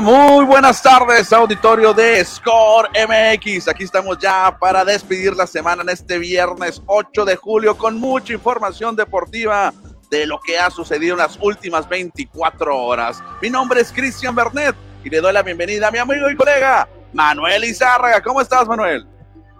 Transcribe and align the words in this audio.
Muy 0.00 0.46
buenas 0.46 0.82
tardes, 0.82 1.32
auditorio 1.34 1.92
de 1.92 2.24
Score 2.24 2.88
MX. 2.94 3.68
Aquí 3.68 3.84
estamos 3.84 4.16
ya 4.18 4.56
para 4.58 4.86
despedir 4.86 5.36
la 5.36 5.46
semana 5.46 5.82
en 5.82 5.90
este 5.90 6.18
viernes 6.18 6.80
8 6.86 7.26
de 7.26 7.36
julio 7.36 7.76
con 7.76 8.00
mucha 8.00 8.32
información 8.32 8.96
deportiva 8.96 9.72
de 10.10 10.26
lo 10.26 10.40
que 10.40 10.58
ha 10.58 10.70
sucedido 10.70 11.12
en 11.12 11.18
las 11.18 11.38
últimas 11.42 11.86
24 11.88 12.74
horas. 12.74 13.22
Mi 13.42 13.50
nombre 13.50 13.82
es 13.82 13.92
Cristian 13.92 14.34
Bernet 14.34 14.74
y 15.04 15.10
le 15.10 15.20
doy 15.20 15.32
la 15.34 15.42
bienvenida 15.42 15.88
a 15.88 15.90
mi 15.90 15.98
amigo 15.98 16.30
y 16.30 16.36
colega 16.36 16.88
Manuel 17.12 17.64
Izárraga. 17.64 18.22
¿Cómo 18.22 18.40
estás, 18.40 18.66
Manuel? 18.66 19.06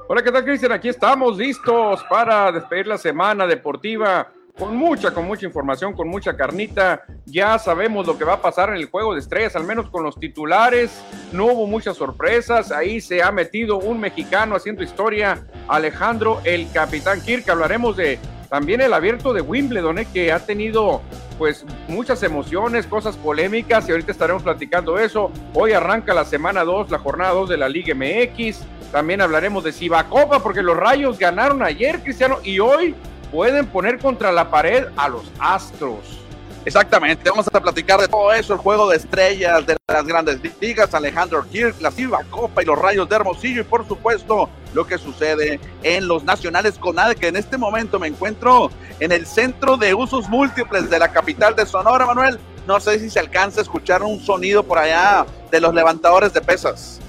Hola, 0.09 0.23
¿qué 0.23 0.33
tal, 0.33 0.45
Cristian? 0.45 0.73
Aquí 0.73 0.89
estamos 0.89 1.37
listos 1.37 2.03
para 2.09 2.51
despedir 2.51 2.87
la 2.87 2.97
semana 2.97 3.47
deportiva 3.47 4.33
con 4.59 4.77
mucha, 4.77 5.13
con 5.13 5.27
mucha 5.27 5.47
información, 5.47 5.95
con 5.95 6.09
mucha 6.09 6.37
carnita. 6.37 7.05
Ya 7.27 7.59
sabemos 7.59 8.07
lo 8.07 8.19
que 8.19 8.25
va 8.25 8.35
a 8.35 8.43
pasar 8.43 8.69
en 8.71 8.77
el 8.77 8.87
juego 8.87 9.15
de 9.15 9.21
estrellas, 9.21 9.57
al 9.57 9.65
menos 9.65 9.89
con 9.91 10.03
los 10.03 10.19
titulares. 10.19 11.03
No 11.33 11.47
hubo 11.47 11.67
muchas 11.67 11.97
sorpresas. 11.97 12.71
Ahí 12.71 13.01
se 13.01 13.23
ha 13.23 13.33
metido 13.33 13.79
un 13.79 14.01
mexicano 14.01 14.55
haciendo 14.55 14.83
historia, 14.83 15.47
Alejandro 15.69 16.41
el 16.45 16.71
Capitán 16.71 17.21
Kirk. 17.23 17.49
Hablaremos 17.49 17.97
de 17.97 18.19
también 18.49 18.83
el 18.83 18.93
abierto 18.93 19.33
de 19.33 19.41
Wimbledon, 19.41 20.01
¿eh? 20.01 20.07
que 20.13 20.31
ha 20.31 20.45
tenido 20.45 21.01
pues 21.39 21.65
muchas 21.89 22.23
emociones, 22.23 22.87
cosas 22.87 23.17
polémicas 23.17 23.89
y 23.89 23.93
ahorita 23.93 24.13
estaremos 24.13 24.43
platicando 24.43 24.99
eso. 24.99 25.33
Hoy 25.55 25.73
arranca 25.73 26.13
la 26.13 26.27
semana 26.27 26.63
2, 26.63 26.91
la 26.91 26.99
jornada 26.99 27.33
2 27.33 27.49
de 27.49 27.57
la 27.57 27.69
Liga 27.69 27.95
MX. 27.95 28.61
También 28.93 29.23
hablaremos 29.23 29.65
de 29.65 29.73
Cibacopa 29.73 30.43
porque 30.43 30.63
los 30.63 30.77
Rayos 30.77 31.19
ganaron 31.19 31.63
ayer, 31.63 32.01
Cristiano, 32.03 32.37
y 32.45 32.59
hoy 32.59 32.95
pueden 33.33 33.67
poner 33.67 33.99
contra 33.99 34.31
la 34.31 34.51
pared 34.51 34.87
a 34.97 35.09
los 35.09 35.25
Astros. 35.41 36.21
Exactamente, 36.65 37.29
vamos 37.29 37.49
a 37.53 37.61
platicar 37.61 37.99
de 37.99 38.07
todo 38.07 38.33
eso, 38.33 38.53
el 38.53 38.61
juego 38.61 38.89
de 38.89 38.97
estrellas 38.97 39.67
de 39.67 39.77
las 39.89 40.07
grandes 40.07 40.39
ligas, 40.61 40.95
Alejandro 40.95 41.45
Kirk, 41.51 41.81
la 41.81 41.91
Silva 41.91 42.23
Copa 42.31 42.63
y 42.63 42.67
los 42.67 42.79
Rayos 42.79 43.09
de 43.09 43.17
Hermosillo 43.17 43.63
y 43.63 43.65
por 43.65 43.85
supuesto 43.89 44.49
lo 44.73 44.87
que 44.87 44.97
sucede 44.97 45.59
en 45.83 46.07
los 46.07 46.23
Nacionales 46.23 46.79
Conad, 46.79 47.15
que 47.15 47.27
en 47.27 47.37
este 47.37 47.59
momento 47.59 47.99
me 47.99 48.07
encuentro 48.07 48.71
en 49.01 49.11
el 49.11 49.27
centro 49.27 49.77
de 49.77 49.93
usos 49.93 50.29
múltiples 50.29 50.89
de 50.89 51.01
la 51.01 51.11
capital 51.11 51.57
de 51.57 51.67
Sonora, 51.67 52.07
Manuel. 52.07 52.39
No 52.69 52.79
sé 52.79 53.01
si 53.01 53.11
se 53.11 53.19
alcanza 53.19 53.61
a 53.61 53.63
escuchar 53.63 54.05
un 54.05 54.21
sonido 54.21 54.63
por 54.63 54.79
allá 54.79 55.27
de 55.51 55.61
los 55.61 55.75
levantadores 55.75 56.33
de 56.33 56.43
pesas. 56.43 57.02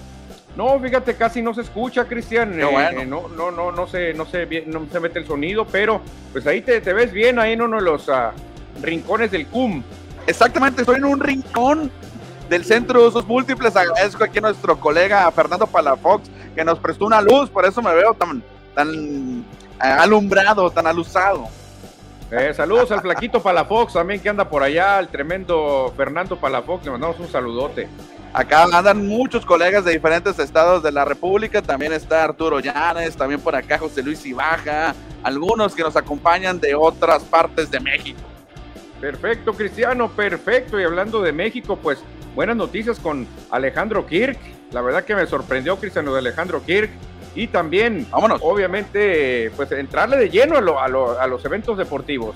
No, 0.55 0.79
fíjate, 0.79 1.15
casi 1.15 1.41
no 1.41 1.53
se 1.53 1.61
escucha, 1.61 2.05
Cristian. 2.05 2.53
Qué 2.55 2.63
bueno. 2.63 3.01
Eh, 3.01 3.05
no, 3.05 3.27
no, 3.27 3.49
no, 3.49 3.71
no 3.71 3.87
se, 3.87 4.13
no 4.13 4.25
se, 4.25 4.45
no 4.67 4.85
se 4.91 4.99
mete 4.99 5.19
el 5.19 5.25
sonido, 5.25 5.65
pero 5.65 6.01
pues 6.31 6.45
ahí 6.45 6.61
te, 6.61 6.79
te 6.79 6.93
ves 6.93 7.11
bien 7.11 7.39
ahí 7.39 7.53
en 7.53 7.61
uno 7.61 7.77
de 7.77 7.83
los 7.83 8.07
ah, 8.09 8.33
rincones 8.81 9.31
del 9.31 9.47
CUM. 9.47 9.83
Exactamente, 10.27 10.81
estoy 10.81 10.97
en 10.97 11.05
un 11.05 11.19
rincón 11.19 11.91
del 12.49 12.63
Centro 12.63 13.01
de 13.01 13.07
Usos 13.07 13.27
Múltiples. 13.27 13.75
Agradezco 13.75 14.23
aquí 14.23 14.37
a 14.37 14.41
nuestro 14.41 14.79
colega 14.79 15.29
Fernando 15.31 15.65
Palafox 15.65 16.29
que 16.55 16.63
nos 16.63 16.77
prestó 16.79 17.05
una 17.05 17.21
luz, 17.21 17.49
por 17.49 17.65
eso 17.65 17.81
me 17.81 17.93
veo 17.93 18.13
tan, 18.13 18.43
tan 18.75 19.43
eh, 19.83 19.87
alumbrado, 19.87 20.69
tan 20.69 20.85
alusado. 20.85 21.47
Eh, 22.35 22.51
saludos 22.51 22.91
al 22.91 23.01
flaquito 23.01 23.43
Palafox 23.43 23.93
también 23.93 24.19
que 24.19 24.27
anda 24.27 24.49
por 24.49 24.63
allá, 24.63 24.99
el 24.99 25.07
tremendo 25.07 25.93
Fernando 25.95 26.35
Palafox, 26.35 26.83
le 26.83 26.89
mandamos 26.89 27.19
un 27.19 27.27
saludote. 27.27 27.87
Acá 28.33 28.63
andan 28.63 29.05
muchos 29.05 29.45
colegas 29.45 29.85
de 29.85 29.91
diferentes 29.91 30.39
estados 30.39 30.81
de 30.81 30.91
la 30.91 31.05
República. 31.05 31.61
También 31.61 31.93
está 31.93 32.23
Arturo 32.23 32.59
Llanes, 32.59 33.15
también 33.15 33.39
por 33.39 33.55
acá 33.55 33.77
José 33.77 34.01
Luis 34.01 34.25
Ibaja, 34.25 34.95
algunos 35.21 35.75
que 35.75 35.83
nos 35.83 35.95
acompañan 35.95 36.59
de 36.59 36.73
otras 36.73 37.23
partes 37.23 37.69
de 37.69 37.79
México. 37.79 38.19
Perfecto, 38.99 39.53
Cristiano, 39.53 40.09
perfecto. 40.09 40.79
Y 40.79 40.83
hablando 40.83 41.21
de 41.21 41.31
México, 41.31 41.77
pues 41.79 41.99
buenas 42.33 42.55
noticias 42.55 42.97
con 42.97 43.27
Alejandro 43.51 44.07
Kirk. 44.07 44.39
La 44.71 44.81
verdad 44.81 45.03
que 45.03 45.13
me 45.13 45.27
sorprendió, 45.27 45.77
Cristiano, 45.77 46.11
de 46.13 46.17
Alejandro 46.17 46.63
Kirk. 46.63 46.89
Y 47.35 47.47
también, 47.47 48.07
Vámonos. 48.11 48.39
obviamente, 48.43 49.51
pues 49.55 49.71
entrarle 49.71 50.17
de 50.17 50.29
lleno 50.29 50.57
a, 50.57 50.61
lo- 50.61 50.79
a 50.79 50.87
lo- 50.87 51.19
a 51.19 51.27
los 51.27 51.43
eventos 51.45 51.77
deportivos. 51.77 52.35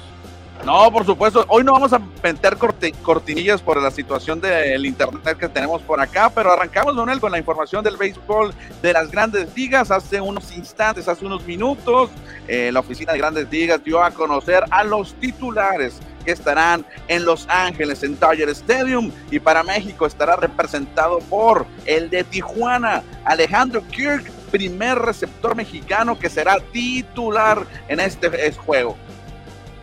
No, 0.66 0.92
por 0.92 1.06
supuesto. 1.06 1.46
Hoy 1.50 1.64
no 1.64 1.74
vamos 1.74 1.94
a 1.94 2.02
meter 2.24 2.58
corti- 2.58 2.92
cortinillas 3.04 3.62
por 3.62 3.80
la 3.80 3.92
situación 3.92 4.42
del 4.42 4.88
internet 4.88 5.38
que 5.38 5.48
tenemos 5.48 5.84
por 5.84 6.02
acá, 6.02 6.32
pero 6.34 6.52
arrancamos, 6.52 6.96
Manuel, 6.96 7.20
con 7.20 7.32
la 7.32 7.38
información 7.38 7.84
del 7.84 7.96
béisbol 7.96 8.56
de 8.82 8.92
las 8.92 9.12
grandes 9.12 9.56
ligas. 9.56 9.92
Hace 9.92 10.20
unos 10.20 10.52
instantes, 10.58 11.08
hace 11.08 11.24
unos 11.28 11.46
minutos, 11.46 12.10
eh, 12.48 12.72
la 12.74 12.80
oficina 12.80 13.12
de 13.14 13.20
grandes 13.20 13.52
ligas 13.52 13.84
dio 13.84 14.04
a 14.04 14.10
conocer 14.10 14.64
a 14.72 14.84
los 14.84 15.14
titulares 15.14 16.00
que 16.26 16.32
estarán 16.32 16.84
en 17.08 17.24
Los 17.24 17.46
Ángeles, 17.50 18.02
en 18.02 18.20
Dodger 18.20 18.50
Stadium, 18.50 19.12
y 19.30 19.40
para 19.40 19.62
México 19.62 20.08
estará 20.08 20.36
representado 20.38 21.20
por 21.20 21.68
el 21.86 22.10
de 22.10 22.24
Tijuana, 22.24 23.04
Alejandro 23.26 23.84
Kirk, 23.92 24.30
primer 24.52 24.98
receptor 25.00 25.56
mexicano 25.56 26.18
que 26.18 26.30
será 26.30 26.58
titular 26.72 27.66
en 27.88 28.00
este 28.00 28.28
eh, 28.28 28.52
juego. 28.54 28.96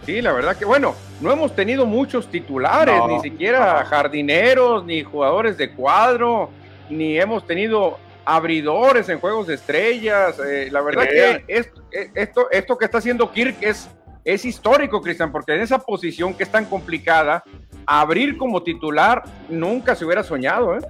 Sí, 0.04 0.20
la 0.20 0.32
verdad 0.32 0.56
que, 0.56 0.64
bueno, 0.64 0.94
no 1.20 1.32
hemos 1.32 1.54
tenido 1.54 1.86
muchos 1.86 2.28
titulares, 2.28 2.94
No, 2.96 3.08
ni 3.08 3.20
siquiera 3.20 3.80
no. 3.82 3.86
jardineros, 3.88 4.84
ni 4.84 5.02
jugadores 5.02 5.56
de 5.56 5.72
cuadro, 5.72 6.50
ni 6.90 7.18
hemos 7.18 7.46
tenido 7.46 7.98
abridores 8.24 9.08
en 9.08 9.18
juegos 9.18 9.46
de 9.46 9.54
estrellas. 9.54 10.38
eh, 10.46 10.68
la 10.70 10.80
verdad 10.82 11.04
que 11.04 11.44
eh, 11.48 12.10
esto, 12.14 12.48
esto 12.50 12.76
que 12.76 12.84
está 12.84 12.98
haciendo 12.98 13.30
Kirk 13.32 13.56
es, 13.62 13.88
es 14.24 14.44
histórico, 14.44 15.00
Cristian, 15.00 15.32
porque 15.32 15.54
en 15.54 15.60
esa 15.62 15.78
posición 15.78 16.34
que 16.34 16.42
es 16.42 16.50
tan 16.50 16.66
complicada, 16.66 17.42
abrir 17.86 18.36
como 18.36 18.62
titular 18.62 19.22
nunca 19.48 19.94
se 19.94 20.04
hubiera 20.04 20.22
soñado, 20.22 20.76
¿eh? 20.76 20.80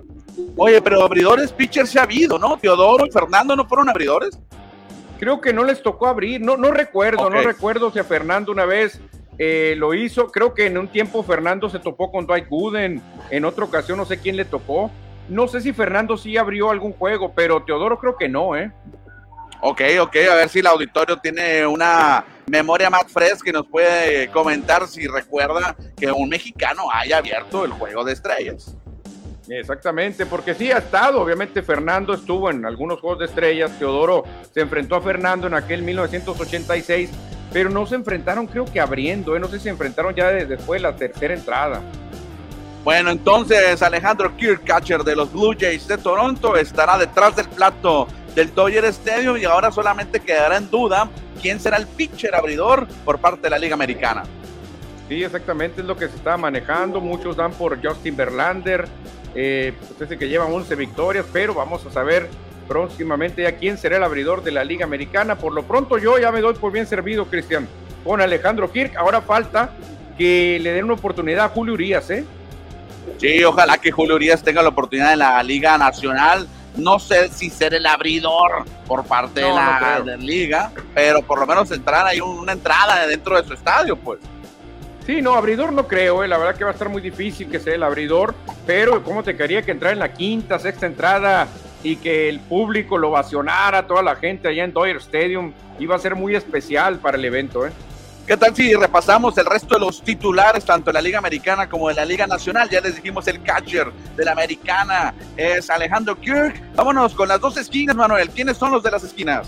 Oye, 0.56 0.80
pero 0.82 1.02
abridores 1.02 1.52
pitchers 1.52 1.90
se 1.90 1.98
ha 1.98 2.04
habido, 2.04 2.38
¿no? 2.38 2.56
Teodoro 2.56 3.06
y 3.06 3.10
Fernando 3.10 3.56
no 3.56 3.66
fueron 3.66 3.88
abridores. 3.88 4.38
Creo 5.18 5.40
que 5.40 5.52
no 5.52 5.64
les 5.64 5.82
tocó 5.82 6.06
abrir, 6.06 6.40
no, 6.40 6.56
no 6.56 6.70
recuerdo, 6.70 7.30
no 7.30 7.40
recuerdo 7.40 7.90
si 7.90 7.98
a 7.98 8.04
Fernando 8.04 8.52
una 8.52 8.64
vez 8.64 9.00
eh, 9.38 9.74
lo 9.76 9.94
hizo. 9.94 10.28
Creo 10.28 10.54
que 10.54 10.66
en 10.66 10.76
un 10.76 10.88
tiempo 10.88 11.22
Fernando 11.22 11.68
se 11.68 11.78
topó 11.78 12.10
con 12.10 12.26
Dwight 12.26 12.48
Gooden, 12.48 13.02
en 13.30 13.44
otra 13.44 13.64
ocasión 13.64 13.98
no 13.98 14.04
sé 14.04 14.18
quién 14.18 14.36
le 14.36 14.44
tocó. 14.44 14.90
No 15.28 15.48
sé 15.48 15.60
si 15.60 15.72
Fernando 15.72 16.16
sí 16.16 16.36
abrió 16.36 16.70
algún 16.70 16.92
juego, 16.92 17.32
pero 17.34 17.62
Teodoro 17.62 17.98
creo 17.98 18.16
que 18.16 18.28
no, 18.28 18.56
¿eh? 18.56 18.70
Ok, 19.60 19.80
ok, 20.00 20.16
a 20.30 20.34
ver 20.34 20.48
si 20.50 20.58
el 20.58 20.66
auditorio 20.66 21.16
tiene 21.16 21.66
una 21.66 22.22
memoria 22.46 22.90
más 22.90 23.04
fresca 23.10 23.48
y 23.48 23.52
nos 23.52 23.66
puede 23.66 24.28
comentar 24.28 24.86
si 24.86 25.06
recuerda 25.06 25.74
que 25.96 26.12
un 26.12 26.28
mexicano 26.28 26.82
haya 26.92 27.16
abierto 27.16 27.64
el 27.64 27.72
juego 27.72 28.04
de 28.04 28.12
estrellas. 28.12 28.76
Exactamente, 29.48 30.24
porque 30.24 30.54
sí 30.54 30.72
ha 30.72 30.78
estado, 30.78 31.20
obviamente 31.20 31.62
Fernando 31.62 32.14
estuvo 32.14 32.50
en 32.50 32.64
algunos 32.64 33.00
Juegos 33.00 33.18
de 33.18 33.24
Estrellas, 33.26 33.78
Teodoro 33.78 34.24
se 34.52 34.60
enfrentó 34.62 34.96
a 34.96 35.02
Fernando 35.02 35.46
en 35.46 35.54
aquel 35.54 35.82
1986, 35.82 37.10
pero 37.52 37.68
no 37.68 37.84
se 37.86 37.94
enfrentaron 37.96 38.46
creo 38.46 38.64
que 38.64 38.80
abriendo, 38.80 39.36
¿eh? 39.36 39.40
no 39.40 39.48
sé 39.48 39.58
si 39.58 39.64
se 39.64 39.68
enfrentaron 39.68 40.14
ya 40.14 40.28
de- 40.28 40.46
después 40.46 40.80
de 40.80 40.88
la 40.88 40.96
tercera 40.96 41.34
entrada. 41.34 41.82
Bueno, 42.84 43.10
entonces 43.10 43.82
Alejandro 43.82 44.34
Kirkcatcher 44.36 45.02
de 45.04 45.16
los 45.16 45.30
Blue 45.32 45.54
Jays 45.58 45.88
de 45.88 45.98
Toronto 45.98 46.56
estará 46.56 46.96
detrás 46.98 47.36
del 47.36 47.48
plato 47.48 48.08
del 48.34 48.54
Dodger 48.54 48.84
Stadium 48.86 49.36
y 49.36 49.44
ahora 49.44 49.70
solamente 49.70 50.20
quedará 50.20 50.56
en 50.56 50.70
duda 50.70 51.08
quién 51.40 51.60
será 51.60 51.76
el 51.76 51.86
pitcher 51.86 52.34
abridor 52.34 52.86
por 53.04 53.18
parte 53.18 53.42
de 53.42 53.50
la 53.50 53.58
Liga 53.58 53.74
Americana. 53.74 54.24
Sí, 55.08 55.22
exactamente 55.22 55.80
es 55.82 55.86
lo 55.86 55.96
que 55.96 56.08
se 56.08 56.16
está 56.16 56.36
manejando. 56.36 57.00
Muchos 57.00 57.36
dan 57.36 57.52
por 57.52 57.78
Justin 57.86 58.16
Verlander. 58.16 58.86
Eh, 59.34 59.72
pues 59.78 60.00
es 60.00 60.10
el 60.10 60.18
que 60.18 60.28
lleva 60.28 60.46
11 60.46 60.74
victorias, 60.76 61.26
pero 61.32 61.54
vamos 61.54 61.84
a 61.86 61.90
saber 61.90 62.28
próximamente 62.68 63.42
ya 63.42 63.56
quién 63.56 63.78
será 63.78 63.96
el 63.96 64.04
abridor 64.04 64.42
de 64.42 64.52
la 64.52 64.64
Liga 64.64 64.84
Americana. 64.84 65.36
Por 65.36 65.52
lo 65.52 65.64
pronto, 65.64 65.98
yo 65.98 66.18
ya 66.18 66.32
me 66.32 66.40
doy 66.40 66.54
por 66.54 66.72
bien 66.72 66.86
servido, 66.86 67.26
Cristian, 67.26 67.68
con 68.04 68.20
Alejandro 68.20 68.70
Kirk. 68.70 68.96
Ahora 68.96 69.20
falta 69.20 69.70
que 70.16 70.58
le 70.60 70.72
den 70.72 70.84
una 70.84 70.94
oportunidad 70.94 71.46
a 71.46 71.48
Julio 71.48 71.74
Urias, 71.74 72.10
¿eh? 72.10 72.24
Sí, 73.18 73.44
ojalá 73.44 73.78
que 73.78 73.92
Julio 73.92 74.14
Urias 74.14 74.42
tenga 74.42 74.62
la 74.62 74.70
oportunidad 74.70 75.12
en 75.12 75.18
la 75.20 75.42
Liga 75.42 75.76
Nacional. 75.78 76.46
No 76.76 76.98
sé 76.98 77.28
si 77.28 77.50
ser 77.50 77.74
el 77.74 77.86
abridor 77.86 78.64
por 78.86 79.04
parte 79.04 79.40
de 79.40 79.48
la 79.48 79.98
no 79.98 80.04
de 80.04 80.16
la 80.16 80.22
liga, 80.22 80.72
pero 80.92 81.22
por 81.22 81.38
lo 81.38 81.46
menos 81.46 81.70
entrar 81.70 82.04
ahí 82.04 82.20
una 82.20 82.52
entrada 82.52 83.06
dentro 83.06 83.40
de 83.40 83.46
su 83.46 83.54
estadio, 83.54 83.96
pues. 83.96 84.18
Sí, 85.06 85.20
no, 85.20 85.34
abridor 85.34 85.72
no 85.72 85.86
creo, 85.86 86.24
¿eh? 86.24 86.28
la 86.28 86.38
verdad 86.38 86.56
que 86.56 86.64
va 86.64 86.70
a 86.70 86.72
estar 86.72 86.88
muy 86.88 87.02
difícil 87.02 87.50
que 87.50 87.60
sea 87.60 87.74
el 87.74 87.82
abridor, 87.82 88.34
pero 88.66 89.04
¿cómo 89.04 89.22
te 89.22 89.36
quería 89.36 89.60
que 89.60 89.70
entrara 89.70 89.92
en 89.92 89.98
la 89.98 90.14
quinta, 90.14 90.58
sexta 90.58 90.86
entrada 90.86 91.46
y 91.82 91.96
que 91.96 92.30
el 92.30 92.40
público 92.40 92.96
lo 92.96 93.10
ovacionara, 93.10 93.86
toda 93.86 94.02
la 94.02 94.16
gente 94.16 94.48
allá 94.48 94.64
en 94.64 94.72
Dodger 94.72 94.96
Stadium? 94.96 95.52
Iba 95.78 95.96
a 95.96 95.98
ser 95.98 96.14
muy 96.14 96.34
especial 96.34 96.98
para 97.00 97.18
el 97.18 97.24
evento, 97.24 97.66
¿eh? 97.66 97.72
¿Qué 98.26 98.38
tal 98.38 98.56
si 98.56 98.72
repasamos 98.72 99.36
el 99.36 99.44
resto 99.44 99.74
de 99.74 99.80
los 99.80 100.02
titulares, 100.02 100.64
tanto 100.64 100.86
de 100.86 100.94
la 100.94 101.02
Liga 101.02 101.18
Americana 101.18 101.68
como 101.68 101.90
de 101.90 101.94
la 101.94 102.06
Liga 102.06 102.26
Nacional? 102.26 102.70
Ya 102.70 102.80
les 102.80 102.96
dijimos 102.96 103.28
el 103.28 103.42
catcher 103.42 103.92
de 104.16 104.24
la 104.24 104.32
Americana 104.32 105.14
es 105.36 105.68
Alejandro 105.68 106.18
Kirk. 106.18 106.74
Vámonos 106.74 107.12
con 107.12 107.28
las 107.28 107.38
dos 107.38 107.58
esquinas, 107.58 107.94
Manuel. 107.94 108.30
¿Quiénes 108.30 108.56
son 108.56 108.72
los 108.72 108.82
de 108.82 108.92
las 108.92 109.04
esquinas? 109.04 109.46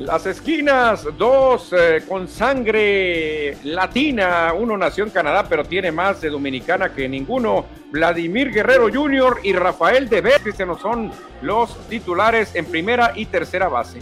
Las 0.00 0.24
esquinas, 0.24 1.06
dos 1.18 1.74
eh, 1.74 2.02
con 2.08 2.26
sangre 2.26 3.58
latina. 3.64 4.52
Uno 4.58 4.78
nació 4.78 5.04
en 5.04 5.10
Canadá, 5.10 5.44
pero 5.46 5.62
tiene 5.62 5.92
más 5.92 6.22
de 6.22 6.30
dominicana 6.30 6.92
que 6.94 7.06
ninguno. 7.06 7.66
Vladimir 7.90 8.50
Guerrero 8.50 8.88
Jr. 8.90 9.40
y 9.42 9.52
Rafael 9.52 10.08
De 10.08 10.22
Cristiano 10.42 10.78
son 10.78 11.12
los 11.42 11.76
titulares 11.88 12.54
en 12.54 12.64
primera 12.64 13.12
y 13.14 13.26
tercera 13.26 13.68
base. 13.68 13.98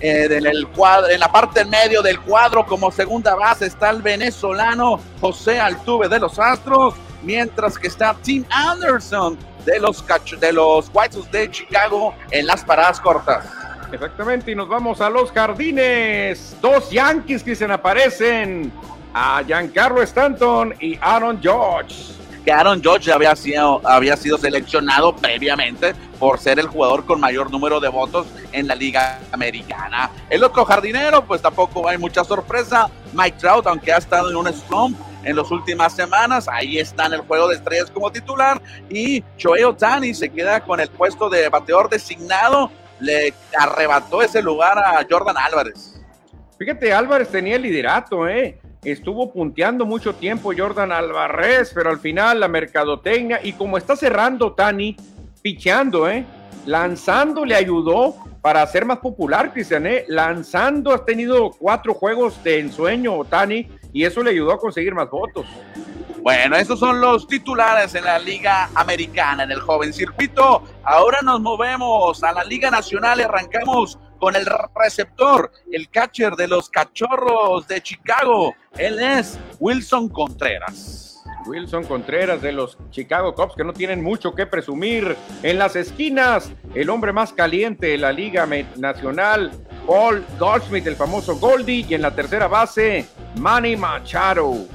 Eh, 0.00 0.28
en, 0.30 1.20
la 1.20 1.32
parte 1.32 1.60
en 1.60 1.70
medio 1.70 2.02
del 2.02 2.20
cuadro, 2.20 2.66
como 2.66 2.90
segunda 2.90 3.34
base, 3.34 3.66
está 3.66 3.88
el 3.90 4.02
venezolano 4.02 5.00
José 5.22 5.58
Altuve 5.58 6.08
de 6.08 6.18
los 6.18 6.38
Astros, 6.38 6.94
mientras 7.22 7.78
que 7.78 7.88
está 7.88 8.14
Tim 8.22 8.44
Anderson 8.50 9.38
de 9.64 9.80
los, 9.80 10.04
de 10.38 10.52
los 10.52 10.90
White 10.92 11.14
Sox 11.14 11.30
de 11.30 11.50
Chicago 11.50 12.14
en 12.30 12.46
las 12.46 12.62
paradas 12.62 13.00
cortas. 13.00 13.46
Exactamente, 13.92 14.52
y 14.52 14.54
nos 14.54 14.68
vamos 14.68 15.00
a 15.00 15.10
los 15.10 15.32
jardines. 15.32 16.56
Dos 16.60 16.90
Yankees 16.90 17.42
que 17.42 17.56
se 17.56 17.64
aparecen 17.64 18.72
a 19.12 19.42
Giancarlo 19.44 20.02
Stanton 20.02 20.74
y 20.80 20.96
Aaron 21.00 21.40
George. 21.42 21.94
Que 22.44 22.52
Aaron 22.52 22.80
George 22.80 23.12
había 23.12 23.34
sido, 23.34 23.82
había 23.84 24.16
sido 24.16 24.38
seleccionado 24.38 25.14
previamente 25.14 25.94
por 26.18 26.38
ser 26.38 26.58
el 26.58 26.68
jugador 26.68 27.04
con 27.04 27.20
mayor 27.20 27.50
número 27.50 27.80
de 27.80 27.88
votos 27.88 28.28
en 28.52 28.66
la 28.66 28.74
Liga 28.74 29.18
Americana. 29.32 30.10
El 30.30 30.44
otro 30.44 30.64
jardinero, 30.64 31.24
pues 31.26 31.42
tampoco 31.42 31.86
hay 31.88 31.98
mucha 31.98 32.24
sorpresa. 32.24 32.88
Mike 33.12 33.38
Trout, 33.38 33.66
aunque 33.66 33.92
ha 33.92 33.98
estado 33.98 34.30
en 34.30 34.36
un 34.36 34.52
slump 34.52 34.98
en 35.24 35.36
las 35.36 35.50
últimas 35.50 35.94
semanas, 35.94 36.48
ahí 36.48 36.78
está 36.78 37.06
en 37.06 37.14
el 37.14 37.20
juego 37.22 37.48
de 37.48 37.56
estrellas 37.56 37.90
como 37.90 38.10
titular. 38.10 38.62
Y 38.88 39.22
Shohei 39.36 39.64
Otani 39.64 40.14
se 40.14 40.30
queda 40.30 40.60
con 40.60 40.80
el 40.80 40.88
puesto 40.88 41.28
de 41.28 41.48
bateador 41.48 41.90
designado 41.90 42.70
le 43.00 43.32
arrebató 43.58 44.22
ese 44.22 44.42
lugar 44.42 44.78
a 44.78 45.06
Jordan 45.08 45.36
Álvarez. 45.38 46.00
Fíjate, 46.58 46.92
Álvarez 46.92 47.28
tenía 47.28 47.56
el 47.56 47.62
liderato, 47.62 48.28
¿eh? 48.28 48.58
Estuvo 48.84 49.32
punteando 49.32 49.84
mucho 49.84 50.14
tiempo 50.14 50.52
Jordan 50.56 50.92
Álvarez, 50.92 51.72
pero 51.74 51.90
al 51.90 51.98
final 51.98 52.40
la 52.40 52.48
mercadotecnia 52.48 53.40
y 53.42 53.52
como 53.52 53.76
está 53.78 53.96
cerrando 53.96 54.52
Tani, 54.52 54.96
picheando, 55.42 56.08
¿eh? 56.08 56.24
Lanzando 56.66 57.44
le 57.44 57.54
ayudó 57.54 58.14
para 58.42 58.66
ser 58.66 58.84
más 58.84 58.98
popular, 58.98 59.52
Cristian, 59.52 59.86
¿eh? 59.86 60.04
Lanzando 60.08 60.92
has 60.94 61.04
tenido 61.04 61.50
cuatro 61.50 61.94
juegos 61.94 62.42
de 62.42 62.58
ensueño, 62.58 63.22
Tani, 63.24 63.68
y 63.92 64.04
eso 64.04 64.22
le 64.22 64.30
ayudó 64.30 64.52
a 64.52 64.58
conseguir 64.58 64.94
más 64.94 65.10
votos. 65.10 65.46
Bueno, 66.22 66.56
estos 66.56 66.78
son 66.78 67.00
los 67.00 67.26
titulares 67.26 67.94
en 67.94 68.04
la 68.04 68.18
Liga 68.18 68.68
Americana, 68.74 69.44
en 69.44 69.52
el 69.52 69.60
joven 69.60 69.90
circuito. 69.90 70.62
Ahora 70.84 71.20
nos 71.22 71.40
movemos 71.40 72.22
a 72.22 72.32
la 72.32 72.44
Liga 72.44 72.70
Nacional 72.70 73.20
y 73.20 73.22
arrancamos 73.22 73.98
con 74.18 74.36
el 74.36 74.46
receptor, 74.74 75.50
el 75.72 75.88
catcher 75.88 76.34
de 76.36 76.46
los 76.46 76.68
cachorros 76.68 77.66
de 77.68 77.80
Chicago. 77.80 78.54
Él 78.76 79.00
es 79.00 79.38
Wilson 79.60 80.10
Contreras. 80.10 81.24
Wilson 81.46 81.84
Contreras 81.84 82.42
de 82.42 82.52
los 82.52 82.76
Chicago 82.90 83.34
Cubs 83.34 83.54
que 83.56 83.64
no 83.64 83.72
tienen 83.72 84.02
mucho 84.02 84.34
que 84.34 84.44
presumir 84.44 85.16
en 85.42 85.58
las 85.58 85.74
esquinas. 85.74 86.52
El 86.74 86.90
hombre 86.90 87.14
más 87.14 87.32
caliente 87.32 87.86
de 87.86 87.98
la 87.98 88.12
Liga 88.12 88.46
Nacional, 88.76 89.52
Paul 89.86 90.22
Goldschmidt, 90.38 90.86
el 90.86 90.96
famoso 90.96 91.36
Goldie. 91.36 91.86
Y 91.88 91.94
en 91.94 92.02
la 92.02 92.14
tercera 92.14 92.46
base, 92.46 93.08
Manny 93.36 93.74
Machado 93.74 94.66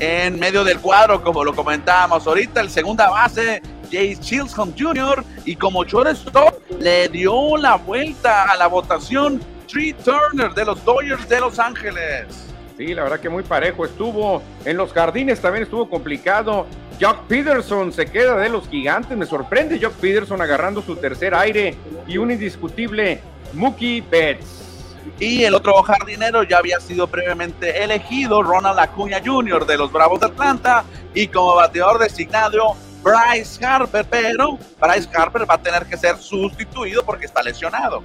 en 0.00 0.38
medio 0.38 0.64
del 0.64 0.80
cuadro, 0.80 1.22
como 1.22 1.44
lo 1.44 1.54
comentábamos 1.54 2.26
ahorita, 2.26 2.62
el 2.62 2.70
segunda 2.70 3.10
base, 3.10 3.60
Jay 3.92 4.16
Chilson 4.16 4.74
Jr. 4.76 5.22
y 5.44 5.54
como 5.54 5.84
shortstop 5.84 6.54
le 6.78 7.08
dio 7.10 7.56
la 7.58 7.76
vuelta 7.76 8.44
a 8.44 8.56
la 8.56 8.66
votación 8.66 9.40
Tree 9.70 9.92
Turner 9.92 10.54
de 10.54 10.64
los 10.64 10.82
Dodgers 10.84 11.28
de 11.28 11.40
Los 11.40 11.58
Ángeles. 11.58 12.46
Sí, 12.78 12.94
la 12.94 13.02
verdad 13.02 13.20
que 13.20 13.28
muy 13.28 13.42
parejo 13.42 13.84
estuvo. 13.84 14.42
En 14.64 14.78
los 14.78 14.90
jardines 14.92 15.38
también 15.38 15.64
estuvo 15.64 15.88
complicado. 15.88 16.66
Jock 16.98 17.26
Peterson 17.26 17.92
se 17.92 18.06
queda 18.06 18.38
de 18.38 18.48
los 18.48 18.68
gigantes. 18.70 19.18
Me 19.18 19.26
sorprende 19.26 19.78
Jock 19.78 19.92
Peterson 19.94 20.40
agarrando 20.40 20.80
su 20.80 20.96
tercer 20.96 21.34
aire 21.34 21.76
y 22.06 22.16
un 22.16 22.30
indiscutible 22.30 23.20
Mookie 23.52 24.00
Betts. 24.00 24.69
Y 25.18 25.44
el 25.44 25.54
otro 25.54 25.82
jardinero 25.82 26.42
ya 26.42 26.58
había 26.58 26.80
sido 26.80 27.06
previamente 27.06 27.82
elegido, 27.82 28.42
Ronald 28.42 28.78
Acuña 28.78 29.20
Jr. 29.24 29.66
de 29.66 29.76
los 29.76 29.92
Bravos 29.92 30.20
de 30.20 30.26
Atlanta, 30.26 30.84
y 31.14 31.26
como 31.28 31.56
bateador 31.56 31.98
designado, 31.98 32.76
Bryce 33.02 33.64
Harper, 33.64 34.04
pero 34.08 34.58
Bryce 34.80 35.08
Harper 35.14 35.48
va 35.48 35.54
a 35.54 35.62
tener 35.62 35.86
que 35.86 35.96
ser 35.96 36.16
sustituido 36.16 37.04
porque 37.04 37.26
está 37.26 37.42
lesionado. 37.42 38.02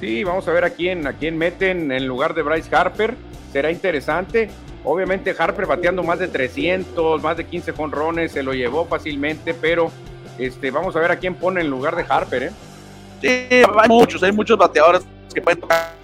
Sí, 0.00 0.24
vamos 0.24 0.46
a 0.48 0.52
ver 0.52 0.64
a 0.64 0.70
quién, 0.70 1.06
a 1.06 1.12
quién 1.12 1.38
meten 1.38 1.92
en 1.92 2.06
lugar 2.06 2.34
de 2.34 2.42
Bryce 2.42 2.74
Harper. 2.74 3.14
Será 3.52 3.70
interesante. 3.70 4.50
Obviamente 4.84 5.34
Harper 5.38 5.66
bateando 5.66 6.02
más 6.02 6.18
de 6.18 6.26
300, 6.26 7.22
más 7.22 7.36
de 7.36 7.46
15 7.46 7.72
jonrones, 7.72 8.32
se 8.32 8.42
lo 8.42 8.52
llevó 8.52 8.84
fácilmente, 8.86 9.54
pero 9.54 9.92
este, 10.38 10.72
vamos 10.72 10.96
a 10.96 11.00
ver 11.00 11.12
a 11.12 11.16
quién 11.16 11.36
pone 11.36 11.60
en 11.60 11.70
lugar 11.70 11.94
de 11.94 12.04
Harper. 12.08 12.42
¿eh? 12.42 12.50
Sí, 13.20 13.48
hay 13.50 13.88
muchos, 13.88 14.22
hay 14.24 14.32
muchos 14.32 14.58
bateadores 14.58 15.02
que 15.32 15.40
pueden 15.40 15.60
tocar 15.60 16.01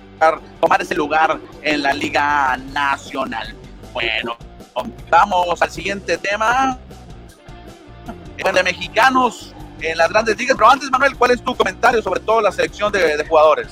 tomar 0.60 0.82
ese 0.82 0.94
lugar 0.94 1.38
en 1.62 1.82
la 1.82 1.92
Liga 1.92 2.56
Nacional. 2.72 3.54
Bueno, 3.92 4.36
vamos 5.10 5.60
al 5.62 5.70
siguiente 5.70 6.18
tema. 6.18 6.78
De 8.36 8.62
mexicanos 8.62 9.52
en 9.80 9.98
las 9.98 10.08
grandes 10.08 10.38
ligas. 10.38 10.56
Pero 10.56 10.70
antes, 10.70 10.90
Manuel, 10.90 11.16
¿cuál 11.16 11.32
es 11.32 11.42
tu 11.42 11.54
comentario 11.54 12.00
sobre 12.02 12.20
todo 12.20 12.40
la 12.40 12.52
selección 12.52 12.92
de, 12.92 13.24
jugadores? 13.28 13.68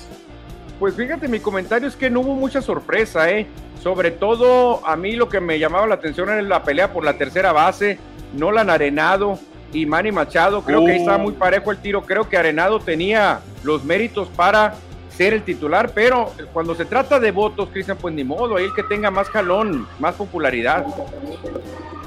Pues 0.78 0.94
fíjate, 0.94 1.28
mi 1.28 1.40
comentario 1.40 1.88
es 1.88 1.96
que 1.96 2.10
no 2.10 2.20
hubo 2.20 2.34
mucha 2.34 2.60
sorpresa, 2.60 3.30
¿eh? 3.30 3.46
Sobre 3.82 4.10
todo 4.10 4.84
a 4.86 4.96
mí 4.96 5.12
lo 5.12 5.28
que 5.28 5.40
me 5.40 5.58
llamaba 5.58 5.86
la 5.86 5.94
atención 5.94 6.28
era 6.28 6.42
la 6.42 6.62
pelea 6.64 6.92
por 6.92 7.04
la 7.04 7.16
tercera 7.16 7.52
base, 7.52 7.98
Nolan 8.34 8.68
Arenado 8.68 9.38
y 9.72 9.86
Manny 9.86 10.12
Machado. 10.12 10.62
Creo 10.62 10.84
que 10.84 10.92
ahí 10.92 10.98
estaba 10.98 11.18
uh. 11.18 11.20
muy 11.20 11.32
parejo 11.32 11.70
el 11.70 11.78
tiro. 11.78 12.02
Creo 12.02 12.28
que 12.28 12.36
Arenado 12.36 12.80
tenía 12.80 13.40
los 13.62 13.84
méritos 13.84 14.28
para 14.28 14.74
ser 15.16 15.32
el 15.32 15.42
titular, 15.42 15.90
pero 15.94 16.32
cuando 16.52 16.74
se 16.74 16.84
trata 16.84 17.18
de 17.18 17.30
votos, 17.30 17.70
Cristian, 17.72 17.96
pues 17.96 18.14
ni 18.14 18.24
modo, 18.24 18.56
ahí 18.56 18.64
el 18.64 18.74
que 18.74 18.82
tenga 18.82 19.10
más 19.10 19.28
jalón, 19.30 19.88
más 19.98 20.14
popularidad. 20.14 20.84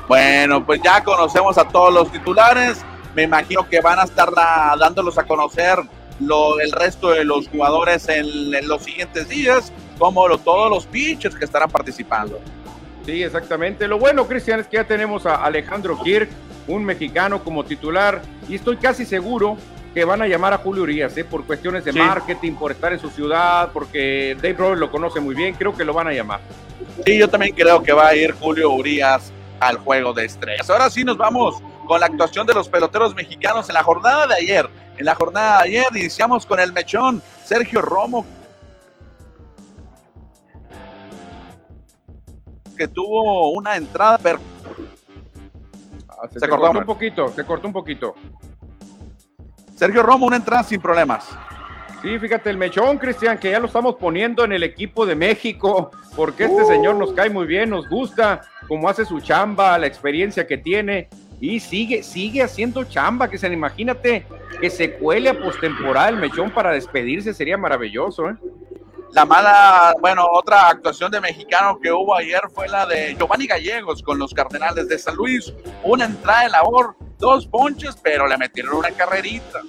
Bueno, 0.08 0.66
pues 0.66 0.82
ya 0.84 1.04
conocemos 1.04 1.58
a 1.58 1.68
todos 1.68 1.94
los 1.94 2.12
titulares, 2.12 2.84
me 3.16 3.24
imagino 3.24 3.68
que 3.68 3.82
van 3.82 4.00
a 4.00 4.04
estar 4.04 4.30
dándolos 4.80 5.18
a 5.18 5.24
conocer 5.24 5.80
lo, 6.20 6.60
el 6.60 6.72
resto 6.72 7.10
de 7.10 7.24
los 7.24 7.48
jugadores 7.48 8.08
en, 8.10 8.68
los 8.68 8.84
siguientes 8.84 9.28
días, 9.30 9.72
como 9.98 10.26
todos 10.38 10.70
los 10.70 10.86
pitchers 10.86 11.36
que 11.36 11.46
estarán 11.46 11.70
participando. 11.70 12.40
Sí, 13.06 13.24
exactamente. 13.24 13.88
Lo 13.88 13.98
bueno, 13.98 14.28
Cristian, 14.28 14.60
es 14.60 14.68
que 14.68 14.78
ya 14.78 14.84
tenemos 14.84 15.26
a 15.26 15.44
Alejandro 15.44 16.00
Kirk, 16.04 16.30
un 16.68 16.86
mexicano 16.86 17.44
como 17.44 17.64
titular, 17.64 18.22
y 18.48 18.56
estoy 18.56 18.78
casi 18.78 19.06
seguro 19.06 19.58
que 19.94 20.06
van 20.06 20.22
a 20.22 20.28
llamar 20.28 20.54
a 20.54 20.58
Julio 20.58 20.84
Urias, 20.84 21.18
¿eh? 21.18 21.24
por 21.24 21.46
cuestiones 21.46 21.84
de 21.84 21.94
marketing, 21.94 22.54
por 22.54 22.72
estar 22.72 22.94
en 22.94 23.00
su 23.00 23.10
ciudad, 23.10 23.72
porque 23.74 24.36
Dave 24.36 24.54
Roberts 24.54 24.80
lo 24.80 24.92
conoce 24.92 25.20
muy 25.20 25.36
bien, 25.36 25.56
creo 25.56 25.76
que 25.76 25.84
lo 25.84 25.94
van 25.94 26.08
a 26.08 26.14
llamar. 26.14 26.42
Sí, 27.06 27.18
yo 27.18 27.28
también 27.28 27.56
creo 27.56 27.82
que 27.82 27.92
va 27.92 28.08
a 28.10 28.16
ir 28.16 28.34
Julio 28.34 28.72
Urias 28.72 29.32
al 29.60 29.78
juego 29.78 30.14
de 30.14 30.26
estrellas. 30.26 30.70
Ahora 30.70 30.90
sí 30.90 31.04
nos 31.04 31.18
vamos 31.18 31.62
con 31.88 32.00
la 32.00 32.06
actuación 32.06 32.46
de 32.46 32.54
los 32.54 32.70
peloteros 32.70 33.16
mexicanos 33.16 33.68
en 33.70 33.74
la 33.74 33.84
jornada 33.84 34.28
de 34.28 34.36
ayer. 34.36 34.70
En 34.98 35.06
la 35.06 35.16
jornada 35.16 35.64
de 35.64 35.70
ayer 35.70 35.86
iniciamos 35.96 36.46
con 36.46 36.60
el 36.60 36.72
mechón 36.72 37.22
Sergio 37.44 37.82
Romo, 37.82 38.26
que 42.78 42.88
tuvo 42.88 43.52
una 43.52 43.76
entrada. 43.76 44.40
Ah, 46.08 46.28
se, 46.32 46.48
cortó 46.48 46.72
un 46.72 46.86
poquito, 46.86 47.30
se 47.30 47.46
cortó 47.46 47.68
un 47.68 47.74
poquito. 47.74 48.16
Sergio 49.80 50.04
Romo, 50.04 50.26
una 50.26 50.36
entrada 50.36 50.62
sin 50.64 50.82
problemas. 50.82 51.30
Sí, 52.02 52.20
fíjate, 52.20 52.50
el 52.50 52.58
mechón, 52.58 52.98
Cristian, 52.98 53.38
que 53.38 53.52
ya 53.52 53.62
lo 53.62 53.68
estamos 53.68 53.96
poniendo 53.96 54.44
en 54.44 54.52
el 54.52 54.62
equipo 54.64 55.06
de 55.06 55.16
México, 55.16 55.90
porque 56.18 56.44
este 56.44 56.66
señor 56.66 56.98
nos 56.98 57.14
cae 57.14 57.30
muy 57.30 57.48
bien, 57.48 57.70
nos 57.70 57.88
gusta 57.88 58.42
cómo 58.68 58.90
hace 58.90 59.06
su 59.06 59.22
chamba, 59.22 59.78
la 59.78 59.88
experiencia 59.88 60.46
que 60.46 60.58
tiene, 60.58 61.08
y 61.40 61.62
sigue, 61.62 62.04
sigue 62.04 62.44
haciendo 62.44 62.84
chamba, 62.84 63.30
que 63.30 63.38
se 63.38 63.48
imagínate 63.48 64.26
que 64.60 64.70
se 64.70 64.96
cuele 64.96 65.30
a 65.30 65.40
postemporada 65.40 66.10
el 66.10 66.18
mechón 66.18 66.52
para 66.52 66.74
despedirse, 66.74 67.34
sería 67.34 67.58
maravilloso, 67.58 68.32
¿eh? 68.32 68.36
La 69.12 69.26
mala, 69.26 69.96
bueno, 70.00 70.28
otra 70.32 70.70
actuación 70.70 71.12
de 71.12 71.20
mexicano 71.20 71.80
que 71.82 71.92
hubo 71.92 72.16
ayer 72.16 72.42
fue 72.54 72.68
la 72.68 72.86
de 72.86 73.16
Giovanni 73.16 73.48
Gallegos 73.48 74.04
con 74.04 74.20
los 74.20 74.34
Cardenales 74.34 74.88
de 74.88 75.00
San 75.00 75.16
Luis. 75.16 75.52
Una 75.84 76.06
entrada 76.06 76.44
de 76.44 76.50
labor, 76.50 76.96
dos 77.18 77.48
ponches, 77.48 77.98
pero 78.04 78.28
le 78.28 78.38
metieron 78.38 78.76
una 78.76 78.92
carrerita. 78.92 79.62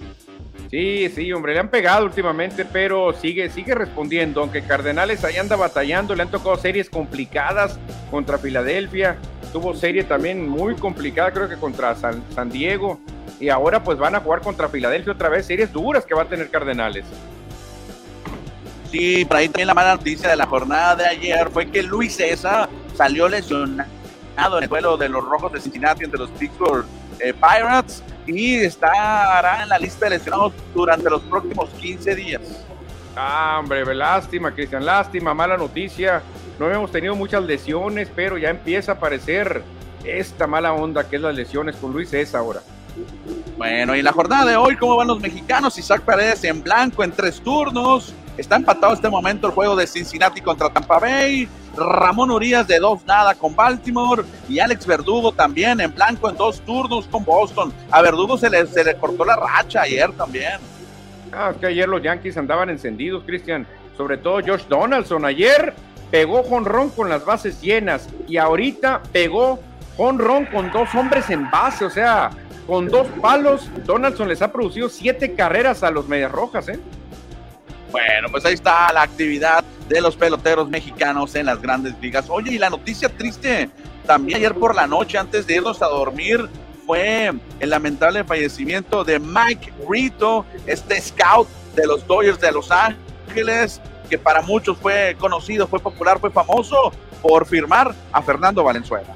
Sí, 0.70 1.10
sí, 1.14 1.32
hombre, 1.32 1.54
le 1.54 1.60
han 1.60 1.70
pegado 1.70 2.04
últimamente, 2.04 2.66
pero 2.66 3.14
sigue, 3.14 3.48
sigue 3.48 3.74
respondiendo. 3.74 4.42
Aunque 4.42 4.62
Cardenales 4.62 5.24
ahí 5.24 5.36
anda 5.38 5.56
batallando, 5.56 6.14
le 6.14 6.22
han 6.22 6.30
tocado 6.30 6.56
series 6.58 6.90
complicadas 6.90 7.78
contra 8.10 8.36
Filadelfia. 8.36 9.16
Tuvo 9.54 9.74
serie 9.74 10.04
también 10.04 10.46
muy 10.46 10.76
complicada, 10.76 11.32
creo 11.32 11.48
que 11.48 11.56
contra 11.56 11.96
San, 11.96 12.22
San 12.34 12.50
Diego. 12.50 13.00
Y 13.40 13.48
ahora 13.48 13.82
pues 13.82 13.96
van 13.96 14.14
a 14.14 14.20
jugar 14.20 14.42
contra 14.42 14.68
Filadelfia 14.68 15.14
otra 15.14 15.30
vez, 15.30 15.46
series 15.46 15.72
duras 15.72 16.04
que 16.04 16.14
va 16.14 16.22
a 16.22 16.28
tener 16.28 16.50
Cardenales. 16.50 17.06
Sí, 18.90 19.24
por 19.24 19.36
ahí 19.36 19.48
también 19.48 19.68
la 19.68 19.74
mala 19.74 19.94
noticia 19.94 20.30
de 20.30 20.36
la 20.36 20.46
jornada 20.46 20.96
de 20.96 21.06
ayer 21.06 21.48
fue 21.50 21.70
que 21.70 21.82
Luis 21.82 22.16
César 22.16 22.68
salió 22.96 23.28
lesionado 23.28 23.86
en 24.58 24.62
el 24.62 24.68
duelo 24.68 24.96
de 24.96 25.08
los 25.08 25.24
Rojos 25.24 25.52
de 25.52 25.60
Cincinnati 25.60 26.04
entre 26.04 26.18
los 26.18 26.30
Pittsburgh 26.30 26.84
eh, 27.20 27.32
Pirates 27.32 28.02
y 28.26 28.56
estará 28.56 29.62
en 29.62 29.68
la 29.68 29.78
lista 29.78 30.06
de 30.06 30.18
lesionados 30.18 30.52
durante 30.74 31.08
los 31.08 31.22
próximos 31.22 31.70
15 31.80 32.14
días. 32.16 32.42
Ah, 33.16 33.58
hombre, 33.60 33.94
lástima, 33.94 34.52
Cristian, 34.52 34.84
lástima, 34.84 35.34
mala 35.34 35.56
noticia. 35.56 36.22
No 36.58 36.70
hemos 36.70 36.90
tenido 36.90 37.14
muchas 37.14 37.44
lesiones, 37.44 38.08
pero 38.14 38.38
ya 38.38 38.50
empieza 38.50 38.92
a 38.92 38.94
aparecer 38.96 39.62
esta 40.04 40.46
mala 40.46 40.72
onda 40.72 41.08
que 41.08 41.16
es 41.16 41.22
las 41.22 41.34
lesiones 41.34 41.76
con 41.76 41.92
Luis 41.92 42.10
César 42.10 42.40
ahora. 42.40 42.60
Bueno, 43.56 43.94
y 43.94 44.00
en 44.00 44.04
la 44.04 44.12
jornada 44.12 44.46
de 44.46 44.56
hoy, 44.56 44.76
¿cómo 44.76 44.96
van 44.96 45.08
los 45.08 45.20
mexicanos? 45.20 45.78
Isaac 45.78 46.02
Paredes 46.02 46.42
en 46.44 46.62
blanco 46.62 47.04
en 47.04 47.12
tres 47.12 47.40
turnos. 47.40 48.14
Está 48.40 48.56
empatado 48.56 48.94
este 48.94 49.10
momento 49.10 49.48
el 49.48 49.52
juego 49.52 49.76
de 49.76 49.86
Cincinnati 49.86 50.40
contra 50.40 50.70
Tampa 50.70 50.98
Bay. 50.98 51.46
Ramón 51.76 52.30
Urias 52.30 52.66
de 52.66 52.78
dos 52.78 53.04
nada 53.04 53.34
con 53.34 53.54
Baltimore. 53.54 54.22
Y 54.48 54.60
Alex 54.60 54.86
Verdugo 54.86 55.30
también 55.30 55.78
en 55.78 55.94
blanco 55.94 56.30
en 56.30 56.36
dos 56.38 56.62
turnos 56.62 57.06
con 57.06 57.22
Boston. 57.22 57.70
A 57.90 58.00
Verdugo 58.00 58.38
se 58.38 58.48
le, 58.48 58.66
se 58.66 58.82
le 58.82 58.94
cortó 58.94 59.26
la 59.26 59.36
racha 59.36 59.82
ayer 59.82 60.10
también. 60.12 60.54
Ah, 61.30 61.50
es 61.52 61.58
que 61.58 61.66
ayer 61.66 61.86
los 61.86 62.02
Yankees 62.02 62.38
andaban 62.38 62.70
encendidos, 62.70 63.24
Cristian. 63.26 63.66
Sobre 63.94 64.16
todo 64.16 64.40
Josh 64.40 64.64
Donaldson. 64.70 65.26
Ayer 65.26 65.74
pegó 66.10 66.42
jonrón 66.42 66.88
con 66.88 67.10
las 67.10 67.22
bases 67.26 67.60
llenas. 67.60 68.08
Y 68.26 68.38
ahorita 68.38 69.02
pegó 69.12 69.60
jonrón 69.98 70.46
con 70.46 70.72
dos 70.72 70.94
hombres 70.94 71.28
en 71.28 71.50
base. 71.50 71.84
O 71.84 71.90
sea, 71.90 72.30
con 72.66 72.88
dos 72.88 73.06
palos, 73.20 73.68
Donaldson 73.84 74.28
les 74.28 74.40
ha 74.40 74.50
producido 74.50 74.88
siete 74.88 75.34
carreras 75.34 75.82
a 75.82 75.90
los 75.90 76.08
Medias 76.08 76.32
Rojas, 76.32 76.70
¿eh? 76.70 76.80
Bueno, 77.90 78.28
pues 78.30 78.44
ahí 78.44 78.54
está 78.54 78.92
la 78.92 79.02
actividad 79.02 79.64
de 79.88 80.00
los 80.00 80.16
peloteros 80.16 80.68
mexicanos 80.68 81.34
en 81.34 81.46
las 81.46 81.60
grandes 81.60 81.94
ligas. 82.00 82.26
Oye, 82.28 82.52
y 82.52 82.58
la 82.58 82.70
noticia 82.70 83.08
triste 83.08 83.68
también 84.06 84.38
ayer 84.38 84.54
por 84.54 84.74
la 84.74 84.86
noche, 84.86 85.18
antes 85.18 85.46
de 85.46 85.56
irnos 85.56 85.82
a 85.82 85.86
dormir, 85.86 86.48
fue 86.86 87.32
el 87.60 87.70
lamentable 87.70 88.24
fallecimiento 88.24 89.04
de 89.04 89.18
Mike 89.18 89.72
Rito, 89.88 90.44
este 90.66 91.00
scout 91.00 91.48
de 91.74 91.86
los 91.86 92.06
Dodgers 92.06 92.40
de 92.40 92.52
Los 92.52 92.70
Ángeles, 92.70 93.80
que 94.08 94.18
para 94.18 94.42
muchos 94.42 94.78
fue 94.78 95.16
conocido, 95.18 95.66
fue 95.66 95.78
popular, 95.78 96.18
fue 96.18 96.30
famoso 96.30 96.92
por 97.22 97.46
firmar 97.46 97.94
a 98.12 98.22
Fernando 98.22 98.64
Valenzuela. 98.64 99.14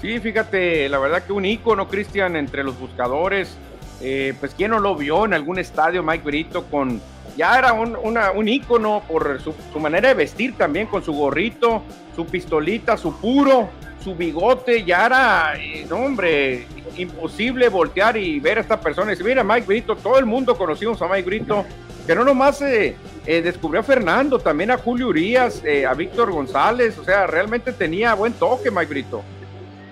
Sí, 0.00 0.18
fíjate, 0.20 0.88
la 0.88 0.98
verdad 0.98 1.22
que 1.24 1.32
un 1.32 1.44
ícono, 1.44 1.88
Cristian, 1.88 2.36
entre 2.36 2.62
los 2.64 2.78
buscadores. 2.78 3.56
Eh, 4.00 4.34
pues, 4.38 4.54
¿quién 4.54 4.72
no 4.72 4.78
lo 4.78 4.94
vio 4.94 5.24
en 5.24 5.34
algún 5.34 5.58
estadio, 5.58 6.02
Mike 6.02 6.24
Brito, 6.24 6.64
con. 6.66 7.00
Ya 7.36 7.58
era 7.58 7.72
un, 7.72 7.96
una, 8.02 8.30
un 8.30 8.48
ícono 8.48 9.02
por 9.06 9.40
su, 9.40 9.54
manera 9.78 10.08
de 10.08 10.14
vestir 10.14 10.56
también, 10.56 10.86
con 10.86 11.02
su 11.02 11.12
gorrito, 11.12 11.82
su 12.14 12.26
pistolita, 12.26 12.96
su 12.96 13.14
puro, 13.20 13.68
su 14.02 14.14
bigote. 14.14 14.84
Ya 14.84 15.06
era, 15.06 15.54
eh, 15.58 15.86
no, 15.88 15.96
hombre, 15.96 16.66
imposible 16.96 17.68
voltear 17.68 18.16
y 18.16 18.40
ver 18.40 18.58
a 18.58 18.60
esta 18.62 18.80
persona 18.80 19.08
y 19.08 19.10
decir, 19.10 19.26
mira, 19.26 19.44
Mike 19.44 19.66
Brito, 19.66 19.96
todo 19.96 20.18
el 20.18 20.26
mundo 20.26 20.56
conocimos 20.56 21.00
a 21.02 21.08
Mike 21.08 21.26
Brito, 21.26 21.64
que 22.06 22.14
no 22.14 22.24
nomás 22.24 22.62
eh, 22.62 22.96
descubrió 23.24 23.80
a 23.80 23.84
Fernando, 23.84 24.38
también 24.38 24.70
a 24.70 24.78
Julio 24.78 25.08
Urias, 25.08 25.62
a 25.88 25.92
Víctor 25.94 26.32
González, 26.32 26.96
o 26.98 27.04
sea, 27.04 27.26
realmente 27.26 27.72
tenía 27.72 28.14
buen 28.14 28.32
toque 28.32 28.70
Mike 28.70 28.86
Brito 28.86 29.22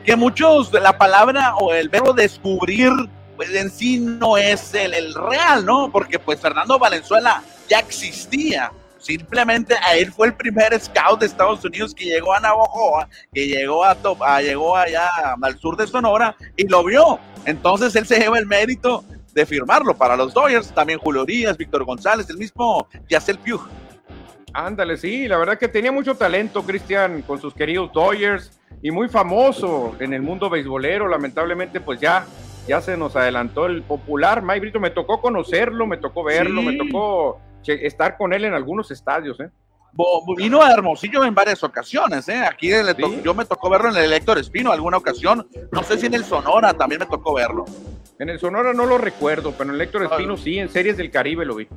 que 0.04 0.16
muchos 0.16 0.72
la 0.72 0.96
palabra 0.96 1.56
o 1.56 1.72
el 1.72 1.88
verbo 1.88 2.12
descubrir, 2.12 2.90
pues 3.44 3.56
en 3.56 3.70
sí 3.70 3.98
no 3.98 4.36
es 4.36 4.74
el, 4.74 5.14
real, 5.14 5.64
¿no? 5.64 5.90
Porque 5.90 6.18
pues 6.18 6.40
Fernando 6.40 6.78
Valenzuela 6.78 7.42
ya 7.68 7.78
existía. 7.78 8.72
Simplemente 8.98 9.74
a 9.82 9.96
él 9.96 10.10
fue 10.10 10.28
el 10.28 10.34
primer 10.34 10.78
scout 10.80 11.20
de 11.20 11.26
Estados 11.26 11.62
Unidos 11.64 11.94
que 11.94 12.06
llegó 12.06 12.32
a 12.32 12.40
Navajoa, 12.40 13.08
que 13.34 13.46
llegó 13.46 13.84
a, 13.84 13.96
a 14.20 14.40
llegó 14.40 14.76
allá 14.76 15.10
al 15.42 15.58
sur 15.58 15.76
de 15.76 15.86
Sonora 15.86 16.34
y 16.56 16.66
lo 16.66 16.82
vio. 16.84 17.18
Entonces 17.44 17.94
él 17.96 18.06
se 18.06 18.18
lleva 18.18 18.38
el 18.38 18.46
mérito 18.46 19.04
de 19.34 19.44
firmarlo 19.44 19.94
para 19.94 20.16
los 20.16 20.32
Dodgers. 20.32 20.72
También 20.72 20.98
Julio 20.98 21.26
Díaz, 21.26 21.58
Víctor 21.58 21.84
González, 21.84 22.30
el 22.30 22.38
mismo 22.38 22.88
Yacel 23.10 23.38
Pugh. 23.38 23.68
Ándale, 24.54 24.96
sí, 24.96 25.28
la 25.28 25.36
verdad 25.36 25.58
que 25.58 25.68
tenía 25.68 25.92
mucho 25.92 26.14
talento, 26.14 26.62
Cristian, 26.62 27.22
con 27.22 27.40
sus 27.40 27.52
queridos 27.52 27.92
Dodgers 27.92 28.52
y 28.80 28.90
muy 28.90 29.08
famoso 29.08 29.96
en 29.98 30.14
el 30.14 30.22
mundo 30.22 30.48
beisbolero. 30.48 31.08
Lamentablemente, 31.08 31.80
pues 31.80 32.00
ya, 32.00 32.24
ya 32.66 32.80
se 32.80 32.96
nos 32.96 33.16
adelantó 33.16 33.66
el 33.66 33.82
popular. 33.82 34.42
Mike 34.42 34.60
Brito, 34.60 34.80
me 34.80 34.90
tocó 34.90 35.20
conocerlo, 35.20 35.86
me 35.86 35.96
tocó 35.96 36.24
verlo, 36.24 36.62
me 36.62 36.76
tocó 36.76 37.40
estar 37.66 38.16
con 38.16 38.32
él 38.32 38.44
en 38.44 38.54
algunos 38.54 38.90
estadios. 38.90 39.38
¿eh? 39.40 39.50
Vino 40.36 40.62
a 40.62 40.72
Hermosillo 40.72 41.24
en 41.24 41.34
varias 41.34 41.62
ocasiones, 41.62 42.28
¿eh? 42.28 42.44
Aquí 42.44 42.70
yo 43.22 43.34
me 43.34 43.44
tocó 43.44 43.70
verlo 43.70 43.90
en 43.90 43.96
el 43.96 44.12
Héctor 44.12 44.38
Espino 44.38 44.72
alguna 44.72 44.96
ocasión. 44.96 45.46
No 45.70 45.82
sé 45.82 45.98
si 45.98 46.06
en 46.06 46.14
el 46.14 46.24
Sonora 46.24 46.74
también 46.74 47.00
me 47.00 47.06
tocó 47.06 47.34
verlo. 47.34 47.64
En 48.18 48.28
el 48.28 48.38
Sonora 48.38 48.72
no 48.72 48.86
lo 48.86 48.98
recuerdo, 48.98 49.52
pero 49.52 49.70
en 49.70 49.76
el 49.76 49.80
Héctor 49.80 50.04
Espino 50.04 50.36
sí, 50.36 50.58
en 50.58 50.68
Series 50.68 50.96
del 50.96 51.10
Caribe 51.10 51.44
lo 51.44 51.56
vi. 51.56 51.68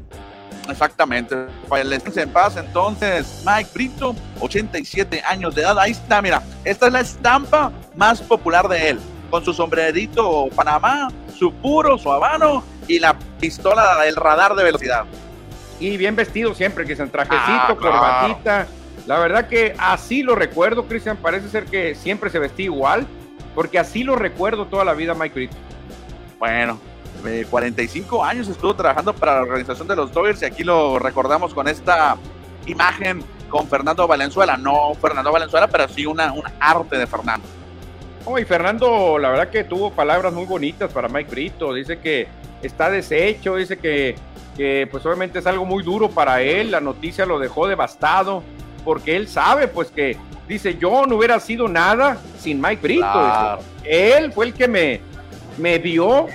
Exactamente. 0.70 1.36
El 1.72 1.94
en 1.94 2.29
paz, 2.29 2.58
entonces, 2.58 3.44
Mike 3.46 3.70
Brito, 3.74 4.15
87 4.39 5.22
años 5.25 5.56
de 5.56 5.62
edad. 5.62 5.77
Ahí 5.79 5.91
está, 5.91 6.22
mira, 6.22 6.41
esta 6.65 6.88
es 6.88 6.94
la 6.94 7.00
estampa 7.01 7.72
más 7.96 8.22
popular 8.22 8.67
de 8.67 8.89
él, 8.89 9.00
con 9.29 9.43
su 9.43 9.53
sombrerito 9.53 10.48
Panamá, 10.55 11.10
su 11.38 11.53
puro, 11.53 11.98
su 11.98 12.12
habano 12.12 12.63
y 12.88 13.00
la 13.00 13.17
pistola 13.39 14.03
del 14.03 14.15
radar 14.15 14.55
de 14.55 14.63
velocidad. 14.63 15.05
Y 15.79 15.98
bien 15.98 16.15
vestido 16.15 16.55
siempre, 16.55 16.86
que 16.86 16.93
es 16.93 17.00
en 17.00 17.10
trajecito, 17.10 17.41
ah, 17.46 17.77
corbatita. 17.79 18.67
La 19.05 19.19
verdad 19.19 19.48
que 19.48 19.75
así 19.77 20.24
lo 20.24 20.36
recuerdo, 20.36 20.86
Cristian. 20.86 21.17
Parece 21.17 21.50
ser 21.50 21.65
que 21.65 21.96
siempre 21.96 22.29
se 22.29 22.39
vestía 22.39 22.65
igual, 22.65 23.05
porque 23.53 23.79
así 23.79 24.03
lo 24.03 24.15
recuerdo 24.15 24.65
toda 24.65 24.84
la 24.84 24.93
vida, 24.93 25.13
Mike 25.13 25.36
Brito. 25.36 25.55
Bueno, 26.39 26.79
45 27.50 28.24
años 28.24 28.48
estuvo 28.48 28.75
trabajando 28.75 29.13
para 29.13 29.36
la 29.36 29.41
organización 29.41 29.88
de 29.88 29.96
los 29.96 30.12
Dodgers 30.12 30.41
y 30.41 30.46
aquí 30.46 30.63
lo 30.63 31.00
recordamos 31.00 31.53
con 31.53 31.67
esta 31.67 32.17
imagen 32.65 33.24
con 33.50 33.67
Fernando 33.67 34.07
Valenzuela. 34.07 34.57
No 34.57 34.93
Fernando 34.96 35.31
Valenzuela, 35.31 35.67
pero 35.67 35.88
sí 35.88 36.05
una, 36.05 36.31
un 36.34 36.43
arte 36.60 36.98
de 36.98 37.07
Fernando. 37.07 37.48
Oh, 38.29 38.38
y 38.38 38.43
Fernando, 38.43 39.17
la 39.17 39.29
verdad 39.29 39.50
que 39.50 39.63
tuvo 39.63 39.91
palabras 39.91 40.34
muy 40.34 40.46
bonitas 40.46 40.91
para 40.91 41.07
Mike 41.07 41.31
Brito. 41.31 41.74
Dice 41.74 42.00
que 42.00 42.27
está 42.62 42.89
deshecho, 42.89 43.55
dice 43.55 43.77
que, 43.77 44.15
que 44.57 44.86
pues 44.91 45.05
obviamente 45.05 45.39
es 45.39 45.48
algo 45.48 45.63
muy 45.63 45.81
duro 45.81 46.10
para 46.10 46.41
él. 46.41 46.72
La 46.72 46.81
noticia 46.81 47.25
lo 47.25 47.39
dejó 47.39 47.67
devastado 47.67 48.43
porque 48.84 49.15
él 49.15 49.29
sabe 49.29 49.69
pues 49.69 49.91
que 49.91 50.17
dice 50.46 50.77
yo 50.77 51.05
no 51.05 51.15
hubiera 51.15 51.39
sido 51.39 51.69
nada 51.69 52.17
sin 52.38 52.60
Mike 52.60 52.81
Brito. 52.81 53.60
Él 53.86 54.34
fue 54.34 54.48
el 54.48 54.53
que 54.53 54.67
me, 54.67 55.00
me 55.57 55.79
dio 55.79 56.27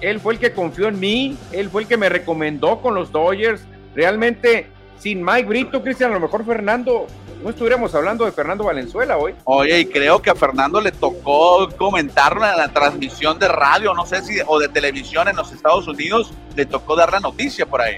él 0.00 0.20
fue 0.20 0.34
el 0.34 0.38
que 0.38 0.52
confió 0.52 0.88
en 0.88 1.00
mí, 1.00 1.36
él 1.52 1.70
fue 1.70 1.82
el 1.82 1.88
que 1.88 1.96
me 1.96 2.08
recomendó 2.08 2.80
con 2.80 2.94
los 2.94 3.10
Dodgers. 3.10 3.62
Realmente, 3.94 4.66
sin 4.98 5.24
Mike 5.24 5.48
Brito, 5.48 5.82
Cristian, 5.82 6.10
a 6.10 6.14
lo 6.14 6.20
mejor 6.20 6.44
Fernando, 6.44 7.06
no 7.42 7.50
estuviéramos 7.50 7.94
hablando 7.94 8.24
de 8.24 8.32
Fernando 8.32 8.64
Valenzuela 8.64 9.16
hoy. 9.16 9.34
Oye, 9.44 9.80
y 9.80 9.86
creo 9.86 10.20
que 10.20 10.30
a 10.30 10.34
Fernando 10.34 10.80
le 10.80 10.92
tocó 10.92 11.68
comentarlo 11.76 12.44
en 12.44 12.56
la 12.56 12.68
transmisión 12.68 13.38
de 13.38 13.48
radio, 13.48 13.94
no 13.94 14.06
sé 14.06 14.22
si, 14.22 14.38
o 14.46 14.58
de 14.58 14.68
televisión 14.68 15.28
en 15.28 15.36
los 15.36 15.52
Estados 15.52 15.86
Unidos, 15.86 16.32
le 16.56 16.66
tocó 16.66 16.96
dar 16.96 17.12
la 17.12 17.20
noticia 17.20 17.66
por 17.66 17.80
ahí. 17.80 17.96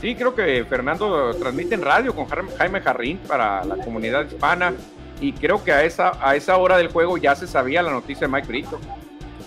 Sí, 0.00 0.14
creo 0.14 0.34
que 0.34 0.64
Fernando 0.68 1.34
transmite 1.34 1.74
en 1.74 1.82
radio 1.82 2.14
con 2.14 2.26
Jaime 2.26 2.80
Jarrín 2.80 3.18
para 3.18 3.64
la 3.64 3.76
comunidad 3.76 4.26
hispana 4.26 4.74
y 5.20 5.32
creo 5.32 5.62
que 5.62 5.72
a 5.72 5.84
esa, 5.84 6.12
a 6.20 6.36
esa 6.36 6.56
hora 6.56 6.76
del 6.76 6.88
juego 6.88 7.16
ya 7.16 7.34
se 7.34 7.46
sabía 7.46 7.82
la 7.82 7.90
noticia 7.90 8.26
de 8.26 8.32
Mike 8.32 8.48
Brito. 8.48 8.80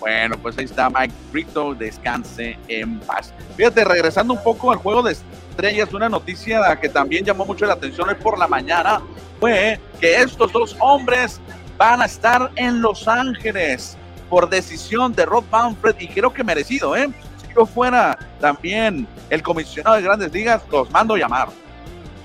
Bueno, 0.00 0.36
pues 0.38 0.56
ahí 0.58 0.64
está 0.64 0.88
Mike 0.88 1.14
Brito, 1.32 1.74
descanse 1.74 2.56
en 2.68 3.00
paz. 3.00 3.32
Fíjate, 3.56 3.84
regresando 3.84 4.34
un 4.34 4.42
poco 4.42 4.70
al 4.70 4.78
juego 4.78 5.02
de 5.02 5.12
estrellas, 5.12 5.92
una 5.92 6.08
noticia 6.08 6.76
que 6.80 6.88
también 6.88 7.24
llamó 7.24 7.44
mucho 7.44 7.66
la 7.66 7.74
atención 7.74 8.08
hoy 8.08 8.14
por 8.14 8.38
la 8.38 8.46
mañana 8.46 9.00
fue 9.40 9.80
que 10.00 10.16
estos 10.16 10.52
dos 10.52 10.76
hombres 10.80 11.40
van 11.76 12.02
a 12.02 12.04
estar 12.04 12.50
en 12.56 12.80
Los 12.80 13.08
Ángeles 13.08 13.96
por 14.28 14.48
decisión 14.48 15.12
de 15.12 15.24
Rob 15.24 15.44
Manfred 15.50 15.96
y 15.98 16.08
creo 16.08 16.32
que 16.32 16.44
merecido, 16.44 16.96
¿eh? 16.96 17.08
Si 17.40 17.54
yo 17.54 17.66
fuera 17.66 18.18
también 18.40 19.06
el 19.30 19.42
comisionado 19.42 19.96
de 19.96 20.02
Grandes 20.02 20.32
Ligas, 20.32 20.62
los 20.70 20.90
mando 20.90 21.16
llamar. 21.16 21.48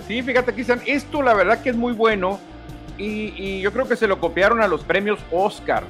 Sí, 0.07 0.21
fíjate, 0.21 0.53
Cristian, 0.53 0.81
esto 0.85 1.21
la 1.21 1.33
verdad 1.33 1.61
que 1.61 1.69
es 1.69 1.75
muy 1.75 1.93
bueno 1.93 2.39
y, 2.97 3.33
y 3.35 3.61
yo 3.61 3.71
creo 3.71 3.87
que 3.87 3.95
se 3.95 4.07
lo 4.07 4.19
copiaron 4.19 4.61
a 4.61 4.67
los 4.67 4.83
premios 4.83 5.19
Oscar 5.31 5.83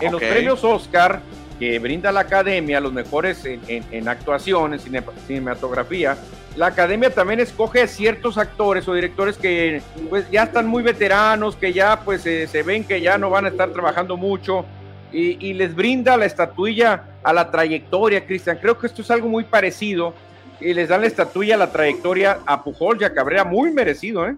en 0.00 0.12
los 0.12 0.20
premios 0.20 0.62
Oscar, 0.64 1.20
que 1.58 1.78
brinda 1.78 2.12
la 2.12 2.20
academia, 2.20 2.80
los 2.80 2.92
mejores 2.92 3.44
en, 3.44 4.08
actuación, 4.08 4.74
en 4.74 4.80
cinematografía, 5.26 6.16
la 6.56 6.66
academia 6.66 7.10
también 7.10 7.40
escoge 7.40 7.86
ciertos 7.86 8.38
actores 8.38 8.88
o 8.88 8.94
directores 8.94 9.36
que 9.36 9.82
pues 10.08 10.30
ya 10.30 10.44
están 10.44 10.66
muy 10.66 10.82
veteranos, 10.82 11.56
que 11.56 11.72
ya 11.72 12.00
pues 12.00 12.22
se 12.22 12.62
ven 12.62 12.84
que 12.84 13.00
ya 13.00 13.18
no 13.18 13.30
van 13.30 13.46
a 13.46 13.48
estar 13.48 13.70
trabajando 13.70 14.16
mucho 14.16 14.64
y, 15.12 15.54
les 15.54 15.74
brinda 15.74 16.16
la 16.16 16.26
estatuilla 16.26 17.04
a 17.22 17.32
la 17.32 17.50
trayectoria, 17.50 18.26
Cristian. 18.26 18.58
Creo 18.60 18.78
que 18.78 18.86
esto 18.86 19.02
es 19.02 19.10
algo 19.10 19.28
muy 19.28 19.44
parecido 19.44 20.14
y 20.60 20.74
les 20.74 20.88
dan 20.88 21.02
la 21.02 21.06
estatuilla, 21.06 21.56
la 21.56 21.70
trayectoria 21.70 22.40
a 22.46 22.62
Pujol 22.62 22.98
y 23.00 23.04
a 23.04 23.14
Cabrera, 23.14 23.44
muy 23.44 23.70
merecido, 23.72 24.26
¿eh? 24.26 24.36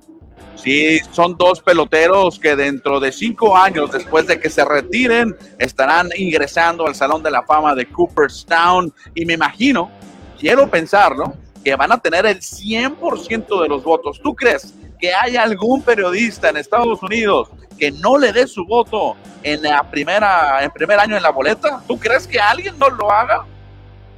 Sí, 0.57 0.99
son 1.13 1.37
dos 1.37 1.61
peloteros 1.61 2.39
que 2.39 2.57
dentro 2.57 2.99
de 2.99 3.13
cinco 3.13 3.57
años, 3.57 3.93
después 3.93 4.27
de 4.27 4.41
que 4.41 4.51
se 4.51 4.65
retiren, 4.65 5.37
estarán 5.59 6.09
ingresando 6.17 6.87
al 6.87 6.95
Salón 6.95 7.23
de 7.23 7.31
la 7.31 7.43
Fama 7.43 7.75
de 7.75 7.87
Cooperstown. 7.87 8.93
Y 9.15 9.25
me 9.25 9.35
imagino, 9.35 9.91
quiero 10.39 10.69
pensarlo, 10.69 11.35
que 11.65 11.77
van 11.77 11.93
a 11.93 11.99
tener 11.99 12.27
el 12.27 12.39
100% 12.39 13.63
de 13.63 13.69
los 13.69 13.85
votos. 13.85 14.21
¿Tú 14.23 14.35
crees 14.35 14.75
que 14.99 15.15
hay 15.15 15.37
algún 15.37 15.83
periodista 15.83 16.49
en 16.49 16.57
Estados 16.57 17.03
Unidos 17.03 17.51
que 17.79 17.93
no 17.93 18.19
le 18.19 18.33
dé 18.33 18.47
su 18.47 18.65
voto 18.65 19.17
en 19.43 19.63
la 19.63 19.89
primera, 19.89 20.63
en 20.65 20.71
primer 20.71 20.99
año 20.99 21.17
en 21.17 21.23
la 21.23 21.31
boleta? 21.31 21.83
¿Tú 21.87 21.99
crees 21.99 22.27
que 22.27 22.41
alguien 22.41 22.77
no 22.79 22.91
lo 22.91 23.11
haga? 23.11 23.45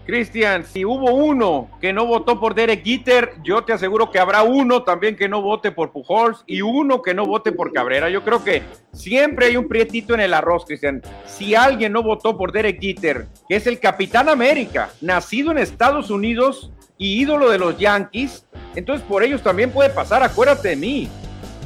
Cristian, 0.07 0.65
si 0.65 0.85
hubo 0.85 1.13
uno 1.13 1.71
que 1.81 1.93
no 1.93 2.07
votó 2.07 2.41
por 2.41 2.55
Derek 2.55 2.85
Jeter, 2.85 3.35
yo 3.45 3.63
te 3.65 3.73
aseguro 3.73 4.11
que 4.11 4.19
habrá 4.19 4.43
uno 4.43 4.83
también 4.83 5.17
que 5.17 5.29
no 5.29 5.43
vote 5.43 5.71
por 5.71 5.93
Pujols 5.93 6.43
y 6.47 6.63
uno 6.63 7.03
que 7.03 7.15
no 7.15 7.27
vote 7.27 7.53
por 7.53 7.73
Cabrera. 7.73 8.11
Yo 8.11 8.25
creo 8.25 8.43
que 8.43 8.63
siempre 8.93 9.47
hay 9.47 9.57
un 9.57 9.69
prietito 9.69 10.15
en 10.15 10.21
el 10.21 10.35
arroz, 10.35 10.65
Cristian. 10.65 11.03
Si 11.27 11.55
alguien 11.55 11.93
no 11.93 12.03
votó 12.03 12.37
por 12.37 12.53
Derek 12.53 12.81
Jeter, 12.81 13.29
que 13.49 13.57
es 13.57 13.67
el 13.67 13.79
Capitán 13.79 14.29
América, 14.29 14.91
nacido 15.01 15.53
en 15.53 15.59
Estados 15.59 16.11
Unidos 16.11 16.73
y 16.99 17.21
ídolo 17.21 17.51
de 17.51 17.59
los 17.59 17.79
Yankees, 17.79 18.47
entonces 18.75 19.07
por 19.07 19.23
ellos 19.23 19.43
también 19.43 19.71
puede 19.71 19.91
pasar, 19.91 20.23
acuérdate 20.23 20.71
de 20.71 20.77
mí. 20.77 21.09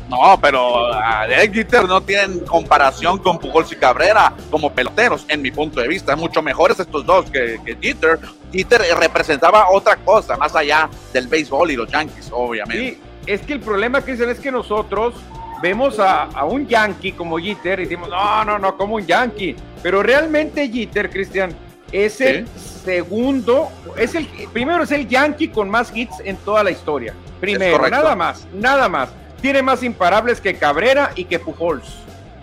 No, 0.09 0.39
pero 0.41 0.91
Derek 1.29 1.55
Jeter 1.55 1.85
no 1.85 2.01
tienen 2.03 2.41
comparación 2.41 3.19
con 3.19 3.39
Pujols 3.39 3.73
y 3.73 3.77
Cabrera 3.77 4.35
como 4.51 4.73
peloteros, 4.73 5.25
en 5.29 5.41
mi 5.43 5.51
punto 5.51 5.81
de 5.81 5.89
vista. 5.89 6.15
Mucho 6.15 6.43
mejores 6.43 6.79
estos 6.79 7.05
dos 7.07 7.31
que, 7.31 7.59
que 7.65 7.77
Jeter. 7.81 8.19
Jeter 8.53 8.83
representaba 8.99 9.71
otra 9.71 9.97
cosa, 9.97 10.37
más 10.37 10.55
allá 10.55 10.89
del 11.13 11.27
béisbol 11.27 11.73
y 11.73 11.77
los 11.77 11.91
Yankees, 11.91 12.29
obviamente. 12.31 12.91
Sí, 12.91 13.01
es 13.27 13.41
que 13.41 13.55
el 13.55 13.61
problema, 13.61 14.01
Cristian, 14.03 14.31
es 14.31 14.39
que 14.39 14.53
nosotros 14.53 15.15
vemos 15.61 15.99
a, 15.99 16.25
a, 16.25 16.45
un 16.45 16.69
Yankee 16.69 17.13
como 17.13 17.39
Jeter 17.39 17.81
y 17.81 17.85
decimos, 17.85 18.11
no, 18.11 18.45
no, 18.45 18.59
no, 18.59 18.77
como 18.77 18.97
un 18.97 19.07
Yankee. 19.07 19.57
Pero 19.83 20.03
realmente 20.03 20.69
Jeter, 20.69 21.11
Cristian, 21.11 21.53
es 21.91 22.21
el 22.21 22.47
¿Sí? 22.47 22.81
segundo, 22.85 23.71
es 23.97 24.15
el 24.15 24.27
primero 24.53 24.83
es 24.85 24.91
el 24.93 25.09
Yankee 25.09 25.49
con 25.49 25.71
más 25.71 25.95
hits 25.97 26.21
en 26.25 26.37
toda 26.37 26.63
la 26.63 26.71
historia. 26.71 27.15
Primero, 27.41 27.89
nada 27.89 28.15
más, 28.15 28.47
nada 28.53 28.89
más 28.89 29.11
tiene 29.45 29.61
más 29.61 29.83
imparables 29.83 30.41
que 30.41 30.55
Cabrera 30.55 31.13
y 31.17 31.27
que 31.27 31.39
Pujols. 31.39 31.85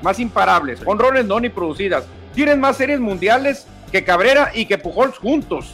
Más 0.04 0.20
imparables, 0.20 0.82
con 0.82 1.00
roles 1.00 1.26
no 1.26 1.40
ni 1.40 1.50
producidas. 1.50 2.04
Tienen 2.36 2.60
más 2.60 2.78
series 2.78 3.00
mundiales 3.00 3.66
que 3.92 4.04
Cabrera 4.04 4.52
y 4.54 4.68
que 4.68 4.78
Pujols 4.78 5.18
juntos. 5.18 5.74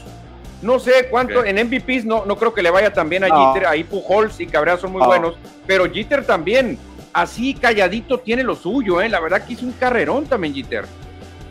No 0.62 0.80
sé 0.80 1.10
cuánto, 1.12 1.42
okay. 1.42 1.52
en 1.52 1.68
MVPs 1.68 2.06
no, 2.06 2.26
no 2.26 2.38
creo 2.38 2.54
que 2.54 2.62
le 2.62 2.70
vaya 2.70 2.94
también 2.94 3.26
a 3.26 3.28
no. 3.28 3.54
Jeter, 3.54 3.68
ahí 3.68 3.84
Pujols 3.84 4.40
y 4.40 4.48
Cabrera 4.48 4.78
son 4.78 4.94
muy 4.94 5.02
no. 5.02 5.08
buenos, 5.08 5.36
pero 5.66 5.92
Jeter 5.92 6.26
también, 6.26 6.80
así 7.12 7.54
calladito 7.54 8.20
tiene 8.20 8.42
lo 8.42 8.56
suyo, 8.56 9.02
¿eh? 9.02 9.10
la 9.10 9.20
verdad 9.20 9.46
que 9.46 9.52
hizo 9.52 9.66
un 9.66 9.74
carrerón 9.74 10.28
también 10.28 10.56
Jeter. 10.56 10.86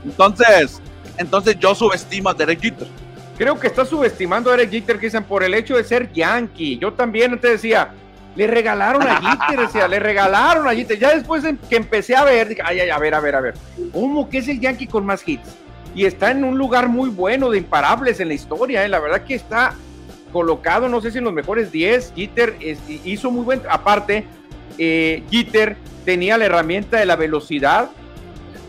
Entonces, 0.06 0.80
entonces 1.18 1.58
yo 1.58 1.74
subestimo 1.74 2.30
a 2.30 2.34
Derek 2.34 2.62
Jeter. 2.62 2.88
Creo 3.36 3.60
que 3.60 3.66
está 3.66 3.84
subestimando 3.84 4.48
a 4.48 4.56
Derek 4.56 4.70
Jeter, 4.70 4.98
dicen 4.98 5.24
por 5.24 5.44
el 5.44 5.52
hecho 5.52 5.76
de 5.76 5.84
ser 5.84 6.10
yankee. 6.14 6.78
Yo 6.78 6.94
también 6.94 7.38
te 7.38 7.48
decía, 7.48 7.92
le 8.36 8.46
regalaron 8.46 9.02
a 9.02 9.16
Jeter, 9.16 9.66
decía, 9.66 9.88
le 9.88 9.98
regalaron 9.98 10.68
a 10.68 10.74
Jeter. 10.74 10.98
Ya 10.98 11.14
después 11.14 11.42
de 11.42 11.56
que 11.68 11.76
empecé 11.76 12.14
a 12.14 12.24
ver, 12.24 12.48
dije, 12.48 12.62
ay, 12.64 12.80
ay, 12.80 12.90
a 12.90 12.98
ver, 12.98 13.14
a 13.14 13.20
ver, 13.20 13.34
a 13.34 13.40
ver. 13.40 13.54
¿Cómo 13.92 14.28
que 14.28 14.38
es 14.38 14.48
el 14.48 14.60
Yankee 14.60 14.86
con 14.86 15.06
más 15.06 15.26
hits? 15.26 15.48
Y 15.94 16.04
está 16.04 16.30
en 16.30 16.44
un 16.44 16.58
lugar 16.58 16.88
muy 16.88 17.08
bueno 17.08 17.50
de 17.50 17.58
imparables 17.58 18.20
en 18.20 18.28
la 18.28 18.34
historia, 18.34 18.84
¿eh? 18.84 18.88
la 18.88 19.00
verdad 19.00 19.24
que 19.24 19.34
está 19.34 19.74
colocado, 20.32 20.88
no 20.90 21.00
sé 21.00 21.10
si 21.10 21.18
en 21.18 21.24
los 21.24 21.32
mejores 21.32 21.72
10. 21.72 22.12
Jeter 22.14 22.56
es, 22.60 22.78
hizo 22.86 23.30
muy 23.30 23.42
buen. 23.42 23.62
Aparte, 23.70 24.26
eh, 24.76 25.22
Jeter 25.30 25.76
tenía 26.04 26.36
la 26.36 26.44
herramienta 26.44 26.98
de 26.98 27.06
la 27.06 27.16
velocidad 27.16 27.88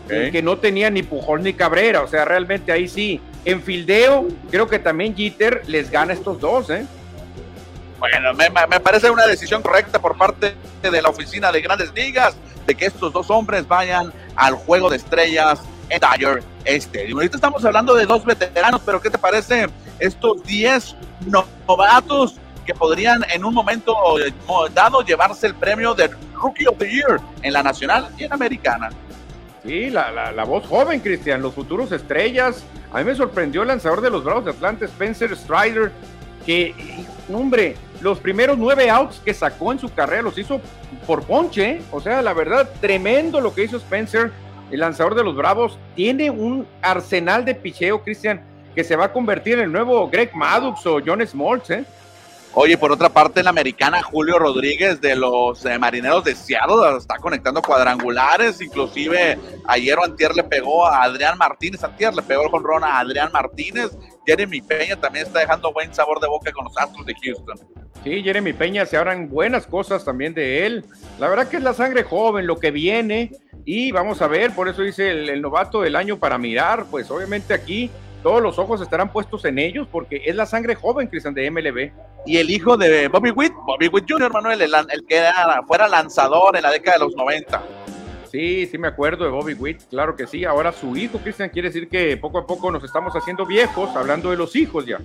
okay. 0.06 0.30
que 0.30 0.40
no 0.40 0.56
tenía 0.56 0.88
ni 0.88 1.02
Pujol 1.02 1.42
ni 1.42 1.52
Cabrera. 1.52 2.00
O 2.00 2.08
sea, 2.08 2.24
realmente 2.24 2.72
ahí 2.72 2.88
sí. 2.88 3.20
En 3.44 3.62
fildeo, 3.62 4.28
creo 4.50 4.66
que 4.66 4.78
también 4.78 5.14
Jeter 5.14 5.62
les 5.66 5.90
gana 5.90 6.12
estos 6.12 6.40
dos, 6.40 6.70
¿eh? 6.70 6.84
Bueno, 7.98 8.32
me, 8.34 8.80
parece 8.80 9.10
una 9.10 9.26
decisión 9.26 9.60
correcta 9.60 9.98
por 9.98 10.16
parte 10.16 10.54
de 10.82 11.02
la 11.02 11.08
oficina 11.08 11.50
de 11.50 11.60
grandes 11.60 11.92
ligas 11.94 12.36
de 12.66 12.74
que 12.74 12.86
estos 12.86 13.12
dos 13.12 13.28
hombres 13.30 13.66
vayan 13.66 14.12
al 14.36 14.54
juego 14.54 14.88
de 14.88 14.98
estrellas 14.98 15.60
en 15.88 16.00
Dyer 16.00 16.42
Este. 16.64 17.08
Y 17.08 17.12
ahorita 17.12 17.36
estamos 17.36 17.64
hablando 17.64 17.94
de 17.94 18.06
dos 18.06 18.24
veteranos, 18.24 18.82
pero 18.84 19.00
¿qué 19.00 19.10
te 19.10 19.18
parece 19.18 19.68
estos 19.98 20.42
10 20.44 20.96
novatos 21.66 22.36
que 22.64 22.74
podrían 22.74 23.24
en 23.32 23.44
un 23.44 23.54
momento 23.54 23.96
dado 24.74 25.02
llevarse 25.02 25.46
el 25.46 25.54
premio 25.54 25.94
de 25.94 26.08
Rookie 26.34 26.66
of 26.66 26.78
the 26.78 26.88
Year 26.88 27.20
en 27.42 27.52
la 27.52 27.62
nacional 27.62 28.10
y 28.16 28.24
en 28.24 28.32
americana? 28.32 28.90
Sí, 29.64 29.90
la, 29.90 30.12
la, 30.12 30.30
la 30.30 30.44
voz 30.44 30.66
joven, 30.66 31.00
Cristian, 31.00 31.42
los 31.42 31.54
futuros 31.54 31.90
estrellas. 31.90 32.62
A 32.92 32.98
mí 32.98 33.04
me 33.04 33.14
sorprendió 33.14 33.62
el 33.62 33.68
lanzador 33.68 34.00
de 34.00 34.10
los 34.10 34.22
Bravos 34.22 34.44
de 34.44 34.52
Atlanta, 34.52 34.84
Spencer 34.84 35.36
Strider, 35.36 35.90
que, 36.46 36.74
hombre, 37.32 37.76
los 38.00 38.18
primeros 38.18 38.56
nueve 38.58 38.90
outs 38.90 39.20
que 39.24 39.34
sacó 39.34 39.72
en 39.72 39.78
su 39.78 39.92
carrera 39.92 40.22
los 40.22 40.38
hizo 40.38 40.60
por 41.06 41.24
ponche. 41.24 41.80
O 41.90 42.00
sea, 42.00 42.22
la 42.22 42.32
verdad, 42.32 42.68
tremendo 42.80 43.40
lo 43.40 43.54
que 43.54 43.64
hizo 43.64 43.76
Spencer, 43.78 44.32
el 44.70 44.80
lanzador 44.80 45.14
de 45.14 45.24
los 45.24 45.36
Bravos. 45.36 45.78
Tiene 45.94 46.30
un 46.30 46.66
arsenal 46.82 47.44
de 47.44 47.54
picheo, 47.54 48.02
Cristian, 48.02 48.40
que 48.74 48.84
se 48.84 48.96
va 48.96 49.06
a 49.06 49.12
convertir 49.12 49.54
en 49.54 49.64
el 49.64 49.72
nuevo 49.72 50.08
Greg 50.08 50.34
Maddux 50.34 50.86
o 50.86 51.00
John 51.04 51.26
Smoltz, 51.26 51.70
¿eh? 51.70 51.84
Oye, 52.60 52.76
por 52.76 52.90
otra 52.90 53.08
parte, 53.08 53.44
la 53.44 53.50
americana, 53.50 54.02
Julio 54.02 54.36
Rodríguez 54.36 55.00
de 55.00 55.14
los 55.14 55.64
eh, 55.64 55.78
Marineros 55.78 56.24
de 56.24 56.34
Seattle 56.34 56.96
está 56.98 57.16
conectando 57.18 57.62
cuadrangulares. 57.62 58.60
Inclusive 58.60 59.38
ayer 59.68 59.96
antier 60.04 60.34
le 60.34 60.42
pegó 60.42 60.84
a 60.84 61.04
Adrián 61.04 61.38
Martínez. 61.38 61.84
Antier 61.84 62.12
le 62.12 62.22
pegó 62.22 62.42
el 62.42 62.48
jonrón 62.48 62.82
a 62.82 62.98
Adrián 62.98 63.30
Martínez. 63.32 63.96
Jeremy 64.26 64.60
Peña 64.60 64.96
también 64.96 65.24
está 65.26 65.38
dejando 65.38 65.72
buen 65.72 65.94
sabor 65.94 66.18
de 66.18 66.26
boca 66.26 66.50
con 66.50 66.64
los 66.64 66.76
Astros 66.76 67.06
de 67.06 67.14
Houston. 67.22 67.60
Sí, 68.02 68.24
Jeremy 68.24 68.52
Peña 68.52 68.86
se 68.86 68.96
abran 68.96 69.28
buenas 69.28 69.64
cosas 69.64 70.04
también 70.04 70.34
de 70.34 70.66
él. 70.66 70.84
La 71.20 71.28
verdad 71.28 71.46
que 71.46 71.58
es 71.58 71.62
la 71.62 71.74
sangre 71.74 72.02
joven, 72.02 72.48
lo 72.48 72.58
que 72.58 72.72
viene. 72.72 73.30
Y 73.66 73.92
vamos 73.92 74.20
a 74.20 74.26
ver, 74.26 74.50
por 74.50 74.68
eso 74.68 74.82
dice 74.82 75.12
el 75.12 75.40
novato 75.40 75.80
del 75.80 75.94
año 75.94 76.18
para 76.18 76.38
mirar. 76.38 76.86
Pues 76.90 77.08
obviamente 77.08 77.54
aquí 77.54 77.88
todos 78.28 78.42
los 78.42 78.58
ojos 78.58 78.82
estarán 78.82 79.10
puestos 79.10 79.46
en 79.46 79.58
ellos 79.58 79.88
porque 79.90 80.20
es 80.26 80.36
la 80.36 80.44
sangre 80.44 80.74
joven, 80.74 81.06
Cristian, 81.06 81.32
de 81.32 81.50
MLB. 81.50 81.92
Y 82.26 82.36
el 82.36 82.50
hijo 82.50 82.76
de 82.76 83.08
Bobby 83.08 83.30
Witt, 83.30 83.54
Bobby 83.54 83.88
Witt 83.88 84.04
Jr., 84.06 84.30
Manuel, 84.30 84.60
el, 84.60 84.74
el 84.74 85.06
que 85.06 85.16
era, 85.16 85.62
fuera 85.66 85.88
lanzador 85.88 86.54
en 86.54 86.62
la 86.62 86.70
década 86.70 86.98
de 86.98 87.04
los 87.06 87.16
90. 87.16 87.62
Sí, 88.30 88.66
sí 88.66 88.76
me 88.76 88.88
acuerdo 88.88 89.24
de 89.24 89.30
Bobby 89.30 89.54
Witt, 89.54 89.84
claro 89.88 90.14
que 90.14 90.26
sí. 90.26 90.44
Ahora 90.44 90.72
su 90.72 90.94
hijo, 90.94 91.16
Cristian, 91.20 91.48
quiere 91.48 91.70
decir 91.70 91.88
que 91.88 92.18
poco 92.18 92.36
a 92.36 92.46
poco 92.46 92.70
nos 92.70 92.84
estamos 92.84 93.14
haciendo 93.16 93.46
viejos, 93.46 93.96
hablando 93.96 94.30
de 94.30 94.36
los 94.36 94.54
hijos 94.56 94.84
ya. 94.84 95.00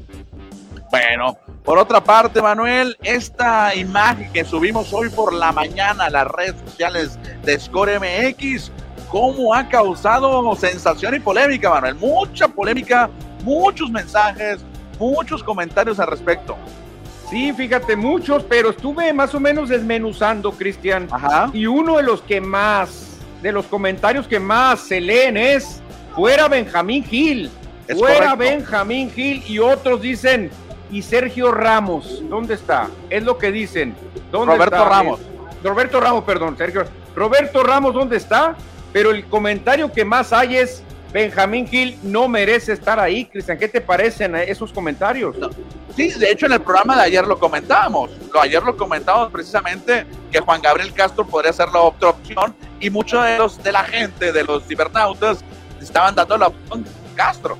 Bueno, 0.92 1.38
por 1.64 1.78
otra 1.78 2.04
parte, 2.04 2.42
Manuel, 2.42 2.98
esta 3.04 3.74
imagen 3.74 4.34
que 4.34 4.44
subimos 4.44 4.92
hoy 4.92 5.08
por 5.08 5.32
la 5.32 5.54
mañana 5.54 6.08
a 6.08 6.10
las 6.10 6.28
redes 6.28 6.56
sociales 6.66 7.18
de 7.46 7.58
Score 7.58 8.02
MX 8.02 8.70
cómo 9.14 9.54
ha 9.54 9.70
causado 9.70 10.56
sensación 10.56 11.14
y 11.14 11.20
polémica, 11.20 11.70
Manuel. 11.70 11.94
Mucha 11.94 12.48
polémica, 12.48 13.12
muchos 13.44 13.92
mensajes, 13.92 14.66
muchos 14.98 15.44
comentarios 15.44 16.00
al 16.00 16.08
respecto. 16.08 16.58
Sí, 17.30 17.54
fíjate, 17.54 17.96
muchos, 17.96 18.44
pero 18.44 18.72
estuve 18.72 19.14
más 19.14 19.36
o 19.36 19.40
menos 19.40 19.70
desmenuzando, 19.70 20.52
Cristian. 20.52 21.08
Y 21.54 21.68
uno 21.68 21.98
de 21.98 22.04
los 22.04 22.24
que 22.24 22.42
más, 22.42 23.20
de 23.44 23.52
los 23.52 23.68
comentarios 23.68 24.28
que 24.28 24.40
más 24.40 24.80
se 24.80 25.00
leen 25.00 25.38
es, 25.38 25.80
fuera 26.16 26.48
Benjamín 26.48 27.04
Gil, 27.04 27.52
es 27.88 27.96
fuera 27.96 28.32
correcto. 28.32 28.38
Benjamín 28.38 29.12
Gil, 29.12 29.44
y 29.48 29.60
otros 29.60 30.02
dicen, 30.02 30.50
y 30.92 31.04
Sergio 31.04 31.52
Ramos, 31.52 32.24
¿dónde 32.28 32.56
está? 32.56 32.88
Es 33.12 33.22
lo 33.22 33.38
que 33.38 33.52
dicen. 33.52 33.96
¿Dónde 34.32 34.56
Roberto 34.56 34.76
está? 34.76 34.90
Ramos. 34.90 35.20
Roberto 35.64 36.00
Ramos, 36.00 36.24
perdón, 36.24 36.58
Sergio. 36.58 36.84
Roberto 37.16 37.62
Ramos, 37.62 37.94
¿dónde 37.94 38.18
está? 38.18 38.56
Pero 38.94 39.12
el 39.12 39.26
comentario 39.26 39.92
que 39.92 40.06
más 40.06 40.32
hay 40.32 40.56
es 40.56 40.84
Benjamín 41.12 41.68
Gil 41.68 41.98
no 42.02 42.28
merece 42.28 42.74
estar 42.74 43.00
ahí. 43.00 43.26
Cristian, 43.26 43.58
¿qué 43.58 43.68
te 43.68 43.82
parecen 43.82 44.36
esos 44.36 44.72
comentarios? 44.72 45.38
No. 45.38 45.50
Sí, 45.96 46.10
de 46.10 46.32
hecho 46.32 46.46
en 46.46 46.54
el 46.54 46.62
programa 46.62 46.96
de 46.96 47.04
ayer 47.04 47.26
lo 47.26 47.38
comentábamos. 47.38 48.10
Lo, 48.34 48.42
ayer 48.42 48.64
lo 48.64 48.76
comentábamos 48.78 49.32
precisamente 49.32 50.06
que 50.32 50.40
Juan 50.40 50.62
Gabriel 50.62 50.92
Castro 50.94 51.26
podría 51.26 51.54
ser 51.54 51.70
la 51.70 51.82
otra 51.82 52.10
opción 52.10 52.56
y 52.80 52.90
muchos 52.90 53.24
de 53.24 53.38
los 53.38 53.62
de 53.62 53.72
la 53.72 53.84
gente, 53.84 54.32
de 54.32 54.44
los 54.44 54.64
cibernautas, 54.66 55.44
estaban 55.80 56.16
dando 56.16 56.38
la 56.38 56.48
opción 56.48 56.86
Castro. 57.16 57.58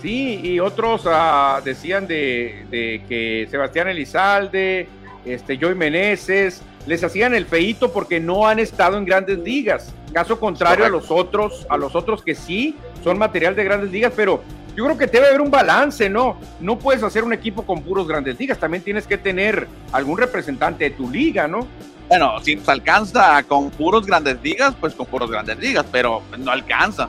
Sí, 0.00 0.40
y 0.42 0.58
otros 0.58 1.06
uh, 1.06 1.62
decían 1.64 2.08
de, 2.08 2.66
de, 2.70 3.04
que 3.08 3.46
Sebastián 3.48 3.86
Elizalde, 3.86 4.88
este, 5.24 5.56
Joy 5.56 5.76
Meneses, 5.76 6.60
les 6.86 7.02
hacían 7.04 7.34
el 7.34 7.46
feito 7.46 7.92
porque 7.92 8.20
no 8.20 8.46
han 8.46 8.58
estado 8.58 8.98
en 8.98 9.04
grandes 9.04 9.38
ligas. 9.38 9.92
Caso 10.12 10.38
contrario 10.38 10.84
a 10.84 10.88
los 10.88 11.10
otros, 11.10 11.66
a 11.70 11.76
los 11.76 11.94
otros 11.94 12.22
que 12.22 12.34
sí 12.34 12.76
son 13.02 13.18
material 13.18 13.54
de 13.54 13.64
grandes 13.64 13.90
ligas, 13.90 14.12
pero 14.14 14.42
yo 14.76 14.84
creo 14.84 14.98
que 14.98 15.06
debe 15.06 15.28
haber 15.28 15.40
un 15.40 15.50
balance, 15.50 16.08
¿no? 16.08 16.38
No 16.60 16.78
puedes 16.78 17.02
hacer 17.02 17.24
un 17.24 17.32
equipo 17.32 17.64
con 17.64 17.82
puros 17.82 18.08
grandes 18.08 18.38
ligas, 18.38 18.58
también 18.58 18.82
tienes 18.82 19.06
que 19.06 19.18
tener 19.18 19.68
algún 19.92 20.18
representante 20.18 20.84
de 20.84 20.90
tu 20.90 21.10
liga, 21.10 21.46
¿no? 21.46 21.66
Bueno, 22.08 22.40
si 22.42 22.56
nos 22.56 22.68
alcanza 22.68 23.42
con 23.44 23.70
puros 23.70 24.06
grandes 24.06 24.38
ligas, 24.42 24.74
pues 24.78 24.94
con 24.94 25.06
puros 25.06 25.30
grandes 25.30 25.58
ligas, 25.58 25.84
pero 25.90 26.22
no 26.38 26.50
alcanza. 26.50 27.08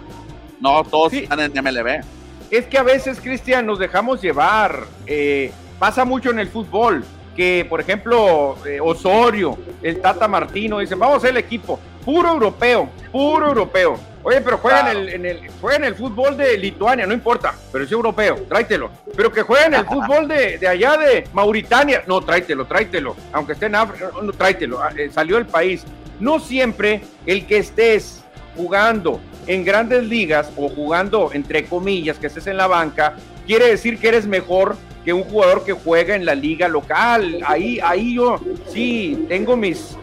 No 0.62 0.84
todos 0.84 1.14
están 1.14 1.40
en 1.42 1.52
MLB. 1.52 2.04
Es 2.50 2.68
que 2.68 2.78
a 2.78 2.84
veces, 2.84 3.20
Cristian, 3.20 3.66
nos 3.66 3.80
dejamos 3.80 4.22
llevar. 4.22 4.86
Eh, 5.06 5.52
pasa 5.80 6.06
mucho 6.06 6.30
en 6.30 6.40
el 6.40 6.48
fútbol 6.48 7.04
que, 7.36 7.66
por 7.70 7.82
ejemplo, 7.82 8.58
eh, 8.66 8.80
Osorio, 8.82 9.58
el 9.82 10.00
Tata 10.00 10.28
Martino, 10.28 10.80
dicen, 10.80 11.00
vamos 11.00 11.16
a 11.16 11.18
hacer 11.18 11.30
el 11.32 11.38
equipo, 11.38 11.80
puro 12.04 12.30
europeo, 12.30 12.90
puro 13.12 13.48
europeo. 13.48 14.00
Oye, 14.26 14.40
pero 14.40 14.58
juega, 14.58 14.92
en, 14.92 14.98
el, 14.98 15.10
en, 15.10 15.26
el, 15.26 15.42
juega 15.60 15.78
en 15.78 15.84
el 15.84 15.96
fútbol 15.96 16.38
de 16.38 16.58
Lituania, 16.58 17.06
no 17.06 17.14
importa, 17.14 17.54
pero 17.72 17.84
es 17.84 17.92
europeo, 17.92 18.38
tráetelo. 18.48 18.90
Pero 19.18 19.32
que 19.32 19.42
juegue 19.42 19.66
en 19.66 19.74
el 19.74 19.86
fútbol 19.86 20.30
de, 20.30 20.58
de, 20.58 20.68
allá 20.68 20.96
de 20.96 21.28
Mauritania, 21.34 22.04
no, 22.08 22.22
tráetelo, 22.22 22.66
tráetelo. 22.66 23.18
Aunque 23.34 23.52
esté 23.52 23.66
en 23.66 23.76
África, 23.76 24.12
no, 24.22 24.32
tráetelo, 24.32 24.82
ah, 24.82 24.92
eh, 24.96 25.10
salió 25.12 25.36
del 25.36 25.46
país. 25.46 25.84
No 26.22 26.40
siempre 26.40 27.02
el 27.26 27.46
que 27.46 27.58
estés 27.58 28.24
jugando 28.56 29.20
en 29.46 29.66
grandes 29.66 30.04
ligas 30.06 30.52
o 30.56 30.70
jugando, 30.70 31.32
entre 31.34 31.66
comillas, 31.66 32.18
que 32.18 32.28
estés 32.28 32.48
en 32.48 32.56
la 32.56 32.68
banca, 32.68 33.16
quiere 33.46 33.68
decir 33.68 34.00
que 34.00 34.08
eres 34.08 34.26
mejor 34.26 34.78
que 35.04 35.14
un 35.14 35.24
jugador 35.24 35.64
que 35.64 35.74
juega 35.74 36.16
en 36.16 36.26
la 36.26 36.36
liga 36.36 36.68
local. 36.68 37.40
Ahí, 37.46 37.80
ahí 37.84 38.16
yo 38.16 38.40
sí 38.68 39.26
tengo 39.28 39.56
mis, 39.56 39.98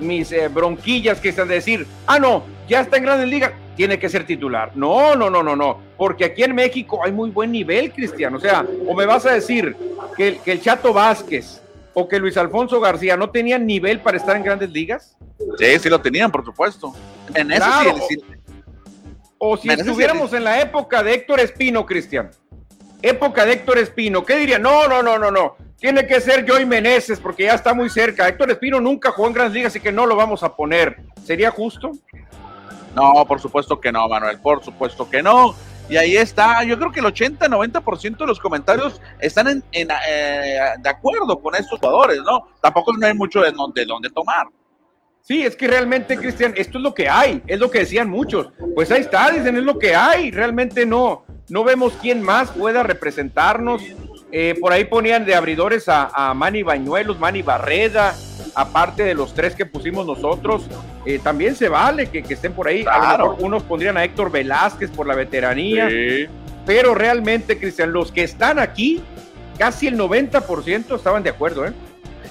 mis 0.00 0.32
eh, 0.32 0.48
bronquillas 0.48 1.20
que 1.20 1.30
están 1.30 1.48
decir, 1.48 1.86
ah, 2.06 2.18
no, 2.18 2.44
ya 2.68 2.80
está 2.80 2.96
en 2.96 3.04
grandes 3.04 3.28
ligas, 3.28 3.52
tiene 3.76 3.98
que 3.98 4.08
ser 4.08 4.24
titular. 4.24 4.72
No, 4.74 5.14
no, 5.14 5.28
no, 5.28 5.42
no, 5.42 5.54
no, 5.54 5.80
porque 5.96 6.24
aquí 6.24 6.42
en 6.42 6.54
México 6.54 7.00
hay 7.04 7.12
muy 7.12 7.30
buen 7.30 7.52
nivel, 7.52 7.92
Cristian. 7.92 8.34
O 8.34 8.40
sea, 8.40 8.64
o 8.86 8.94
me 8.94 9.06
vas 9.06 9.26
a 9.26 9.32
decir 9.32 9.76
que, 10.16 10.38
que 10.44 10.52
el 10.52 10.60
Chato 10.60 10.92
Vázquez 10.92 11.62
o 11.92 12.08
que 12.08 12.18
Luis 12.18 12.36
Alfonso 12.36 12.80
García 12.80 13.16
no 13.16 13.30
tenían 13.30 13.66
nivel 13.66 14.00
para 14.00 14.16
estar 14.16 14.36
en 14.36 14.42
grandes 14.42 14.70
ligas. 14.70 15.16
Sí, 15.58 15.78
sí 15.78 15.88
lo 15.88 16.00
tenían, 16.00 16.30
por 16.30 16.44
supuesto. 16.44 16.94
En 17.34 17.50
eso 17.50 17.64
sí, 18.08 18.16
O 19.38 19.56
si 19.56 19.68
estuviéramos 19.68 20.32
en 20.32 20.44
la 20.44 20.60
época 20.60 21.02
de 21.02 21.14
Héctor 21.14 21.40
Espino, 21.40 21.84
Cristian 21.84 22.30
época 23.02 23.44
de 23.44 23.52
Héctor 23.52 23.78
Espino, 23.78 24.24
¿qué 24.24 24.36
diría? 24.36 24.58
No, 24.58 24.88
no, 24.88 25.02
no, 25.02 25.18
no, 25.18 25.30
no. 25.30 25.56
Tiene 25.78 26.06
que 26.06 26.20
ser 26.20 26.48
Joey 26.48 26.64
Meneses 26.64 27.20
porque 27.20 27.44
ya 27.44 27.54
está 27.54 27.74
muy 27.74 27.90
cerca. 27.90 28.28
Héctor 28.28 28.50
Espino 28.50 28.80
nunca 28.80 29.10
jugó 29.10 29.28
en 29.28 29.34
Grandes 29.34 29.54
Ligas, 29.54 29.72
así 29.72 29.80
que 29.80 29.92
no 29.92 30.06
lo 30.06 30.16
vamos 30.16 30.42
a 30.42 30.54
poner. 30.54 30.96
¿Sería 31.24 31.50
justo? 31.50 31.92
No, 32.94 33.26
por 33.26 33.40
supuesto 33.40 33.78
que 33.78 33.92
no, 33.92 34.08
Manuel, 34.08 34.38
por 34.40 34.64
supuesto 34.64 35.08
que 35.08 35.22
no. 35.22 35.54
Y 35.88 35.96
ahí 35.96 36.16
está, 36.16 36.64
yo 36.64 36.78
creo 36.78 36.90
que 36.90 37.00
el 37.00 37.06
80-90% 37.06 38.16
de 38.16 38.26
los 38.26 38.40
comentarios 38.40 39.00
están 39.20 39.62
en, 39.70 39.88
eh, 40.08 40.58
de 40.80 40.88
acuerdo 40.88 41.38
con 41.40 41.54
estos 41.54 41.78
jugadores, 41.78 42.18
¿no? 42.24 42.48
Tampoco 42.60 42.92
no 42.96 43.06
hay 43.06 43.14
mucho 43.14 43.40
de, 43.40 43.52
de 43.74 43.84
dónde 43.84 44.10
tomar. 44.10 44.46
Sí, 45.20 45.42
es 45.44 45.54
que 45.56 45.68
realmente, 45.68 46.16
Cristian, 46.16 46.54
esto 46.56 46.78
es 46.78 46.84
lo 46.84 46.94
que 46.94 47.08
hay, 47.08 47.42
es 47.46 47.58
lo 47.58 47.70
que 47.70 47.80
decían 47.80 48.08
muchos. 48.08 48.48
Pues 48.74 48.90
ahí 48.90 49.00
está, 49.00 49.30
dicen, 49.30 49.56
es 49.56 49.62
lo 49.64 49.78
que 49.78 49.94
hay, 49.94 50.30
realmente 50.30 50.86
no, 50.86 51.25
no 51.48 51.64
vemos 51.64 51.94
quién 52.00 52.22
más 52.22 52.50
pueda 52.50 52.82
representarnos. 52.82 53.82
Eh, 54.32 54.56
por 54.60 54.72
ahí 54.72 54.84
ponían 54.84 55.24
de 55.24 55.34
abridores 55.34 55.88
a, 55.88 56.10
a 56.12 56.34
Manny 56.34 56.62
Bañuelos, 56.62 57.18
Manny 57.18 57.42
Barreda, 57.42 58.14
aparte 58.54 59.04
de 59.04 59.14
los 59.14 59.34
tres 59.34 59.54
que 59.54 59.66
pusimos 59.66 60.06
nosotros. 60.06 60.66
Eh, 61.04 61.20
también 61.22 61.54
se 61.54 61.68
vale 61.68 62.08
que, 62.08 62.22
que 62.22 62.34
estén 62.34 62.52
por 62.52 62.66
ahí. 62.66 62.84
A 62.90 63.16
lo 63.16 63.30
mejor 63.30 63.44
unos 63.44 63.62
pondrían 63.62 63.96
a 63.96 64.04
Héctor 64.04 64.30
Velázquez 64.30 64.90
por 64.90 65.06
la 65.06 65.14
veteranía. 65.14 65.88
Sí. 65.88 66.26
Pero 66.66 66.94
realmente, 66.94 67.58
Cristian, 67.58 67.92
los 67.92 68.10
que 68.10 68.24
están 68.24 68.58
aquí, 68.58 69.00
casi 69.56 69.86
el 69.86 69.96
90% 69.96 70.96
estaban 70.96 71.22
de 71.22 71.30
acuerdo, 71.30 71.64
¿eh? 71.64 71.72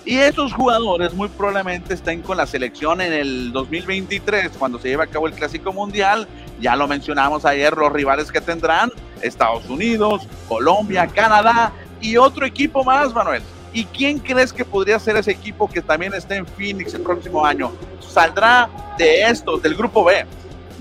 Y 0.06 0.18
esos 0.20 0.54
jugadores 0.54 1.16
muy 1.16 1.30
probablemente 1.30 1.96
estén 1.96 2.22
con 2.22 2.38
la 2.38 2.46
selección 2.46 3.02
en 3.02 3.12
el 3.12 3.52
2023, 3.52 4.52
cuando 4.60 4.78
se 4.78 4.90
lleve 4.90 5.04
a 5.04 5.08
cabo 5.08 5.26
el 5.26 5.34
Clásico 5.34 5.74
Mundial. 5.74 6.28
Ya 6.60 6.76
lo 6.76 6.88
mencionamos 6.88 7.44
ayer, 7.44 7.76
los 7.76 7.92
rivales 7.92 8.32
que 8.32 8.40
tendrán, 8.40 8.92
Estados 9.22 9.68
Unidos, 9.68 10.28
Colombia, 10.48 11.08
Canadá 11.08 11.74
y 12.00 12.18
otro 12.18 12.46
equipo 12.46 12.84
más, 12.84 13.16
Manuel. 13.16 13.42
¿Y 13.74 13.86
quién 13.86 14.20
crees 14.20 14.54
que 14.54 14.64
podría 14.64 15.00
ser 15.00 15.18
ese 15.18 15.32
equipo 15.32 15.68
que 15.68 15.82
también 15.82 16.14
esté 16.14 16.36
en 16.36 16.46
Phoenix 16.46 16.94
el 16.94 17.02
próximo 17.02 17.44
año? 17.44 17.72
Saldrá 18.00 18.70
de 19.00 19.24
estos, 19.24 19.62
del 19.64 19.74
grupo 19.74 20.04
B. 20.04 20.24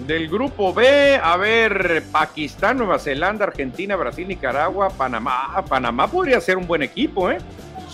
Del 0.07 0.29
grupo 0.29 0.75
B, 0.75 1.17
a 1.17 1.37
ver, 1.39 2.05
Pakistán, 2.13 2.77
Nueva 2.77 2.99
Zelanda, 2.99 3.47
Argentina, 3.47 3.97
Brasil, 3.97 4.29
Nicaragua, 4.29 4.91
Panamá. 4.91 5.65
Panamá 5.67 6.09
podría 6.09 6.41
ser 6.43 6.59
un 6.59 6.67
buen 6.67 6.83
equipo, 6.83 7.31
¿eh? 7.31 7.39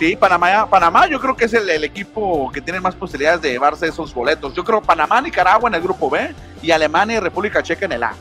Sí, 0.00 0.16
Panamá, 0.16 0.66
Panamá 0.66 1.06
yo 1.06 1.20
creo 1.20 1.36
que 1.36 1.44
es 1.44 1.52
el, 1.52 1.68
el, 1.68 1.84
equipo 1.84 2.50
que 2.50 2.62
tiene 2.62 2.80
más 2.80 2.94
posibilidades 2.94 3.42
de 3.42 3.50
llevarse 3.50 3.86
esos 3.86 4.14
boletos. 4.14 4.54
Yo 4.54 4.64
creo 4.64 4.80
Panamá, 4.80 5.20
Nicaragua 5.20 5.68
en 5.68 5.74
el 5.74 5.82
grupo 5.82 6.08
B 6.08 6.34
y 6.62 6.70
Alemania 6.70 7.18
y 7.18 7.20
República 7.20 7.62
Checa 7.62 7.84
en 7.84 7.92
el 7.92 8.04
A. 8.04 8.14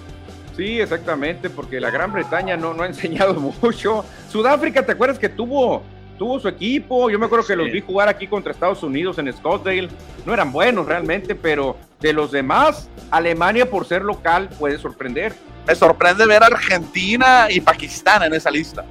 Sí, 0.57 0.81
exactamente, 0.81 1.49
porque 1.49 1.79
la 1.79 1.89
Gran 1.89 2.11
Bretaña 2.11 2.57
no, 2.57 2.73
no 2.73 2.83
ha 2.83 2.87
enseñado 2.87 3.33
mucho. 3.61 4.03
Sudáfrica, 4.29 4.85
¿te 4.85 4.91
acuerdas 4.91 5.17
que 5.17 5.29
tuvo, 5.29 5.81
tuvo 6.17 6.37
su 6.41 6.49
equipo? 6.49 7.09
Yo 7.09 7.17
me 7.17 7.27
acuerdo 7.27 7.45
que 7.45 7.53
sí. 7.53 7.57
los 7.57 7.71
vi 7.71 7.79
jugar 7.79 8.09
aquí 8.09 8.27
contra 8.27 8.51
Estados 8.51 8.83
Unidos 8.83 9.17
en 9.17 9.31
Scottsdale. 9.31 9.87
No 10.25 10.33
eran 10.33 10.51
buenos 10.51 10.85
realmente, 10.85 11.33
pero 11.33 11.77
de 12.01 12.11
los 12.11 12.33
demás, 12.33 12.89
Alemania 13.09 13.69
por 13.69 13.85
ser 13.85 14.01
local 14.01 14.49
puede 14.59 14.77
sorprender. 14.79 15.33
Me 15.65 15.75
sorprende 15.75 16.25
ver 16.25 16.43
a 16.43 16.47
Argentina 16.47 17.47
y 17.49 17.61
Pakistán 17.61 18.23
en 18.23 18.33
esa 18.33 18.51
lista. 18.51 18.83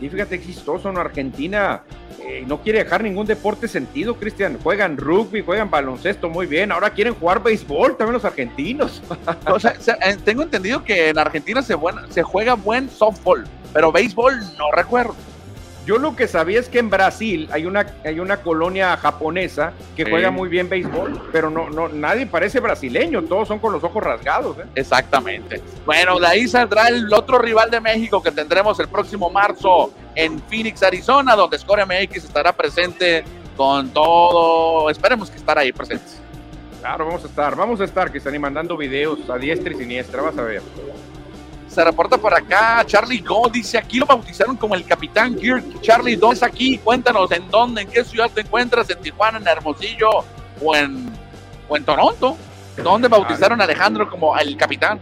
Y 0.00 0.08
fíjate 0.08 0.40
chistoso, 0.40 0.92
¿no? 0.92 1.00
Argentina 1.00 1.82
no 2.46 2.60
quiere 2.60 2.80
dejar 2.84 3.02
ningún 3.02 3.26
deporte 3.26 3.68
sentido, 3.68 4.16
Cristian. 4.16 4.58
Juegan 4.62 4.96
rugby, 4.96 5.42
juegan 5.42 5.70
baloncesto 5.70 6.28
muy 6.28 6.46
bien. 6.46 6.72
Ahora 6.72 6.90
quieren 6.90 7.14
jugar 7.14 7.42
béisbol 7.42 7.96
también 7.96 8.14
los 8.14 8.24
argentinos. 8.24 9.02
o 9.46 9.58
sea, 9.58 9.76
eh, 10.02 10.16
tengo 10.24 10.42
entendido 10.42 10.84
que 10.84 11.10
en 11.10 11.18
Argentina 11.18 11.62
se, 11.62 11.74
buen, 11.74 11.96
se 12.10 12.22
juega 12.22 12.54
buen 12.54 12.88
softball, 12.90 13.44
pero 13.72 13.92
béisbol 13.92 14.38
no 14.58 14.70
recuerdo. 14.72 15.14
Yo 15.86 15.98
lo 15.98 16.16
que 16.16 16.26
sabía 16.26 16.58
es 16.58 16.68
que 16.68 16.80
en 16.80 16.90
Brasil 16.90 17.48
hay 17.52 17.64
una, 17.64 17.86
hay 18.04 18.18
una 18.18 18.38
colonia 18.38 18.96
japonesa 18.96 19.72
que 19.94 20.04
sí. 20.04 20.10
juega 20.10 20.32
muy 20.32 20.48
bien 20.48 20.68
béisbol, 20.68 21.28
pero 21.30 21.48
no, 21.48 21.70
no, 21.70 21.88
nadie 21.88 22.26
parece 22.26 22.58
brasileño, 22.58 23.22
todos 23.22 23.46
son 23.46 23.60
con 23.60 23.72
los 23.72 23.84
ojos 23.84 24.02
rasgados. 24.02 24.58
¿eh? 24.58 24.64
Exactamente. 24.74 25.62
Bueno, 25.84 26.18
de 26.18 26.26
ahí 26.26 26.48
saldrá 26.48 26.88
el 26.88 27.12
otro 27.14 27.38
rival 27.38 27.70
de 27.70 27.80
México 27.80 28.20
que 28.20 28.32
tendremos 28.32 28.80
el 28.80 28.88
próximo 28.88 29.30
marzo 29.30 29.92
en 30.16 30.40
Phoenix, 30.40 30.82
Arizona, 30.82 31.36
donde 31.36 31.56
Score 31.56 31.86
MX 31.86 32.24
estará 32.24 32.52
presente 32.52 33.22
con 33.56 33.90
todo. 33.90 34.90
Esperemos 34.90 35.30
que 35.30 35.36
estar 35.36 35.56
ahí 35.56 35.70
presentes. 35.70 36.20
Claro, 36.80 37.06
vamos 37.06 37.22
a 37.22 37.28
estar, 37.28 37.54
vamos 37.54 37.80
a 37.80 37.84
estar, 37.84 38.10
que 38.10 38.18
están 38.18 38.40
mandando 38.40 38.76
videos 38.76 39.30
a 39.30 39.38
diestra 39.38 39.72
y 39.72 39.76
siniestra, 39.76 40.20
vas 40.20 40.36
a 40.36 40.42
ver. 40.42 40.62
Se 41.76 41.84
reporta 41.84 42.16
por 42.16 42.32
acá, 42.32 42.82
Charlie 42.86 43.18
Go 43.18 43.50
dice, 43.52 43.76
aquí 43.76 43.98
lo 43.98 44.06
bautizaron 44.06 44.56
como 44.56 44.74
el 44.74 44.86
Capitán 44.86 45.34
Kirk. 45.34 45.82
Charlie, 45.82 46.16
¿dónde 46.16 46.36
es 46.36 46.42
aquí? 46.42 46.78
Cuéntanos, 46.78 47.30
¿en 47.32 47.50
dónde? 47.50 47.82
¿En 47.82 47.88
qué 47.88 48.02
ciudad 48.02 48.30
te 48.34 48.40
encuentras? 48.40 48.88
¿En 48.88 48.98
Tijuana, 48.98 49.36
en 49.36 49.46
Hermosillo 49.46 50.24
o 50.62 50.74
en, 50.74 51.06
o 51.68 51.76
en 51.76 51.84
Toronto? 51.84 52.38
¿Dónde 52.82 53.08
bautizaron 53.08 53.60
a 53.60 53.64
Alejandro 53.64 54.08
como 54.08 54.38
el 54.38 54.56
Capitán? 54.56 54.98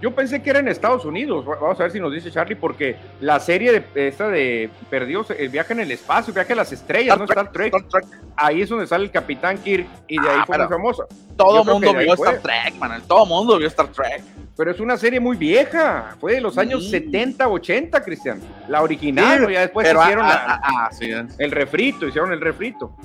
Yo 0.00 0.14
pensé 0.14 0.40
que 0.40 0.50
era 0.50 0.60
en 0.60 0.68
Estados 0.68 1.04
Unidos. 1.04 1.44
Vamos 1.44 1.80
a 1.80 1.82
ver 1.82 1.90
si 1.90 1.98
nos 1.98 2.12
dice 2.12 2.30
Charlie, 2.30 2.54
porque 2.54 2.96
la 3.20 3.40
serie 3.40 3.72
de 3.72 4.06
esta 4.06 4.28
de 4.28 4.70
Perdidos, 4.88 5.32
el 5.32 5.48
viaje 5.48 5.72
en 5.72 5.80
el 5.80 5.90
espacio, 5.90 6.30
el 6.30 6.34
viaje 6.34 6.52
a 6.52 6.56
las 6.56 6.70
estrellas, 6.70 7.16
Star 7.16 7.18
¿no? 7.18 7.24
Star 7.24 7.50
Trek. 7.50 7.74
Star 7.74 8.02
Trek. 8.02 8.20
Ahí 8.36 8.62
es 8.62 8.68
donde 8.68 8.86
sale 8.86 9.02
el 9.02 9.10
Capitán 9.10 9.58
Kirk 9.58 9.88
y 10.06 10.20
de 10.20 10.30
ahí 10.30 10.38
ah, 10.42 10.44
fue 10.46 10.58
muy 10.58 10.68
famosa. 10.68 11.02
Todo 11.36 11.62
el 11.62 11.66
mundo 11.66 11.92
vio 11.92 12.14
Star 12.14 12.38
Trek, 12.38 12.76
man. 12.76 13.02
Todo 13.08 13.24
el 13.24 13.28
mundo 13.28 13.58
vio 13.58 13.66
Star 13.66 13.88
Trek. 13.88 14.22
Pero 14.56 14.70
es 14.70 14.80
una 14.80 14.96
serie 14.96 15.20
muy 15.20 15.36
vieja. 15.36 16.16
Fue 16.20 16.34
de 16.34 16.40
los 16.40 16.56
años 16.58 16.84
sí. 16.84 16.90
70, 16.90 17.48
80, 17.48 18.04
Cristian. 18.04 18.40
La 18.68 18.82
original. 18.82 19.46
Sí, 19.46 19.52
ya 19.52 19.60
después 19.60 19.86
hicieron 19.86 20.24
a, 20.24 20.28
la, 20.28 20.34
a, 20.62 20.86
a, 20.86 20.92
sí, 20.92 21.10
el 21.38 21.50
refrito, 21.50 22.06
hicieron 22.06 22.32
el 22.32 22.40
refrito. 22.40 22.96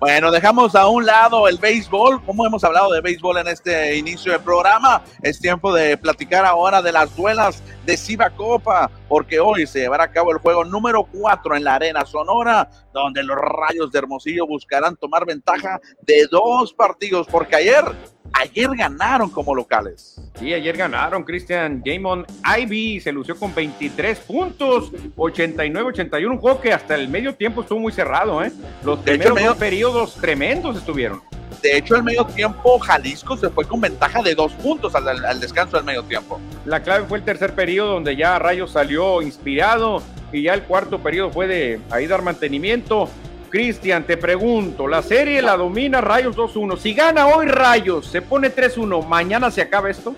Bueno, 0.00 0.30
dejamos 0.30 0.74
a 0.74 0.88
un 0.88 1.04
lado 1.04 1.46
el 1.46 1.58
béisbol. 1.58 2.24
Como 2.24 2.46
hemos 2.46 2.64
hablado 2.64 2.90
de 2.90 3.02
béisbol 3.02 3.36
en 3.36 3.48
este 3.48 3.98
inicio 3.98 4.32
del 4.32 4.40
programa, 4.40 5.02
es 5.20 5.38
tiempo 5.38 5.74
de 5.74 5.98
platicar 5.98 6.46
ahora 6.46 6.80
de 6.80 6.90
las 6.90 7.14
duelas 7.14 7.62
de 7.84 7.98
Ciba 7.98 8.30
Copa, 8.30 8.90
porque 9.10 9.38
hoy 9.40 9.66
se 9.66 9.80
llevará 9.80 10.04
a 10.04 10.10
cabo 10.10 10.32
el 10.32 10.38
juego 10.38 10.64
número 10.64 11.04
4 11.04 11.54
en 11.54 11.64
la 11.64 11.74
Arena 11.74 12.06
Sonora, 12.06 12.70
donde 12.94 13.22
los 13.22 13.36
Rayos 13.36 13.92
de 13.92 13.98
Hermosillo 13.98 14.46
buscarán 14.46 14.96
tomar 14.96 15.26
ventaja 15.26 15.78
de 16.00 16.26
dos 16.30 16.72
partidos, 16.72 17.26
porque 17.26 17.56
ayer 17.56 17.84
ayer 18.32 18.70
ganaron 18.76 19.30
como 19.30 19.54
locales. 19.54 20.20
Sí, 20.38 20.52
ayer 20.52 20.76
ganaron. 20.76 21.24
Christian 21.24 21.82
Jamon 21.84 22.26
Ivy 22.58 23.00
se 23.00 23.12
lució 23.12 23.36
con 23.38 23.54
23 23.54 24.18
puntos, 24.20 24.92
89-81. 25.16 26.30
Un 26.30 26.38
juego 26.38 26.60
que 26.60 26.72
hasta 26.72 26.94
el 26.94 27.08
medio 27.08 27.34
tiempo 27.34 27.62
estuvo 27.62 27.80
muy 27.80 27.92
cerrado, 27.92 28.42
¿eh? 28.42 28.52
Los 28.84 29.04
de 29.04 29.12
primeros 29.12 29.26
hecho, 29.26 29.34
medio... 29.34 29.56
periodos 29.56 30.14
tremendos 30.14 30.76
estuvieron. 30.76 31.20
De 31.62 31.76
hecho, 31.76 31.96
el 31.96 32.02
medio 32.02 32.24
tiempo, 32.24 32.78
Jalisco 32.78 33.36
se 33.36 33.50
fue 33.50 33.66
con 33.66 33.80
ventaja 33.80 34.22
de 34.22 34.34
dos 34.34 34.52
puntos 34.54 34.94
al, 34.94 35.08
al 35.08 35.40
descanso 35.40 35.76
del 35.76 35.84
medio 35.84 36.02
tiempo. 36.04 36.40
La 36.64 36.82
clave 36.82 37.04
fue 37.06 37.18
el 37.18 37.24
tercer 37.24 37.54
periodo, 37.54 37.94
donde 37.94 38.16
ya 38.16 38.38
Rayos 38.38 38.72
salió 38.72 39.20
inspirado 39.20 40.02
y 40.32 40.42
ya 40.42 40.54
el 40.54 40.62
cuarto 40.62 41.00
periodo 41.00 41.30
fue 41.30 41.46
de 41.46 41.80
ahí 41.90 42.06
dar 42.06 42.22
mantenimiento. 42.22 43.10
Cristian, 43.50 44.04
te 44.04 44.16
pregunto, 44.16 44.86
la 44.86 45.02
serie 45.02 45.42
la 45.42 45.56
domina 45.56 46.00
Rayos 46.00 46.36
2-1. 46.36 46.78
Si 46.78 46.94
gana 46.94 47.26
hoy 47.26 47.46
Rayos, 47.46 48.06
se 48.06 48.22
pone 48.22 48.54
3-1, 48.54 49.04
¿mañana 49.06 49.50
se 49.50 49.60
acaba 49.60 49.90
esto? 49.90 50.14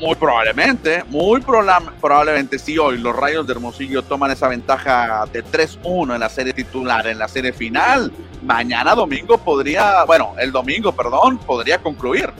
Muy 0.00 0.16
probablemente, 0.16 1.04
muy 1.08 1.40
probablemente 1.40 2.58
sí 2.58 2.76
hoy 2.76 2.98
los 2.98 3.14
Rayos 3.14 3.46
de 3.46 3.52
Hermosillo 3.52 4.02
toman 4.02 4.32
esa 4.32 4.48
ventaja 4.48 5.24
de 5.32 5.44
3-1 5.44 6.14
en 6.14 6.20
la 6.20 6.28
serie 6.28 6.52
titular, 6.52 7.06
en 7.06 7.18
la 7.18 7.28
serie 7.28 7.52
final. 7.52 8.12
Mañana 8.42 8.96
domingo 8.96 9.38
podría, 9.38 10.02
bueno, 10.02 10.34
el 10.38 10.50
domingo, 10.50 10.90
perdón, 10.90 11.38
podría 11.38 11.78
concluir. 11.78 12.30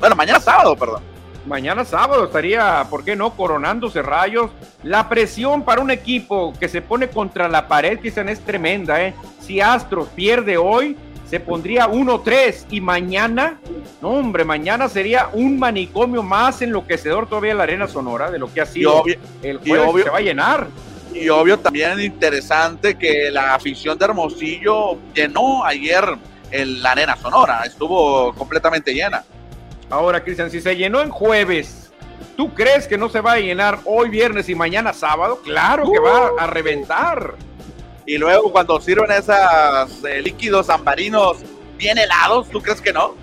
Bueno, 0.00 0.16
mañana 0.16 0.40
sábado, 0.40 0.74
perdón. 0.76 1.02
Mañana 1.48 1.86
sábado 1.86 2.26
estaría, 2.26 2.86
¿por 2.90 3.04
qué 3.04 3.16
no? 3.16 3.34
Coronándose 3.34 4.02
Rayos. 4.02 4.50
La 4.82 5.08
presión 5.08 5.64
para 5.64 5.80
un 5.80 5.90
equipo 5.90 6.52
que 6.60 6.68
se 6.68 6.82
pone 6.82 7.08
contra 7.08 7.48
la 7.48 7.66
pared, 7.66 7.98
quizás 7.98 8.28
es 8.28 8.40
tremenda, 8.40 9.02
¿eh? 9.02 9.14
Si 9.40 9.58
Astros 9.58 10.08
pierde 10.08 10.58
hoy, 10.58 10.94
se 11.28 11.40
pondría 11.40 11.88
1-3 11.88 12.66
y 12.70 12.82
mañana, 12.82 13.58
no 14.02 14.10
hombre, 14.10 14.44
mañana 14.44 14.90
sería 14.90 15.30
un 15.32 15.58
manicomio 15.58 16.22
más 16.22 16.60
enloquecedor 16.60 17.26
todavía 17.26 17.54
la 17.54 17.62
Arena 17.62 17.88
Sonora 17.88 18.30
de 18.30 18.38
lo 18.38 18.52
que 18.52 18.60
ha 18.60 18.66
sido 18.66 19.02
el 19.42 19.58
juego 19.58 19.98
se 19.98 20.10
va 20.10 20.18
a 20.18 20.22
llenar. 20.22 20.68
Y 21.14 21.30
obvio 21.30 21.58
también 21.58 21.98
interesante 21.98 22.96
que 22.96 23.30
la 23.30 23.54
afición 23.54 23.96
de 23.96 24.04
Hermosillo 24.04 24.98
llenó 25.14 25.64
ayer 25.64 26.04
en 26.50 26.82
la 26.82 26.92
Arena 26.92 27.16
Sonora, 27.16 27.62
estuvo 27.64 28.34
completamente 28.34 28.92
llena. 28.92 29.24
Ahora, 29.90 30.22
Cristian, 30.22 30.50
si 30.50 30.60
se 30.60 30.76
llenó 30.76 31.00
en 31.00 31.10
jueves, 31.10 31.90
¿tú 32.36 32.52
crees 32.54 32.86
que 32.86 32.98
no 32.98 33.08
se 33.08 33.20
va 33.20 33.32
a 33.32 33.38
llenar 33.38 33.80
hoy 33.84 34.08
viernes 34.08 34.48
y 34.48 34.54
mañana 34.54 34.92
sábado? 34.92 35.40
Claro 35.42 35.90
que 35.90 35.98
va 35.98 36.30
a 36.38 36.46
reventar 36.46 37.34
y 38.08 38.16
luego 38.16 38.50
cuando 38.50 38.80
sirven 38.80 39.10
esos 39.10 40.02
eh, 40.02 40.22
líquidos 40.22 40.70
ambarinos 40.70 41.36
bien 41.76 41.98
helados, 41.98 42.48
¿tú 42.48 42.62
crees 42.62 42.80
que 42.80 42.90
no? 42.90 43.14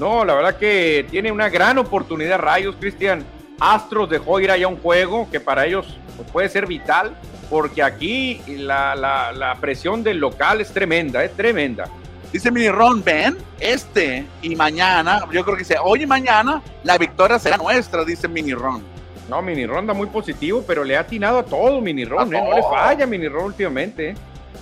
No, 0.00 0.24
la 0.24 0.34
verdad 0.34 0.56
que 0.56 1.06
tiene 1.08 1.30
una 1.30 1.48
gran 1.48 1.78
oportunidad 1.78 2.40
Rayos, 2.40 2.74
Cristian. 2.74 3.24
Astros 3.60 4.10
dejó 4.10 4.40
ir 4.40 4.50
allá 4.50 4.66
un 4.66 4.78
juego 4.78 5.28
que 5.30 5.38
para 5.38 5.64
ellos 5.64 5.96
pues, 6.16 6.28
puede 6.32 6.48
ser 6.48 6.66
vital, 6.66 7.16
porque 7.48 7.84
aquí 7.84 8.42
la, 8.48 8.96
la, 8.96 9.56
presión 9.60 10.02
del 10.02 10.18
local 10.18 10.60
es 10.60 10.72
tremenda, 10.72 11.22
es 11.22 11.32
tremenda. 11.36 11.88
Dice 12.36 12.50
Mini 12.50 12.68
Ron, 12.68 13.02
ven, 13.02 13.38
este 13.58 14.26
y 14.42 14.54
mañana, 14.56 15.26
yo 15.32 15.42
creo 15.42 15.56
que 15.56 15.62
dice, 15.62 15.76
hoy 15.82 16.02
y 16.02 16.06
mañana 16.06 16.60
la 16.84 16.98
victoria 16.98 17.38
será 17.38 17.56
nuestra, 17.56 18.04
dice 18.04 18.28
Mini 18.28 18.52
Ron. 18.52 18.82
No, 19.30 19.40
Mini 19.40 19.64
Ronda 19.64 19.94
muy 19.94 20.08
positivo, 20.08 20.62
pero 20.66 20.84
le 20.84 20.98
ha 20.98 21.00
atinado 21.00 21.38
a 21.38 21.42
todo 21.42 21.80
Mini 21.80 22.04
Ron, 22.04 22.34
¿eh? 22.34 22.42
no 22.46 22.54
le 22.54 22.62
falla 22.62 23.06
Mini 23.06 23.26
Ron 23.26 23.46
últimamente. 23.46 24.14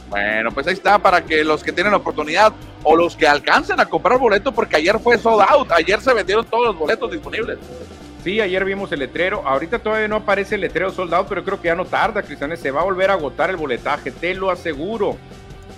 Bueno, 0.08 0.52
pues 0.52 0.68
ahí 0.68 0.74
está 0.74 1.00
para 1.00 1.24
que 1.24 1.42
los 1.42 1.64
que 1.64 1.72
tienen 1.72 1.90
la 1.90 1.96
oportunidad 1.96 2.52
o 2.84 2.94
los 2.94 3.16
que 3.16 3.26
alcancen 3.26 3.80
a 3.80 3.86
comprar 3.86 4.20
boleto, 4.20 4.52
porque 4.52 4.76
ayer 4.76 4.96
fue 5.00 5.18
sold 5.18 5.44
out, 5.48 5.72
ayer 5.72 6.00
se 6.00 6.14
vendieron 6.14 6.46
todos 6.46 6.66
los 6.66 6.78
boletos 6.78 7.10
disponibles. 7.10 7.58
Sí, 8.22 8.40
ayer 8.40 8.64
vimos 8.64 8.92
el 8.92 9.00
letrero. 9.00 9.42
Ahorita 9.44 9.80
todavía 9.80 10.06
no 10.06 10.14
aparece 10.14 10.54
el 10.54 10.60
letrero 10.60 10.92
sold 10.92 11.12
out, 11.12 11.26
pero 11.28 11.44
creo 11.44 11.60
que 11.60 11.66
ya 11.66 11.74
no 11.74 11.86
tarda, 11.86 12.22
Cristianes. 12.22 12.60
Se 12.60 12.70
va 12.70 12.82
a 12.82 12.84
volver 12.84 13.10
a 13.10 13.14
agotar 13.14 13.50
el 13.50 13.56
boletaje, 13.56 14.12
te 14.12 14.32
lo 14.32 14.52
aseguro. 14.52 15.16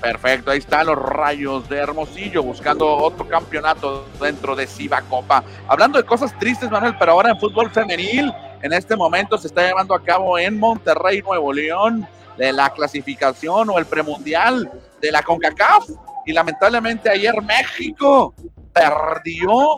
Perfecto, 0.01 0.51
ahí 0.51 0.59
están 0.59 0.87
los 0.87 0.99
rayos 0.99 1.69
de 1.69 1.79
Hermosillo 1.79 2.43
buscando 2.43 2.87
otro 2.87 3.27
campeonato 3.27 4.07
dentro 4.21 4.55
de 4.55 4.67
Siva 4.67 5.01
Copa. 5.03 5.43
Hablando 5.69 5.99
de 5.99 6.05
cosas 6.05 6.39
tristes, 6.39 6.71
Manuel, 6.71 6.97
pero 6.99 7.13
ahora 7.13 7.31
en 7.31 7.39
fútbol 7.39 7.71
femenil, 7.71 8.33
en 8.63 8.73
este 8.73 8.95
momento 8.95 9.39
se 9.39 9.49
está 9.49 9.67
llevando 9.67 9.95
a 9.95 10.03
cabo 10.03 10.39
en 10.39 10.59
Monterrey, 10.59 11.23
Nuevo 11.23 11.53
León, 11.53 12.07
de 12.37 12.53
la 12.53 12.71
clasificación 12.71 13.71
o 13.71 13.79
el 13.79 13.87
premundial 13.87 14.71
de 15.01 15.13
la 15.13 15.23
CONCACAF. 15.23 15.89
Y 16.27 16.33
lamentablemente 16.33 17.09
ayer 17.09 17.35
México 17.43 18.35
perdió, 18.73 19.77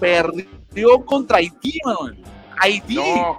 perdió 0.00 1.04
contra 1.04 1.38
Haití. 1.38 1.78
Haití. 2.58 2.96
No, 2.96 3.38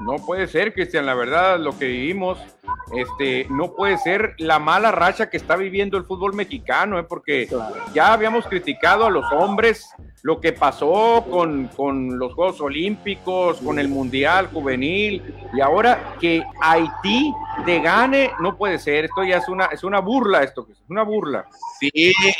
no 0.00 0.16
puede 0.24 0.46
ser, 0.48 0.74
Cristian, 0.74 1.06
la 1.06 1.14
verdad, 1.14 1.60
lo 1.60 1.78
que 1.78 1.86
vivimos 1.86 2.38
este, 2.94 3.46
no 3.50 3.74
puede 3.74 3.98
ser 3.98 4.34
la 4.38 4.58
mala 4.58 4.90
racha 4.92 5.30
que 5.30 5.36
está 5.36 5.56
viviendo 5.56 5.96
el 5.96 6.04
fútbol 6.04 6.34
mexicano, 6.34 6.98
¿eh? 6.98 7.04
porque 7.04 7.48
ya 7.94 8.12
habíamos 8.12 8.46
criticado 8.46 9.06
a 9.06 9.10
los 9.10 9.24
hombres 9.32 9.88
lo 10.22 10.40
que 10.40 10.52
pasó 10.52 11.24
con, 11.28 11.66
con, 11.68 12.16
los 12.16 12.32
Juegos 12.34 12.60
Olímpicos, 12.60 13.58
con 13.58 13.80
el 13.80 13.88
Mundial 13.88 14.48
Juvenil, 14.52 15.22
y 15.52 15.60
ahora 15.60 16.14
que 16.20 16.44
Haití 16.60 17.34
te 17.64 17.80
gane, 17.80 18.30
no 18.40 18.56
puede 18.56 18.78
ser, 18.78 19.06
esto 19.06 19.24
ya 19.24 19.38
es 19.38 19.48
una, 19.48 19.66
es 19.66 19.82
una 19.82 19.98
burla, 19.98 20.44
esto 20.44 20.66
es 20.70 20.78
una 20.88 21.02
burla. 21.02 21.46
Sí, 21.80 21.90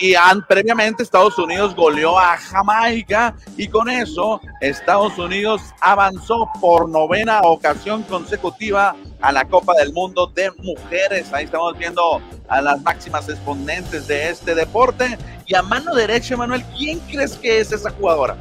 y 0.01 0.15
han, 0.15 0.47
previamente 0.47 1.03
Estados 1.03 1.37
Unidos 1.39 1.75
goleó 1.75 2.17
a 2.19 2.37
Jamaica, 2.37 3.35
y 3.57 3.67
con 3.67 3.91
eso 3.91 4.41
Estados 4.61 5.19
Unidos 5.19 5.63
avanzó 5.81 6.49
por 6.61 6.89
novena 6.89 7.41
ocasión 7.43 8.05
consecutiva 8.05 8.95
a 9.23 9.33
la 9.33 9.45
Copa 9.45 9.73
del 9.75 9.93
Mundo 9.93 10.27
de 10.27 10.51
Mujeres. 10.59 11.33
Ahí 11.33 11.45
estamos 11.45 11.79
viendo 11.79 12.21
a 12.49 12.61
las 12.61 12.83
máximas 12.83 13.29
exponentes 13.29 14.07
de 14.09 14.29
este 14.29 14.55
deporte. 14.55 15.17
Y 15.47 15.55
a 15.55 15.63
mano 15.63 15.95
derecha, 15.95 16.37
Manuel, 16.37 16.65
¿quién 16.77 16.99
crees 17.01 17.37
que 17.37 17.61
es 17.61 17.73
esa 17.73 17.91
jugadora? 17.91 18.37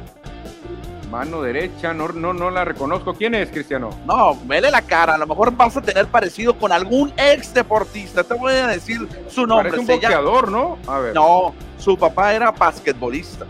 Mano 1.10 1.42
derecha, 1.42 1.92
no, 1.92 2.08
no, 2.08 2.32
no 2.32 2.50
la 2.50 2.64
reconozco. 2.64 3.14
¿Quién 3.14 3.34
es, 3.34 3.50
Cristiano? 3.50 3.90
No, 4.06 4.34
vele 4.44 4.70
la 4.70 4.80
cara. 4.82 5.14
A 5.14 5.18
lo 5.18 5.26
mejor 5.26 5.54
vas 5.54 5.76
a 5.76 5.82
tener 5.82 6.06
parecido 6.06 6.56
con 6.58 6.72
algún 6.72 7.12
ex 7.16 7.52
deportista. 7.52 8.24
Te 8.24 8.34
voy 8.34 8.54
a 8.54 8.68
decir 8.68 9.06
su 9.28 9.46
nombre. 9.46 9.70
Parece 9.70 9.80
un 9.80 10.00
boxeador, 10.00 10.50
¿no? 10.50 10.78
A 10.86 10.98
ver. 11.00 11.14
No, 11.14 11.54
su 11.78 11.98
papá 11.98 12.32
era 12.32 12.50
basquetbolista. 12.50 13.44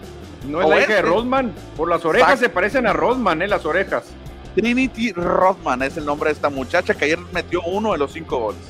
No 0.48 0.60
es 0.60 0.68
la 0.68 0.80
hija 0.80 0.94
de. 0.94 1.02
Rodman. 1.02 1.54
Por 1.76 1.88
las 1.88 2.04
orejas 2.04 2.40
se 2.40 2.48
parecen 2.48 2.84
a 2.88 2.92
Rodman, 2.92 3.42
¿eh? 3.42 3.46
Las 3.46 3.64
orejas. 3.64 4.06
Trinity 4.54 5.12
Rothman 5.12 5.82
es 5.82 5.96
el 5.96 6.04
nombre 6.04 6.28
de 6.28 6.34
esta 6.34 6.50
muchacha 6.50 6.94
que 6.94 7.06
ayer 7.06 7.18
metió 7.32 7.62
uno 7.62 7.92
de 7.92 7.98
los 7.98 8.12
cinco 8.12 8.38
goles. 8.38 8.60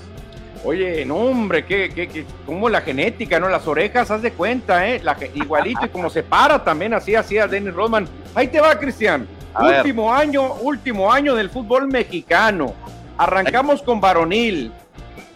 Oye, 0.64 1.04
no, 1.04 1.16
hombre, 1.16 1.64
que, 1.64 1.90
que, 1.90 2.24
como 2.46 2.68
la 2.68 2.82
genética, 2.82 3.40
¿no? 3.40 3.48
Las 3.48 3.66
orejas, 3.66 4.10
haz 4.12 4.22
de 4.22 4.30
cuenta, 4.30 4.86
¿eh? 4.88 5.00
La, 5.02 5.16
igualito 5.34 5.84
y 5.86 5.88
como 5.88 6.08
se 6.08 6.22
para 6.22 6.62
también, 6.62 6.94
así 6.94 7.16
hacía 7.16 7.48
Dennis 7.48 7.74
Rodman. 7.74 8.08
Ahí 8.34 8.46
te 8.46 8.60
va, 8.60 8.78
Cristian. 8.78 9.26
último 9.58 10.14
año, 10.14 10.54
último 10.54 11.12
año 11.12 11.34
del 11.34 11.50
fútbol 11.50 11.88
mexicano. 11.88 12.74
Arrancamos 13.18 13.82
con 13.82 14.00
varonil. 14.00 14.72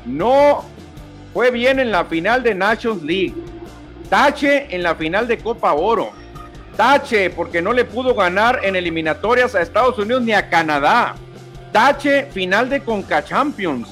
No 0.05 0.65
fue 1.35 1.51
bien 1.51 1.81
en 1.81 1.91
la 1.91 2.05
final 2.05 2.45
de 2.45 2.55
Nations 2.55 3.03
League. 3.03 3.35
Tache 4.09 4.73
en 4.73 4.85
la 4.85 4.95
final 4.95 5.27
de 5.27 5.39
Copa 5.39 5.73
Oro 5.73 6.13
Tache, 6.77 7.31
porque 7.31 7.63
no 7.63 7.73
le 7.73 7.85
pudo 7.85 8.15
ganar 8.15 8.61
en 8.63 8.77
eliminatorias 8.77 9.55
a 9.55 9.63
Estados 9.63 9.99
Unidos 9.99 10.23
ni 10.23 10.33
a 10.33 10.51
Canadá. 10.51 11.15
Tache, 11.73 12.27
final 12.27 12.69
de 12.69 12.81
Conca 12.81 13.25
Champions. 13.25 13.89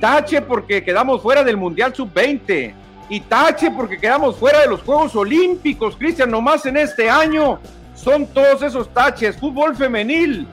Tache, 0.00 0.42
porque 0.42 0.84
quedamos 0.84 1.22
fuera 1.22 1.42
del 1.42 1.56
Mundial 1.56 1.94
Sub-20. 1.94 2.74
Y 3.10 3.20
tache, 3.20 3.70
porque 3.70 3.98
quedamos 3.98 4.36
fuera 4.36 4.60
de 4.60 4.68
los 4.68 4.82
Juegos 4.82 5.16
Olímpicos, 5.16 5.96
Cristian, 5.96 6.30
nomás 6.30 6.66
en 6.66 6.76
este 6.76 7.08
año. 7.08 7.58
Son 7.94 8.26
todos 8.26 8.62
esos 8.62 8.92
taches. 8.92 9.36
Fútbol 9.38 9.74
femenil, 9.74 10.46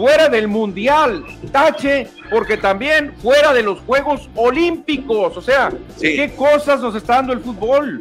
fuera 0.00 0.30
del 0.30 0.48
Mundial. 0.48 1.26
Tache, 1.52 2.08
porque 2.30 2.56
también 2.56 3.14
fuera 3.20 3.52
de 3.52 3.62
los 3.62 3.80
Juegos 3.80 4.30
Olímpicos. 4.34 5.36
O 5.36 5.42
sea, 5.42 5.70
¿qué 6.00 6.32
cosas 6.34 6.80
nos 6.80 6.94
está 6.94 7.16
dando 7.16 7.34
el 7.34 7.40
fútbol? 7.40 8.00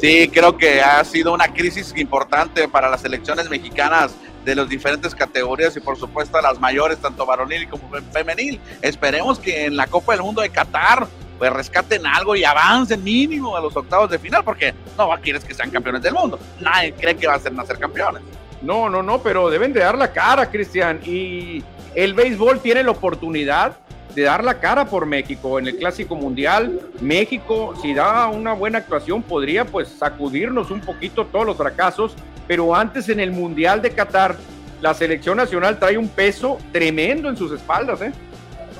Sí, 0.00 0.30
creo 0.32 0.56
que 0.56 0.80
ha 0.80 1.04
sido 1.04 1.34
una 1.34 1.52
crisis 1.52 1.92
importante 1.98 2.66
para 2.66 2.88
las 2.88 3.02
selecciones 3.02 3.50
mexicanas 3.50 4.14
de 4.42 4.54
las 4.54 4.70
diferentes 4.70 5.14
categorías 5.14 5.76
y 5.76 5.80
por 5.80 5.98
supuesto 5.98 6.40
las 6.40 6.58
mayores, 6.58 6.96
tanto 6.96 7.26
varonil 7.26 7.68
como 7.68 7.90
femenil. 8.10 8.58
Esperemos 8.80 9.38
que 9.38 9.66
en 9.66 9.76
la 9.76 9.86
Copa 9.86 10.12
del 10.12 10.22
Mundo 10.22 10.40
de 10.40 10.48
Qatar 10.48 11.06
pues 11.38 11.52
rescaten 11.52 12.06
algo 12.06 12.36
y 12.36 12.44
avancen 12.44 13.04
mínimo 13.04 13.54
a 13.54 13.60
los 13.60 13.76
octavos 13.76 14.08
de 14.10 14.18
final, 14.18 14.42
porque 14.42 14.74
no 14.96 15.10
quieres 15.22 15.44
que 15.44 15.52
sean 15.52 15.70
campeones 15.70 16.02
del 16.02 16.14
mundo. 16.14 16.38
Nadie 16.58 16.94
cree 16.94 17.16
que 17.16 17.26
va 17.26 17.34
a 17.34 17.38
ser 17.38 17.52
nacer 17.52 17.78
campeones. 17.78 18.22
No, 18.62 18.88
no, 18.90 19.02
no, 19.02 19.22
pero 19.22 19.50
deben 19.50 19.72
de 19.72 19.80
dar 19.80 19.96
la 19.96 20.12
cara, 20.12 20.50
Cristian. 20.50 21.00
Y 21.04 21.62
el 21.94 22.14
béisbol 22.14 22.60
tiene 22.60 22.82
la 22.82 22.90
oportunidad 22.90 23.76
de 24.14 24.22
dar 24.22 24.42
la 24.42 24.58
cara 24.58 24.86
por 24.86 25.06
México 25.06 25.58
en 25.58 25.68
el 25.68 25.76
Clásico 25.76 26.16
Mundial. 26.16 26.80
México, 27.00 27.74
si 27.80 27.94
da 27.94 28.26
una 28.28 28.52
buena 28.52 28.78
actuación, 28.78 29.22
podría 29.22 29.64
pues 29.64 29.88
sacudirnos 29.88 30.70
un 30.70 30.80
poquito 30.80 31.24
todos 31.26 31.46
los 31.46 31.56
fracasos, 31.56 32.14
pero 32.46 32.74
antes 32.74 33.08
en 33.08 33.20
el 33.20 33.30
Mundial 33.30 33.80
de 33.80 33.90
Qatar, 33.90 34.36
la 34.80 34.94
selección 34.94 35.36
nacional 35.36 35.78
trae 35.78 35.98
un 35.98 36.08
peso 36.08 36.58
tremendo 36.72 37.28
en 37.28 37.36
sus 37.36 37.52
espaldas, 37.52 38.00
¿eh? 38.00 38.12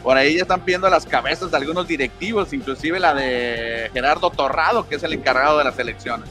Por 0.03 0.17
ahí 0.17 0.37
ya 0.37 0.43
están 0.43 0.61
pidiendo 0.61 0.89
las 0.89 1.05
cabezas 1.05 1.51
de 1.51 1.57
algunos 1.57 1.87
directivos, 1.87 2.53
inclusive 2.53 3.01
la 3.01 3.15
de 3.15 3.91
Gerardo 3.93 4.31
Torrado, 4.31 4.89
que 4.89 4.95
es 4.95 5.03
el 5.03 5.13
encargado 5.13 5.59
de 5.59 5.65
las 5.65 5.79
elecciones. 5.79 6.29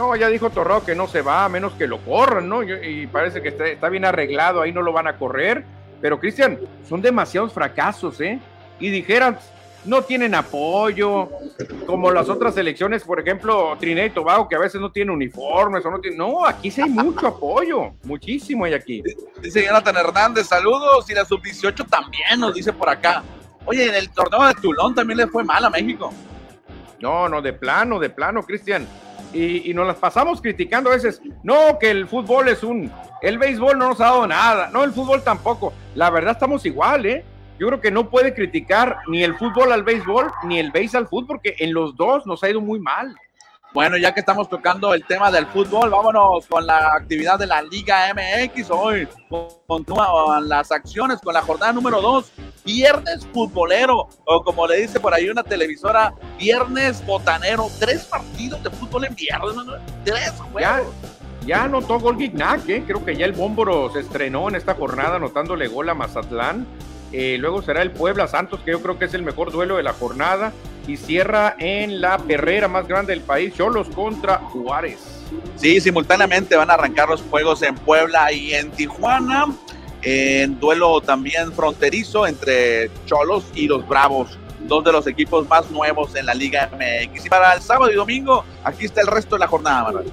No, 0.00 0.16
ya 0.16 0.30
dijo 0.30 0.48
Torrado 0.48 0.82
que 0.82 0.94
no 0.94 1.06
se 1.08 1.20
va, 1.20 1.44
a 1.44 1.48
menos 1.50 1.74
que 1.74 1.86
lo 1.86 1.98
corran, 1.98 2.48
¿no? 2.48 2.62
Y 2.62 3.06
parece 3.06 3.42
que 3.42 3.48
está, 3.48 3.90
bien 3.90 4.06
arreglado, 4.06 4.62
ahí 4.62 4.72
no 4.72 4.80
lo 4.80 4.94
van 4.94 5.06
a 5.06 5.18
correr. 5.18 5.62
Pero, 6.00 6.18
Cristian, 6.18 6.58
son 6.88 7.02
demasiados 7.02 7.52
fracasos, 7.52 8.18
¿eh? 8.22 8.40
Y 8.78 8.88
dijeran, 8.88 9.38
no 9.84 10.00
tienen 10.00 10.34
apoyo, 10.34 11.28
como 11.86 12.10
las 12.10 12.30
otras 12.30 12.56
elecciones, 12.56 13.04
por 13.04 13.20
ejemplo, 13.20 13.76
Trinidad 13.78 14.06
y 14.06 14.10
Tobago, 14.10 14.48
que 14.48 14.56
a 14.56 14.60
veces 14.60 14.80
no 14.80 14.90
tiene 14.90 15.12
uniformes 15.12 15.84
o 15.84 15.90
no 15.90 16.00
tiene. 16.00 16.16
No, 16.16 16.46
aquí 16.46 16.70
sí 16.70 16.80
hay 16.80 16.88
mucho 16.88 17.26
apoyo, 17.26 17.92
muchísimo 18.04 18.64
hay 18.64 18.72
aquí. 18.72 19.02
Dice 19.42 19.66
Jonathan 19.66 19.98
Hernández, 19.98 20.46
saludos, 20.46 21.10
y 21.10 21.14
la 21.14 21.26
sub-18 21.26 21.86
también 21.86 22.40
nos 22.40 22.54
dice 22.54 22.72
por 22.72 22.88
acá. 22.88 23.22
Oye, 23.66 23.86
en 23.86 23.96
el 23.96 24.08
torneo 24.08 24.48
de 24.48 24.54
Tulón 24.54 24.94
también 24.94 25.18
le 25.18 25.26
fue 25.26 25.44
mal 25.44 25.62
a 25.62 25.68
México. 25.68 26.10
No, 27.00 27.28
no, 27.28 27.42
de 27.42 27.52
plano, 27.52 27.98
de 27.98 28.08
plano, 28.08 28.42
Cristian. 28.42 28.88
Y, 29.32 29.70
y, 29.70 29.74
nos 29.74 29.86
las 29.86 29.96
pasamos 29.96 30.40
criticando 30.40 30.90
a 30.90 30.94
veces. 30.94 31.22
No, 31.42 31.78
que 31.78 31.90
el 31.90 32.08
fútbol 32.08 32.48
es 32.48 32.62
un. 32.62 32.90
El 33.22 33.38
béisbol 33.38 33.78
no 33.78 33.90
nos 33.90 34.00
ha 34.00 34.06
dado 34.06 34.26
nada. 34.26 34.70
No, 34.72 34.82
el 34.82 34.92
fútbol 34.92 35.22
tampoco. 35.22 35.72
La 35.94 36.10
verdad, 36.10 36.32
estamos 36.32 36.66
igual, 36.66 37.06
¿eh? 37.06 37.24
Yo 37.58 37.66
creo 37.66 37.80
que 37.80 37.90
no 37.90 38.08
puede 38.08 38.34
criticar 38.34 38.98
ni 39.06 39.22
el 39.22 39.36
fútbol 39.36 39.70
al 39.72 39.82
béisbol, 39.82 40.32
ni 40.44 40.58
el 40.58 40.70
béisbol 40.70 41.02
al 41.02 41.08
fútbol, 41.08 41.26
porque 41.26 41.56
en 41.58 41.74
los 41.74 41.94
dos 41.94 42.26
nos 42.26 42.42
ha 42.42 42.48
ido 42.48 42.60
muy 42.60 42.80
mal. 42.80 43.14
Bueno, 43.72 43.96
ya 43.96 44.12
que 44.12 44.20
estamos 44.20 44.48
tocando 44.48 44.92
el 44.94 45.04
tema 45.04 45.30
del 45.30 45.46
fútbol, 45.46 45.90
vámonos 45.90 46.44
con 46.46 46.66
la 46.66 46.92
actividad 46.96 47.38
de 47.38 47.46
la 47.46 47.62
Liga 47.62 48.12
MX. 48.12 48.68
Hoy 48.70 49.06
continúan 49.64 50.48
las 50.48 50.72
acciones 50.72 51.20
con 51.20 51.34
la 51.34 51.42
jornada 51.42 51.72
número 51.72 52.00
2, 52.00 52.32
viernes 52.64 53.26
futbolero, 53.32 54.08
o 54.24 54.42
como 54.42 54.66
le 54.66 54.82
dice 54.82 55.00
por 55.00 55.14
ahí 55.14 55.28
una 55.28 55.42
televisora, 55.42 56.14
viernes 56.38 57.04
botanero. 57.06 57.68
Tres 57.78 58.04
partidos 58.04 58.62
de 58.62 58.70
fútbol 58.70 59.04
en 59.06 59.14
viernes, 59.14 59.54
tres 60.04 60.32
juegos. 60.52 60.94
Ya, 61.46 61.64
anotó 61.64 61.98
gol 61.98 62.18
Guignac, 62.18 62.68
¿eh? 62.68 62.84
creo 62.86 63.04
que 63.04 63.16
ya 63.16 63.24
el 63.24 63.32
Bómboro 63.32 63.90
se 63.92 64.00
estrenó 64.00 64.48
en 64.48 64.56
esta 64.56 64.74
jornada 64.74 65.16
anotándole 65.16 65.68
gol 65.68 65.88
a 65.88 65.94
Mazatlán. 65.94 66.66
Eh, 67.12 67.38
luego 67.38 67.62
será 67.62 67.82
el 67.82 67.90
Puebla 67.90 68.28
Santos, 68.28 68.60
que 68.60 68.72
yo 68.72 68.82
creo 68.82 68.98
que 68.98 69.06
es 69.06 69.14
el 69.14 69.22
mejor 69.22 69.50
duelo 69.50 69.76
de 69.76 69.82
la 69.82 69.92
jornada. 69.92 70.52
Y 70.86 70.96
cierra 70.96 71.54
en 71.58 72.00
la 72.00 72.18
perrera 72.18 72.68
más 72.68 72.86
grande 72.86 73.12
del 73.12 73.22
país, 73.22 73.54
Cholos 73.54 73.88
contra 73.88 74.38
Juárez. 74.38 74.98
Sí, 75.56 75.80
simultáneamente 75.80 76.56
van 76.56 76.70
a 76.70 76.74
arrancar 76.74 77.08
los 77.08 77.22
juegos 77.22 77.62
en 77.62 77.74
Puebla 77.74 78.32
y 78.32 78.54
en 78.54 78.70
Tijuana. 78.70 79.46
En 80.02 80.58
duelo 80.58 81.00
también 81.00 81.52
fronterizo 81.52 82.26
entre 82.26 82.90
Cholos 83.06 83.44
y 83.54 83.66
los 83.66 83.86
Bravos, 83.86 84.38
dos 84.60 84.84
de 84.84 84.92
los 84.92 85.06
equipos 85.06 85.48
más 85.48 85.70
nuevos 85.70 86.14
en 86.16 86.26
la 86.26 86.34
Liga 86.34 86.70
MX. 86.72 87.26
Y 87.26 87.28
para 87.28 87.54
el 87.54 87.60
sábado 87.60 87.90
y 87.90 87.94
domingo, 87.94 88.44
aquí 88.64 88.86
está 88.86 89.02
el 89.02 89.06
resto 89.06 89.36
de 89.36 89.40
la 89.40 89.46
jornada, 89.46 89.84
Manuel. 89.84 90.10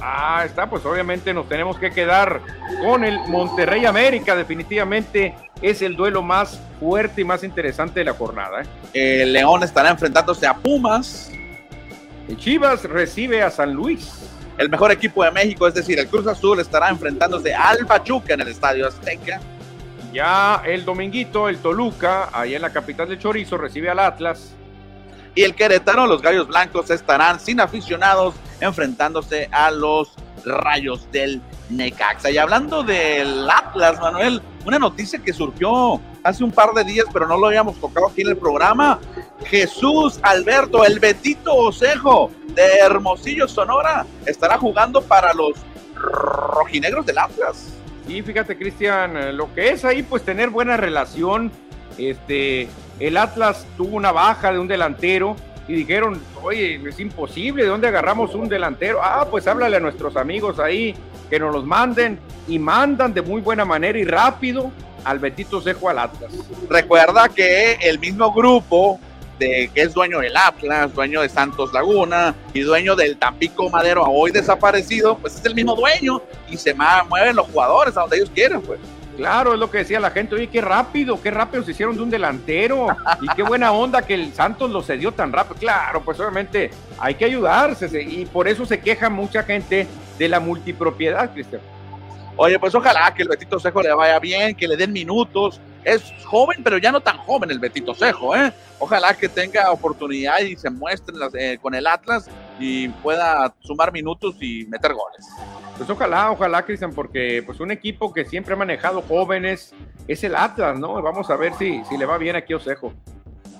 Ah, 0.00 0.42
está, 0.44 0.68
pues 0.68 0.84
obviamente 0.84 1.32
nos 1.32 1.48
tenemos 1.48 1.78
que 1.78 1.90
quedar 1.90 2.40
con 2.82 3.04
el 3.04 3.18
Monterrey 3.28 3.86
América, 3.86 4.36
definitivamente 4.36 5.34
es 5.62 5.80
el 5.82 5.96
duelo 5.96 6.22
más 6.22 6.60
fuerte 6.78 7.22
y 7.22 7.24
más 7.24 7.42
interesante 7.42 8.00
de 8.00 8.04
la 8.04 8.12
jornada. 8.12 8.62
¿eh? 8.62 9.22
El 9.22 9.32
León 9.32 9.62
estará 9.62 9.90
enfrentándose 9.90 10.46
a 10.46 10.54
Pumas. 10.54 11.30
El 12.28 12.36
Chivas 12.36 12.84
recibe 12.84 13.42
a 13.42 13.50
San 13.50 13.72
Luis. 13.72 14.12
El 14.56 14.68
mejor 14.68 14.92
equipo 14.92 15.24
de 15.24 15.30
México, 15.30 15.66
es 15.66 15.74
decir, 15.74 15.98
el 15.98 16.06
Cruz 16.06 16.26
Azul 16.26 16.60
estará 16.60 16.88
enfrentándose 16.88 17.54
al 17.54 17.86
Pachuca 17.86 18.34
en 18.34 18.40
el 18.40 18.48
Estadio 18.48 18.86
Azteca. 18.86 19.40
Ya 20.12 20.62
el 20.64 20.84
dominguito, 20.84 21.48
el 21.48 21.58
Toluca, 21.58 22.28
ahí 22.32 22.54
en 22.54 22.62
la 22.62 22.70
capital 22.70 23.08
de 23.08 23.18
Chorizo, 23.18 23.58
recibe 23.58 23.90
al 23.90 23.98
Atlas. 23.98 24.52
Y 25.34 25.42
el 25.42 25.56
Querétaro, 25.56 26.06
los 26.06 26.22
Gallos 26.22 26.46
Blancos, 26.46 26.88
estarán 26.90 27.40
sin 27.40 27.58
aficionados 27.58 28.36
enfrentándose 28.60 29.48
a 29.50 29.72
los 29.72 30.12
Rayos 30.44 31.10
del 31.10 31.42
Necaxa. 31.70 32.30
Y 32.30 32.38
hablando 32.38 32.82
del 32.82 33.48
Atlas, 33.48 33.98
Manuel, 34.00 34.42
una 34.64 34.78
noticia 34.78 35.18
que 35.18 35.32
surgió 35.32 36.00
hace 36.22 36.44
un 36.44 36.50
par 36.50 36.72
de 36.72 36.84
días, 36.84 37.06
pero 37.12 37.26
no 37.26 37.36
lo 37.36 37.46
habíamos 37.46 37.78
tocado 37.80 38.08
aquí 38.08 38.22
en 38.22 38.28
el 38.28 38.36
programa. 38.36 38.98
Jesús 39.44 40.18
Alberto, 40.22 40.84
el 40.84 40.98
Betito 40.98 41.54
Osejo 41.54 42.30
de 42.54 42.78
Hermosillo, 42.78 43.48
Sonora, 43.48 44.06
estará 44.26 44.58
jugando 44.58 45.02
para 45.02 45.34
los 45.34 45.52
rojinegros 45.94 47.06
del 47.06 47.18
Atlas. 47.18 47.74
Y 48.08 48.22
fíjate, 48.22 48.56
Cristian, 48.56 49.36
lo 49.36 49.52
que 49.54 49.70
es 49.70 49.84
ahí, 49.84 50.02
pues 50.02 50.22
tener 50.22 50.50
buena 50.50 50.76
relación. 50.76 51.50
Este, 51.96 52.68
el 52.98 53.16
Atlas 53.16 53.66
tuvo 53.76 53.96
una 53.96 54.12
baja 54.12 54.52
de 54.52 54.58
un 54.58 54.68
delantero 54.68 55.36
y 55.66 55.74
dijeron, 55.74 56.20
oye, 56.42 56.80
es 56.86 57.00
imposible, 57.00 57.62
¿de 57.62 57.68
dónde 57.68 57.88
agarramos 57.88 58.34
un 58.34 58.48
delantero? 58.48 59.00
Ah, 59.02 59.26
pues 59.30 59.46
háblale 59.46 59.76
a 59.76 59.80
nuestros 59.80 60.16
amigos 60.16 60.58
ahí 60.58 60.94
que 61.28 61.38
nos 61.38 61.54
los 61.54 61.64
manden 61.64 62.18
y 62.46 62.58
mandan 62.58 63.14
de 63.14 63.22
muy 63.22 63.40
buena 63.40 63.64
manera 63.64 63.98
y 63.98 64.04
rápido 64.04 64.70
al 65.04 65.18
Betito 65.18 65.60
Sejo 65.60 65.88
al 65.88 65.98
Atlas. 65.98 66.32
Recuerda 66.68 67.28
que 67.28 67.74
el 67.82 67.98
mismo 67.98 68.32
grupo 68.32 68.98
de 69.38 69.70
que 69.74 69.82
es 69.82 69.94
dueño 69.94 70.20
del 70.20 70.36
Atlas, 70.36 70.94
dueño 70.94 71.22
de 71.22 71.28
Santos 71.28 71.72
Laguna 71.72 72.34
y 72.52 72.60
dueño 72.60 72.94
del 72.94 73.16
Tampico 73.16 73.68
Madero 73.68 74.04
hoy 74.04 74.30
desaparecido, 74.30 75.18
pues 75.18 75.36
es 75.36 75.44
el 75.44 75.54
mismo 75.54 75.74
dueño 75.74 76.22
y 76.48 76.56
se 76.56 76.74
mueven 76.74 77.36
los 77.36 77.46
jugadores 77.48 77.96
a 77.96 78.02
donde 78.02 78.16
ellos 78.16 78.30
quieren, 78.32 78.60
pues. 78.62 78.78
Claro, 79.16 79.54
es 79.54 79.60
lo 79.60 79.70
que 79.70 79.78
decía 79.78 80.00
la 80.00 80.10
gente, 80.10 80.34
oye, 80.34 80.48
qué 80.48 80.60
rápido, 80.60 81.22
qué 81.22 81.30
rápido 81.30 81.62
se 81.62 81.70
hicieron 81.70 81.94
de 81.94 82.02
un 82.02 82.10
delantero 82.10 82.88
y 83.20 83.28
qué 83.36 83.44
buena 83.44 83.70
onda 83.70 84.02
que 84.02 84.14
el 84.14 84.34
Santos 84.34 84.72
lo 84.72 84.82
cedió 84.82 85.12
tan 85.12 85.32
rápido. 85.32 85.56
Claro, 85.60 86.02
pues 86.02 86.18
obviamente 86.18 86.70
hay 86.98 87.14
que 87.14 87.24
ayudarse 87.24 88.02
y 88.02 88.26
por 88.26 88.48
eso 88.48 88.66
se 88.66 88.80
queja 88.80 89.10
mucha 89.10 89.44
gente 89.44 89.86
de 90.18 90.28
la 90.28 90.40
multipropiedad, 90.40 91.32
Cristian. 91.32 91.62
Oye, 92.36 92.58
pues 92.58 92.74
ojalá 92.74 93.14
que 93.14 93.22
el 93.22 93.28
Betito 93.28 93.60
Cejo 93.60 93.80
le 93.80 93.92
vaya 93.94 94.18
bien, 94.18 94.54
que 94.56 94.66
le 94.66 94.76
den 94.76 94.92
minutos. 94.92 95.60
Es 95.84 96.02
joven, 96.24 96.62
pero 96.64 96.78
ya 96.78 96.90
no 96.90 97.00
tan 97.00 97.18
joven 97.18 97.50
el 97.50 97.58
Betito 97.58 97.94
Cejo, 97.94 98.34
¿eh? 98.34 98.52
Ojalá 98.78 99.14
que 99.14 99.28
tenga 99.28 99.70
oportunidad 99.70 100.40
y 100.40 100.56
se 100.56 100.70
muestre 100.70 101.14
eh, 101.34 101.58
con 101.60 101.74
el 101.74 101.86
Atlas 101.86 102.28
y 102.58 102.88
pueda 102.88 103.54
sumar 103.60 103.92
minutos 103.92 104.36
y 104.40 104.64
meter 104.66 104.94
goles. 104.94 105.26
Pues 105.76 105.88
ojalá, 105.88 106.30
ojalá, 106.30 106.62
Cristian, 106.62 106.92
porque 106.92 107.42
pues 107.44 107.60
un 107.60 107.70
equipo 107.70 108.12
que 108.12 108.24
siempre 108.24 108.54
ha 108.54 108.56
manejado 108.56 109.02
jóvenes 109.02 109.74
es 110.08 110.24
el 110.24 110.34
Atlas, 110.34 110.78
¿no? 110.78 111.00
Vamos 111.02 111.30
a 111.30 111.36
ver 111.36 111.54
si, 111.54 111.84
si 111.84 111.96
le 111.96 112.06
va 112.06 112.18
bien 112.18 112.34
aquí 112.34 112.52
a 112.52 112.56
Osejo. 112.56 112.92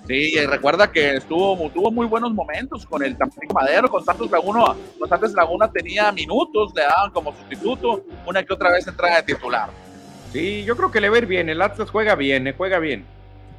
Sí, 0.06 0.34
y 0.34 0.46
recuerda 0.46 0.92
que 0.92 1.16
estuvo, 1.16 1.70
tuvo 1.70 1.90
muy 1.90 2.06
buenos 2.06 2.32
momentos 2.34 2.84
con 2.84 3.02
el 3.02 3.16
Tampico 3.16 3.54
Madero, 3.54 3.88
con 3.88 4.04
Santos 4.04 4.30
Laguna. 4.30 4.74
Con 4.98 5.08
Santos 5.08 5.32
Laguna 5.32 5.70
tenía 5.70 6.12
minutos, 6.12 6.72
le 6.74 6.82
daban 6.82 7.10
como 7.10 7.34
sustituto, 7.34 8.04
una 8.26 8.42
que 8.42 8.52
otra 8.52 8.70
vez 8.70 8.86
entrada 8.86 9.16
de 9.16 9.22
titular. 9.22 9.70
Sí, 10.30 10.62
yo 10.64 10.76
creo 10.76 10.90
que 10.90 11.00
le 11.00 11.08
va 11.08 11.16
a 11.16 11.18
ir 11.20 11.26
bien, 11.26 11.48
el 11.48 11.62
Atlas 11.62 11.88
juega 11.90 12.16
bien, 12.16 12.46
eh, 12.46 12.54
juega 12.54 12.78
bien. 12.78 13.06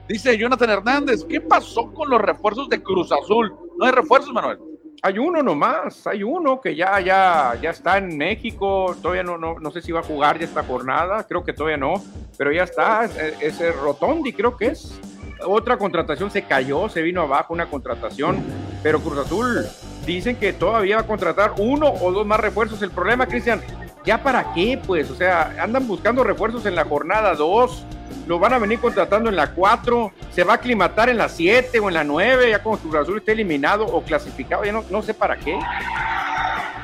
Dice 0.08 0.38
Jonathan 0.38 0.70
Hernández, 0.70 1.26
¿qué 1.28 1.42
pasó 1.42 1.92
con 1.92 2.10
los 2.12 2.22
refuerzos 2.22 2.70
de 2.70 2.84
Cruz 2.84 3.12
Azul? 3.12 3.56
No 3.80 3.86
hay 3.86 3.92
refuerzos, 3.92 4.32
Manuel. 4.32 4.60
Hay 5.02 5.18
uno 5.18 5.42
nomás, 5.42 6.06
hay 6.06 6.22
uno 6.22 6.62
que 6.62 6.76
ya, 6.76 7.00
ya, 7.00 7.58
ya 7.60 7.72
está 7.72 7.98
en 7.98 8.16
México, 8.18 8.96
todavía 9.02 9.24
no, 9.24 9.38
no, 9.38 9.60
no 9.60 9.72
sé 9.72 9.82
si 9.82 9.92
va 9.92 10.02
a 10.02 10.04
jugar 10.04 10.38
ya 10.38 10.46
esta 10.46 10.64
jornada, 10.64 11.26
creo 11.28 11.44
que 11.44 11.54
todavía 11.54 11.78
no, 11.78 11.94
pero 12.38 12.52
ya 12.52 12.64
está, 12.64 13.06
ese 13.42 13.72
Rotondi 13.72 14.32
creo 14.32 14.56
que 14.56 14.68
es. 14.68 15.00
Otra 15.44 15.78
contratación 15.78 16.32
se 16.32 16.44
cayó, 16.44 16.90
se 16.90 17.02
vino 17.02 17.22
abajo 17.22 17.54
una 17.54 17.68
contratación, 17.68 18.44
pero 18.82 19.00
Cruz 19.00 19.20
Azul 19.20 19.66
dicen 20.06 20.36
que 20.36 20.54
todavía 20.54 20.98
va 20.98 21.02
a 21.02 21.08
contratar 21.08 21.54
uno 21.58 21.88
o 21.88 22.12
dos 22.12 22.26
más 22.26 22.40
refuerzos. 22.40 22.82
El 22.82 22.92
problema, 22.92 23.26
Cristian, 23.26 23.62
¿ya 24.06 24.22
para 24.22 24.54
qué? 24.54 24.80
Pues, 24.86 25.10
o 25.10 25.16
sea, 25.16 25.56
andan 25.60 25.88
buscando 25.88 26.24
refuerzos 26.24 26.66
en 26.66 26.76
la 26.76 26.86
jornada 26.86 27.34
2, 27.36 27.86
lo 28.28 28.40
van 28.40 28.54
a 28.54 28.60
venir 28.60 28.80
contratando 28.80 29.30
en 29.30 29.36
la 29.36 29.52
4, 29.52 30.12
se 30.32 30.44
va 30.44 30.54
a 30.54 30.56
aclimatar 30.56 31.10
en 31.10 31.18
la 31.18 31.30
7 31.30 31.80
o 31.80 31.90
en 31.90 31.96
la 31.96 32.04
9, 32.04 32.50
ya 32.52 32.64
como 32.64 32.78
Cruz 32.78 32.96
Azul 32.96 33.18
esté 33.18 33.34
eliminado 33.34 33.86
o 33.86 34.02
clasificado, 34.02 34.64
ya 34.64 34.72
no, 34.72 34.84
no 34.90 35.02
sé 35.02 35.14
para 35.14 35.36
qué. 35.38 35.60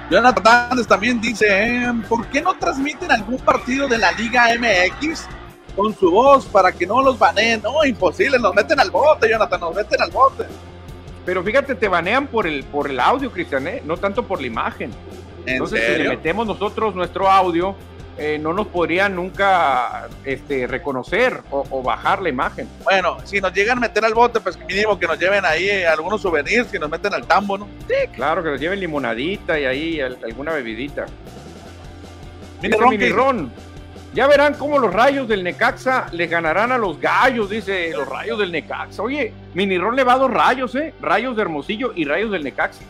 Jonathan 0.10 0.86
también 0.88 1.22
dice, 1.22 1.46
eh, 1.48 1.94
¿por 2.10 2.26
qué 2.28 2.42
no 2.42 2.54
transmiten 2.56 3.10
algún 3.12 3.38
partido 3.38 3.88
de 3.88 3.98
la 3.98 4.12
Liga 4.12 4.48
MX 4.60 5.26
con 5.76 5.96
su 5.96 6.12
voz 6.12 6.46
para 6.46 6.72
que 6.72 6.86
no 6.86 7.02
los 7.02 7.18
baneen? 7.18 7.62
No, 7.62 7.84
imposible, 7.86 8.38
nos 8.40 8.54
meten 8.54 8.80
al 8.80 8.92
bote, 8.92 9.30
Jonathan, 9.30 9.60
nos 9.60 9.76
meten 9.76 10.02
al 10.02 10.12
bote. 10.12 10.46
Pero 11.26 11.44
fíjate, 11.44 11.76
te 11.76 11.88
banean 11.88 12.28
por 12.28 12.48
el, 12.48 12.64
por 12.64 12.90
el 12.90 13.00
audio, 13.00 13.32
Cristian, 13.32 13.68
¿eh? 13.68 13.82
no 13.86 13.98
tanto 13.98 14.24
por 14.24 14.42
la 14.42 14.48
imagen. 14.48 14.92
Entonces, 15.46 15.82
si 15.86 16.04
le 16.04 16.10
metemos 16.10 16.46
nosotros 16.46 16.96
nuestro 16.96 17.30
audio, 17.30 17.76
eh, 18.18 18.38
no 18.38 18.54
nos 18.54 18.68
podrían 18.68 19.16
nunca 19.16 20.10
este, 20.26 20.68
reconocer 20.68 21.42
o, 21.50 21.82
bajar 21.82 22.22
la 22.22 22.30
imagen. 22.30 22.68
Bueno, 22.84 23.18
si 23.24 23.40
nos 23.40 23.54
llegan 23.54 23.78
a 23.78 23.82
meter 23.82 24.04
al 24.06 24.14
bote, 24.14 24.40
pues 24.40 24.60
mínimo 24.68 25.00
que 25.00 25.08
nos 25.08 25.18
lleven 25.18 25.46
ahí 25.46 25.70
eh, 25.70 25.88
algunos 25.88 26.22
souvenirs, 26.22 26.68
que 26.68 26.78
nos 26.78 26.90
meten 26.90 27.14
al 27.14 27.26
tambo, 27.26 27.58
¿no? 27.58 27.68
Sí, 27.88 28.08
claro, 28.14 28.44
que 28.44 28.50
nos 28.50 28.60
lleven 28.60 28.80
limonadita 28.80 29.60
y 29.60 29.66
ahí 29.66 30.02
alguna 30.02 30.54
bebidita. 30.54 31.06
Mini 32.62 33.10
ron, 33.10 33.52
Ya 34.14 34.28
verán 34.28 34.56
cómo 34.56 34.78
los 34.78 34.94
rayos 34.94 35.28
del 35.30 35.42
Necaxa 35.42 36.08
le 36.12 36.28
ganarán 36.28 36.74
a 36.74 36.78
los 36.78 37.00
gallos, 37.00 37.50
dice 37.50 37.92
los 37.92 38.08
rayos 38.08 38.38
del 38.40 38.52
Necaxa. 38.52 39.02
Oye, 39.02 39.34
Mini 39.54 39.78
Ron 39.78 39.96
le 39.96 40.04
va 40.04 40.14
a 40.14 40.18
dos 40.18 40.32
rayos, 40.32 40.76
¿eh? 40.76 40.94
Rayos 41.02 41.36
de 41.38 41.44
Hermosillo 41.44 41.94
y 41.96 42.04
rayos 42.04 42.30
del 42.32 42.44
Necaxa. 42.44 42.82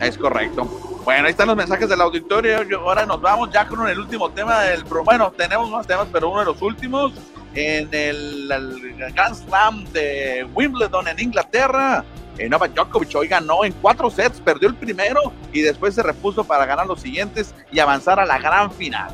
Es 0.00 0.16
correcto. 0.16 0.64
Bueno, 1.04 1.24
ahí 1.24 1.30
están 1.30 1.48
los 1.48 1.56
mensajes 1.56 1.88
del 1.88 2.00
auditorio. 2.00 2.60
Ahora 2.80 3.04
nos 3.06 3.20
vamos 3.20 3.50
ya 3.52 3.66
con 3.66 3.88
el 3.88 3.98
último 3.98 4.30
tema 4.30 4.60
del 4.60 4.84
Bueno, 4.84 5.32
tenemos 5.36 5.68
más 5.68 5.84
temas, 5.84 6.06
pero 6.12 6.30
uno 6.30 6.40
de 6.40 6.46
los 6.46 6.62
últimos 6.62 7.12
en 7.54 7.88
el, 7.92 9.12
Grand 9.14 9.34
Slam 9.34 9.84
de 9.86 10.46
Wimbledon 10.54 11.08
en 11.08 11.18
Inglaterra. 11.18 12.04
Eh, 12.36 12.48
Novak 12.48 12.72
Djokovic 12.72 13.16
hoy 13.16 13.26
ganó 13.26 13.64
en 13.64 13.72
cuatro 13.72 14.10
sets, 14.10 14.40
perdió 14.40 14.68
el 14.68 14.76
primero 14.76 15.32
y 15.52 15.62
después 15.62 15.96
se 15.96 16.04
repuso 16.04 16.44
para 16.44 16.66
ganar 16.66 16.86
los 16.86 17.00
siguientes 17.00 17.52
y 17.72 17.80
avanzar 17.80 18.20
a 18.20 18.26
la 18.26 18.38
gran 18.38 18.70
final. 18.70 19.10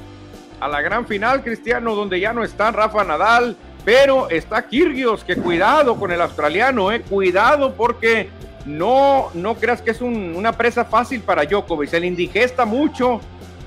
A 0.65 0.69
la 0.69 0.81
gran 0.81 1.07
final, 1.07 1.45
Cristiano, 1.45 1.95
donde 1.95 2.19
ya 2.19 2.33
no 2.33 2.43
está 2.43 2.71
Rafa 2.71 3.05
Nadal, 3.05 3.55
pero 3.85 4.31
está 4.31 4.67
Kirgios, 4.67 5.23
que 5.23 5.37
cuidado 5.37 5.95
con 5.97 6.11
el 6.11 6.23
australiano, 6.23 6.91
eh, 6.91 7.03
cuidado 7.03 7.75
porque 7.75 8.31
no, 8.65 9.29
no 9.35 9.57
creas 9.57 9.83
que 9.83 9.91
es 9.91 10.01
una 10.01 10.53
presa 10.53 10.87
fácil 10.87 11.21
para 11.21 11.45
Djokovic, 11.45 11.91
se 11.91 12.01
le 12.01 12.07
indigesta 12.07 12.65
mucho 12.65 13.21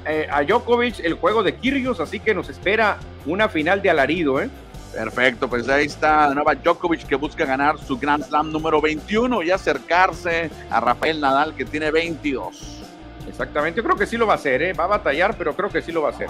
eh, 0.07 0.27
a 0.31 0.41
Djokovic 0.41 1.01
el 1.01 1.13
juego 1.13 1.43
de 1.43 1.53
Kirgios, 1.53 1.99
así 1.99 2.19
que 2.19 2.33
nos 2.33 2.49
espera 2.49 2.97
una 3.27 3.47
final 3.47 3.79
de 3.83 3.91
alarido, 3.91 4.41
¿eh? 4.41 4.49
Perfecto, 4.91 5.47
pues 5.47 5.69
ahí 5.69 5.85
está 5.85 6.33
Novak 6.33 6.63
Djokovic 6.63 7.05
que 7.05 7.15
busca 7.15 7.45
ganar 7.45 7.77
su 7.77 7.99
Grand 7.99 8.23
Slam 8.23 8.51
número 8.51 8.81
21 8.81 9.43
y 9.43 9.51
acercarse 9.51 10.49
a 10.71 10.79
Rafael 10.79 11.21
Nadal 11.21 11.53
que 11.53 11.63
tiene 11.63 11.91
22. 11.91 12.85
Exactamente, 13.29 13.81
yo 13.81 13.83
creo 13.83 13.97
que 13.97 14.07
sí 14.07 14.17
lo 14.17 14.25
va 14.25 14.33
a 14.33 14.37
hacer, 14.37 14.63
¿eh? 14.63 14.73
va 14.73 14.85
a 14.85 14.87
batallar, 14.87 15.35
pero 15.37 15.55
creo 15.55 15.69
que 15.69 15.83
sí 15.83 15.91
lo 15.91 16.01
va 16.01 16.09
a 16.09 16.11
hacer. 16.13 16.29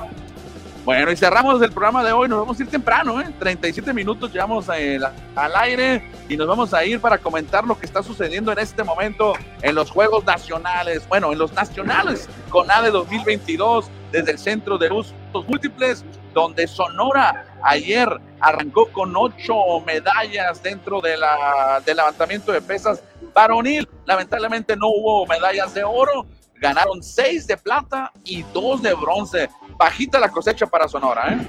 Bueno, 0.88 1.12
y 1.12 1.18
cerramos 1.18 1.62
el 1.62 1.74
programa 1.74 2.02
de 2.02 2.14
hoy. 2.14 2.30
Nos 2.30 2.40
vamos 2.40 2.58
a 2.58 2.64
ir 2.64 2.70
temprano, 2.70 3.20
¿eh? 3.20 3.26
37 3.38 3.94
minutos 3.94 4.32
llevamos 4.32 4.70
eh, 4.74 4.98
al 5.36 5.56
aire 5.58 6.02
y 6.30 6.38
nos 6.38 6.48
vamos 6.48 6.74
a 6.74 6.86
ir 6.86 7.02
para 7.02 7.18
comentar 7.18 7.66
lo 7.66 7.78
que 7.78 7.86
está 7.86 8.02
sucediendo 8.02 8.54
en 8.54 8.60
este 8.60 8.86
momento 8.86 9.34
en 9.62 9.76
los 9.76 9.92
Juegos 9.92 10.24
Nacionales. 10.24 11.06
Bueno, 11.10 11.34
en 11.34 11.40
los 11.40 11.52
Nacionales 11.52 12.30
con 12.48 12.72
ADE 12.72 12.92
2022 12.92 13.90
desde 14.14 14.32
el 14.32 14.40
Centro 14.40 14.78
de 14.78 14.90
Usos 14.90 15.14
Múltiples, 15.46 16.06
donde 16.34 16.66
Sonora 16.68 17.46
ayer 17.64 18.08
arrancó 18.40 18.88
con 18.94 19.14
ocho 19.14 19.82
medallas 19.86 20.64
dentro 20.64 21.02
de 21.02 21.18
la, 21.18 21.82
del 21.86 21.98
levantamiento 21.98 22.54
de 22.54 22.62
pesas 22.62 23.04
varonil. 23.36 23.90
Lamentablemente 24.06 24.78
no 24.78 24.88
hubo 24.88 25.28
medallas 25.28 25.74
de 25.74 25.84
oro. 25.84 26.26
Ganaron 26.62 27.04
seis 27.04 27.46
de 27.46 27.58
plata 27.58 28.10
y 28.24 28.44
dos 28.54 28.82
de 28.82 28.94
bronce 28.94 29.50
bajita 29.78 30.20
la 30.20 30.30
cosecha 30.30 30.68
para 30.68 30.88
Sonora, 30.88 31.34
¿eh? 31.34 31.48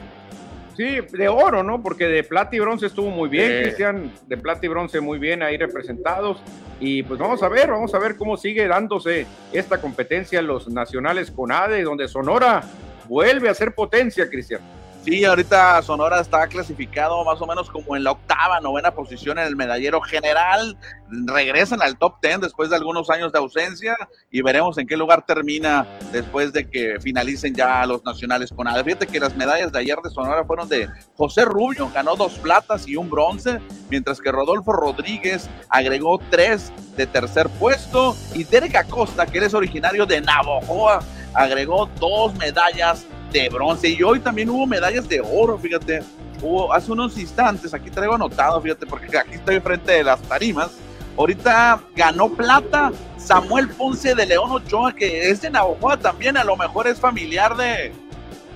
Sí, 0.77 0.99
de 1.11 1.29
oro, 1.29 1.65
¿no? 1.65 1.83
Porque 1.83 2.07
de 2.07 2.23
plata 2.23 2.55
y 2.55 2.61
bronce 2.61 2.87
estuvo 2.87 3.11
muy 3.11 3.29
bien, 3.29 3.63
Cristian, 3.63 4.13
de 4.29 4.37
plata 4.37 4.65
y 4.65 4.69
bronce 4.69 5.01
muy 5.01 5.19
bien 5.19 5.43
ahí 5.43 5.57
representados. 5.57 6.41
Y 6.79 7.03
pues 7.03 7.19
vamos 7.19 7.43
a 7.43 7.49
ver, 7.49 7.69
vamos 7.69 7.93
a 7.95 7.99
ver 7.99 8.17
cómo 8.17 8.37
sigue 8.37 8.69
dándose 8.69 9.27
esta 9.53 9.81
competencia 9.81 10.39
en 10.39 10.47
los 10.47 10.69
nacionales 10.69 11.33
con 11.33 11.51
ADE, 11.51 11.83
donde 11.83 12.07
Sonora 12.07 12.63
vuelve 13.09 13.49
a 13.49 13.55
ser 13.55 13.75
potencia, 13.75 14.31
Cristian. 14.31 14.61
Sí, 15.09 15.25
ahorita 15.25 15.81
Sonora 15.81 16.21
está 16.21 16.47
clasificado 16.49 17.25
más 17.25 17.41
o 17.41 17.47
menos 17.47 17.71
como 17.71 17.97
en 17.97 18.05
la 18.05 18.11
octava, 18.11 18.61
novena 18.61 18.91
posición 18.91 19.39
en 19.39 19.47
el 19.47 19.57
medallero 19.57 20.03
general. 20.03 20.77
Regresan 21.09 21.81
al 21.81 21.97
top 21.97 22.21
ten 22.21 22.43
después 22.43 22.69
de 22.69 22.77
algunos 22.77 23.09
años 23.09 23.33
de 23.33 23.39
ausencia 23.39 23.97
y 24.31 24.43
veremos 24.43 24.77
en 24.77 24.87
qué 24.87 24.99
lugar 24.99 25.25
termina 25.25 25.87
después 26.13 26.53
de 26.53 26.69
que 26.69 27.01
finalicen 27.01 27.55
ya 27.55 27.87
los 27.87 28.05
nacionales 28.05 28.53
con 28.55 28.69
ADE. 28.69 28.85
Fíjate 28.85 29.07
que 29.07 29.19
las 29.19 29.35
medallas 29.35 29.73
de 29.73 29.79
ayer 29.79 29.97
de 30.05 30.11
Sonora 30.11 30.45
fueron 30.45 30.69
de 30.69 30.91
José 31.17 31.47
Rubio, 31.47 31.91
ganó 31.95 32.15
dos 32.15 32.35
platas 32.35 32.87
y 32.87 32.97
un 32.97 33.09
bronce, 33.09 33.61
mientras 33.89 34.21
que 34.21 34.31
Rodolfo 34.31 34.75
Rodríguez 34.75 35.49
agregó 35.71 36.21
tres 36.31 36.71
de 36.99 37.07
tercer 37.07 37.49
puesto 37.59 38.15
y 38.35 38.45
Derek 38.45 38.75
Acosta, 38.75 39.25
que 39.25 39.39
es 39.39 39.55
originario 39.55 40.05
de 40.05 40.21
Navojoa, 40.21 41.01
agregó 41.33 41.87
dos 41.99 42.35
medallas 42.35 43.07
de 43.33 43.49
bronce. 43.49 43.89
Y 43.89 44.03
hoy 44.03 44.21
también 44.21 44.49
hubo 44.51 44.67
medallas 44.67 45.09
de 45.09 45.21
oro, 45.21 45.59
fíjate. 45.59 46.03
Hubo 46.41 46.73
hace 46.73 46.93
unos 46.93 47.19
instantes, 47.19 47.75
aquí 47.75 47.91
traigo 47.91 48.15
anotado, 48.15 48.61
fíjate, 48.61 48.87
porque 48.87 49.17
aquí 49.19 49.35
estoy 49.35 49.61
frente 49.61 49.93
de 49.93 50.05
las 50.05 50.21
tarimas. 50.23 50.71
Ahorita 51.17 51.81
ganó 51.97 52.29
plata 52.29 52.93
Samuel 53.17 53.69
Ponce 53.71 54.15
de 54.15 54.25
León 54.25 54.53
Ochoa, 54.53 54.95
que 54.95 55.31
es 55.31 55.41
de 55.41 55.51
Navajoa 55.51 55.97
también, 55.97 56.37
a 56.37 56.45
lo 56.45 56.57
mejor 56.57 56.87
es 56.87 57.01
familiar 57.01 57.57
de, 57.57 57.93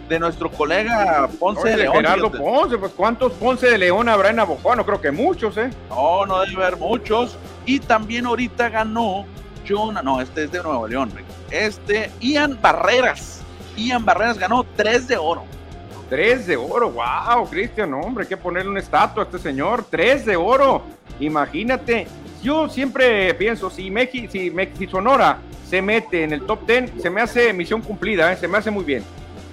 de 0.09 0.19
nuestro 0.21 0.49
colega 0.49 1.29
Ponce 1.41 1.71
de 1.71 1.77
León. 1.79 1.97
Gerardo 1.97 2.31
Ponce, 2.31 2.79
pues 2.79 2.93
¿cuántos 2.93 3.33
Ponce 3.33 3.69
de 3.69 3.79
León 3.79 4.09
habrá 4.09 4.31
en 4.31 4.37
Navajoa? 4.37 4.77
No 4.77 4.87
creo 4.87 5.01
que 5.01 5.11
muchos, 5.11 5.57
¿eh? 5.57 5.71
No, 5.91 6.25
no 6.25 6.41
debe 6.43 6.65
haber 6.65 6.77
muchos. 6.77 7.37
Y 7.67 7.81
también 7.81 8.27
ahorita 8.27 8.69
ganó 8.69 9.27
John, 9.69 9.99
no, 10.05 10.21
este 10.21 10.45
es 10.45 10.53
de 10.53 10.63
Nuevo 10.63 10.87
León, 10.87 11.13
este 11.51 12.13
Ian 12.21 12.59
Barreras 12.63 13.42
Ian 13.77 14.05
Barreras 14.05 14.39
ganó 14.39 14.65
tres 14.77 15.09
de 15.09 15.17
oro. 15.17 15.45
Tres 16.09 16.47
de 16.47 16.57
oro, 16.57 16.91
wow, 16.91 17.49
Cristian, 17.49 17.95
hombre, 17.95 18.25
hay 18.25 18.29
que 18.29 18.37
ponerle 18.37 18.71
una 18.71 18.81
estatua 18.81 19.23
a 19.23 19.27
este 19.27 19.39
señor. 19.39 19.87
Tres 19.89 20.27
de 20.27 20.37
oro, 20.37 20.83
imagínate. 21.19 22.07
Yo 22.43 22.69
siempre 22.69 23.33
pienso, 23.35 23.71
si, 23.71 23.91
Meji, 23.91 24.29
si, 24.29 24.53
si 24.79 24.87
Sonora 24.87 25.39
se 25.69 25.81
mete 25.81 26.25
en 26.25 26.33
el 26.35 26.43
top 26.43 26.67
ten, 26.67 27.01
se 27.01 27.09
me 27.09 27.23
hace 27.23 27.53
misión 27.53 27.81
cumplida, 27.81 28.33
¿eh? 28.33 28.37
se 28.37 28.47
me 28.47 28.59
hace 28.59 28.71
muy 28.71 28.85
bien. 28.85 29.03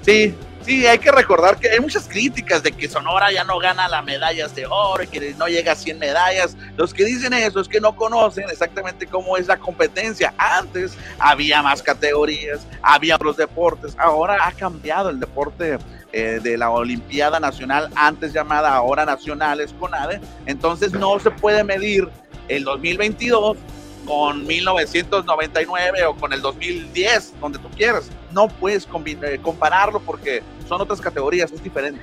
Sí, 0.02 0.36
Sí, 0.70 0.86
hay 0.86 1.00
que 1.00 1.12
recordar 1.12 1.58
que 1.58 1.68
hay 1.68 1.80
muchas 1.80 2.08
críticas 2.08 2.62
de 2.62 2.72
que 2.72 2.88
Sonora 2.88 3.32
ya 3.32 3.44
no 3.44 3.58
gana 3.58 3.88
las 3.88 4.06
medallas 4.06 4.54
de 4.54 4.68
oro 4.68 5.02
y 5.02 5.08
que 5.08 5.34
no 5.34 5.48
llega 5.48 5.72
a 5.72 5.76
100 5.76 5.98
medallas. 5.98 6.56
Los 6.78 6.94
que 6.94 7.06
dicen 7.06 7.34
eso 7.34 7.60
es 7.60 7.68
que 7.68 7.82
no 7.82 7.96
conocen 7.96 8.48
exactamente 8.52 9.08
cómo 9.08 9.36
es 9.36 9.48
la 9.48 9.58
competencia. 9.58 10.32
Antes 10.38 10.96
había 11.18 11.64
más 11.64 11.82
categorías, 11.82 12.68
había 12.84 13.16
otros 13.16 13.36
deportes. 13.36 13.96
Ahora 13.98 14.46
ha 14.46 14.52
cambiado 14.52 15.10
el 15.10 15.20
deporte 15.20 15.80
eh, 16.14 16.40
de 16.40 16.56
la 16.56 16.70
Olimpiada 16.70 17.40
Nacional, 17.40 17.90
antes 17.96 18.32
llamada 18.32 18.72
ahora 18.72 19.06
Nacionales 19.06 19.74
CONADE. 19.80 20.22
Entonces 20.46 20.92
no 20.92 21.20
se 21.20 21.32
puede 21.32 21.64
medir 21.64 22.08
el 22.48 22.64
2022 22.64 23.58
con 24.06 24.46
1999 24.46 26.06
o 26.06 26.16
con 26.16 26.32
el 26.32 26.44
2010, 26.44 27.40
donde 27.42 27.58
tú 27.58 27.70
quieras. 27.72 28.12
No 28.34 28.48
puedes 28.48 28.88
eh, 29.06 29.40
compararlo 29.42 30.00
porque 30.00 30.44
son 30.68 30.82
otras 30.82 31.02
categorías, 31.02 31.52
es 31.52 31.64
diferente. 31.64 32.02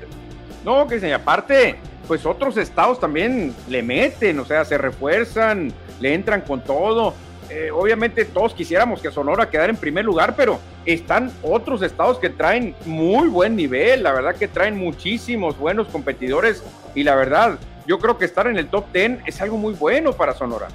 No, 0.65 0.87
que 0.87 0.99
se 0.99 1.13
aparte, 1.15 1.77
pues 2.09 2.27
otros 2.27 2.57
estados 2.57 2.99
también 2.99 3.55
le 3.69 3.83
meten, 3.83 4.39
o 4.41 4.45
sea, 4.45 4.65
se 4.65 4.79
refuerzan, 4.79 5.73
le 6.01 6.15
entran 6.15 6.41
con 6.41 6.63
todo. 6.63 7.15
Eh, 7.49 7.71
obviamente 7.71 8.25
todos 8.25 8.53
quisiéramos 8.55 9.01
que 9.01 9.11
Sonora 9.13 9.49
quedara 9.49 9.71
en 9.71 9.77
primer 9.77 10.05
lugar, 10.05 10.35
pero 10.35 10.59
están 10.85 11.33
otros 11.43 11.83
estados 11.83 12.19
que 12.19 12.31
traen 12.31 12.75
muy 12.85 13.29
buen 13.29 13.55
nivel, 13.55 14.03
la 14.03 14.13
verdad 14.13 14.35
que 14.35 14.49
traen 14.49 14.77
muchísimos 14.77 15.57
buenos 15.57 15.87
competidores 15.89 16.65
y 16.95 17.05
la 17.05 17.15
verdad, 17.15 17.59
yo 17.87 18.01
creo 18.01 18.19
que 18.19 18.25
estar 18.25 18.49
en 18.49 18.57
el 18.57 18.69
top 18.69 18.87
10 18.93 19.21
es 19.27 19.41
algo 19.41 19.57
muy 19.57 19.75
bueno 19.75 20.13
para 20.13 20.35
Sonora. 20.35 20.69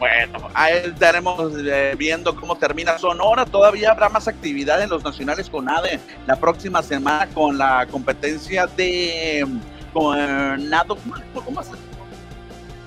Bueno, 0.00 0.48
ahí 0.54 0.76
estaremos 0.86 1.52
eh, 1.62 1.94
viendo 1.98 2.34
cómo 2.34 2.56
termina 2.56 2.96
Sonora. 2.96 3.44
Todavía 3.44 3.90
habrá 3.90 4.08
más 4.08 4.26
actividad 4.26 4.80
en 4.82 4.88
los 4.88 5.04
nacionales 5.04 5.50
con 5.50 5.68
ADE 5.68 6.00
la 6.26 6.36
próxima 6.36 6.82
semana 6.82 7.26
con 7.34 7.58
la 7.58 7.86
competencia 7.90 8.66
de 8.66 9.46
con 9.92 10.70
nado. 10.70 10.96
¿Cómo, 11.34 11.60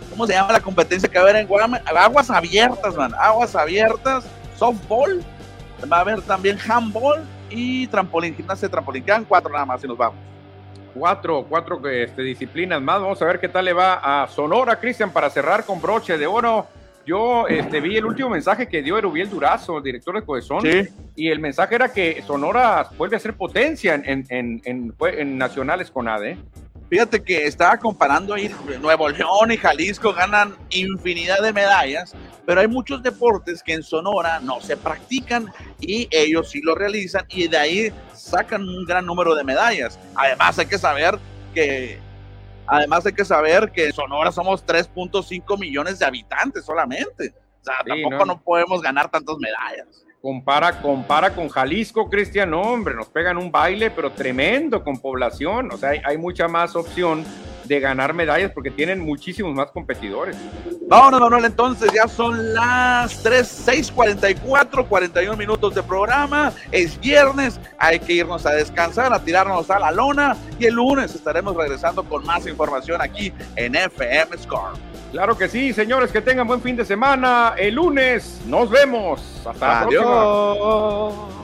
¿Cómo 0.10 0.26
se 0.26 0.34
llama 0.34 0.54
la 0.54 0.60
competencia 0.60 1.08
que 1.08 1.20
va 1.20 1.26
a 1.26 1.30
haber 1.30 1.42
en 1.42 1.48
Guam? 1.48 1.76
Aguas 1.86 2.32
abiertas, 2.32 2.96
man. 2.96 3.14
Aguas 3.20 3.56
abiertas, 3.56 4.26
softball. 4.58 5.24
Va 5.92 5.98
a 5.98 6.00
haber 6.00 6.20
también 6.24 6.58
handball 6.68 7.24
y 7.52 7.86
trampolín, 7.88 8.36
gimnasia 8.36 8.68
de 8.68 8.72
trampolín. 8.72 9.04
Quedan 9.04 9.24
cuatro 9.24 9.52
nada 9.52 9.66
más 9.68 9.84
y 9.84 9.88
nos 9.88 9.98
vamos 10.00 10.18
cuatro, 10.96 11.46
cuatro 11.48 11.80
este, 11.88 12.24
disciplinas 12.24 12.82
más. 12.82 13.02
Vamos 13.02 13.22
a 13.22 13.26
ver 13.26 13.40
qué 13.40 13.50
tal 13.50 13.66
le 13.66 13.74
va 13.74 14.24
a 14.24 14.28
Sonora, 14.28 14.80
Cristian, 14.80 15.12
para 15.12 15.30
cerrar 15.30 15.64
con 15.64 15.80
broche 15.80 16.18
de 16.18 16.26
oro. 16.26 16.68
Yo 17.06 17.48
este, 17.48 17.82
vi 17.82 17.98
el 17.98 18.06
último 18.06 18.30
mensaje 18.30 18.68
que 18.68 18.82
dio 18.82 18.98
Erubiel 18.98 19.30
Durazo, 19.30 19.78
el 19.78 19.84
director 19.84 20.16
de 20.16 20.26
Cohesón, 20.26 20.64
y 21.16 21.30
el 21.30 21.40
mensaje 21.40 21.76
era 21.76 21.92
que 21.92 22.24
Sonora 22.26 22.90
vuelve 22.98 23.18
a 23.18 23.20
ser 23.20 23.36
potencia 23.36 23.96
en, 23.96 24.26
en, 24.30 24.62
en, 24.64 25.38
nacionales 25.38 25.92
con 25.92 26.08
ADE. 26.08 26.38
Fíjate 26.90 27.24
que 27.24 27.46
estaba 27.46 27.78
comparando 27.78 28.34
ahí, 28.34 28.54
Nuevo 28.80 29.10
León 29.10 29.52
y 29.52 29.58
Jalisco 29.58 30.14
ganan 30.14 30.56
infinidad 30.70 31.42
de 31.42 31.52
medallas, 31.52 32.14
pero 32.46 32.62
hay 32.62 32.68
muchos 32.68 33.02
deportes 33.02 33.64
que 33.64 33.74
en 33.74 33.84
Sonora 33.84 34.40
no 34.40 34.62
se 34.62 34.78
practican 34.78 35.52
y 35.82 36.08
ellos 36.12 36.52
sí 36.52 36.62
lo 36.62 36.76
realizan 36.76 37.26
y 37.30 37.48
de 37.48 37.58
ahí 37.58 37.94
sacan 38.14 38.62
un 38.62 38.86
gran 38.86 39.06
número 39.06 39.34
de 39.34 39.44
medallas. 39.44 40.00
Además 40.16 40.60
hay 40.60 40.68
que 40.68 40.78
saber 40.78 41.18
que 41.54 42.00
Además 42.68 43.06
hay 43.06 43.14
que 43.14 43.26
saber 43.26 43.72
que 43.72 43.88
en 43.88 43.94
Sonora 43.94 44.32
somos 44.32 44.66
3.5 44.66 45.60
millones 45.60 46.00
de 46.00 46.06
habitantes 46.06 46.66
solamente. 46.66 47.34
O 47.62 47.64
sea, 47.64 47.76
tampoco 47.86 48.26
no. 48.26 48.42
podemos 48.42 48.82
ganar 48.82 49.10
tantas 49.10 49.38
medallas. 49.38 50.06
Compara, 50.22 50.82
compara 50.82 51.34
con 51.34 51.50
Jalisco, 51.50 52.10
Cristian, 52.10 52.54
hombre, 52.54 52.96
nos 52.96 53.08
pegan 53.08 53.38
un 53.38 53.52
baile, 53.52 53.92
pero 53.92 54.12
tremendo 54.12 54.84
con 54.84 54.98
población. 55.00 55.70
O 55.72 55.78
sea, 55.78 55.92
hay, 56.06 56.18
mucha 56.18 56.48
más 56.48 56.76
opción 56.76 57.26
de 57.66 57.80
ganar 57.80 58.14
medallas 58.14 58.52
porque 58.52 58.72
tienen 58.72 59.00
muchísimos 59.00 59.54
más 59.54 59.72
competidores. 59.72 60.36
Vámonos, 60.88 61.22
Manuel, 61.22 61.46
entonces 61.46 61.92
ya 61.94 62.08
son 62.08 62.54
las 62.54 63.22
3, 63.24 63.68
6:44, 63.68 64.88
41 64.88 65.38
minutos 65.38 65.76
de 65.76 65.84
programa. 65.84 66.52
Es 66.72 67.00
viernes, 67.00 67.60
hay 67.78 68.00
que 68.00 68.14
irnos 68.14 68.46
a 68.46 68.52
descansar, 68.52 69.14
a 69.14 69.24
tirarnos 69.24 69.70
a 69.70 69.80
la 69.80 69.92
lona 69.92 70.36
y 70.60 70.66
el 70.66 70.76
lunes 70.76 71.16
estaremos 71.16 71.56
regresando 71.56 72.04
con 72.04 72.26
más 72.26 72.46
información 72.48 73.02
aquí 73.02 73.34
en 73.56 73.76
FM 73.76 74.38
Score. 74.38 74.74
Claro 75.12 75.38
que 75.38 75.48
sí, 75.48 75.74
señores, 75.74 76.12
que 76.12 76.22
tengan 76.22 76.48
buen 76.48 76.62
fin 76.62 76.76
de 76.76 76.86
semana. 76.86 77.54
El 77.58 77.76
lunes 77.76 78.42
nos 78.48 78.70
vemos. 78.70 79.22
Hasta 79.46 79.82
la 79.82 79.88
próxima. 79.88 81.43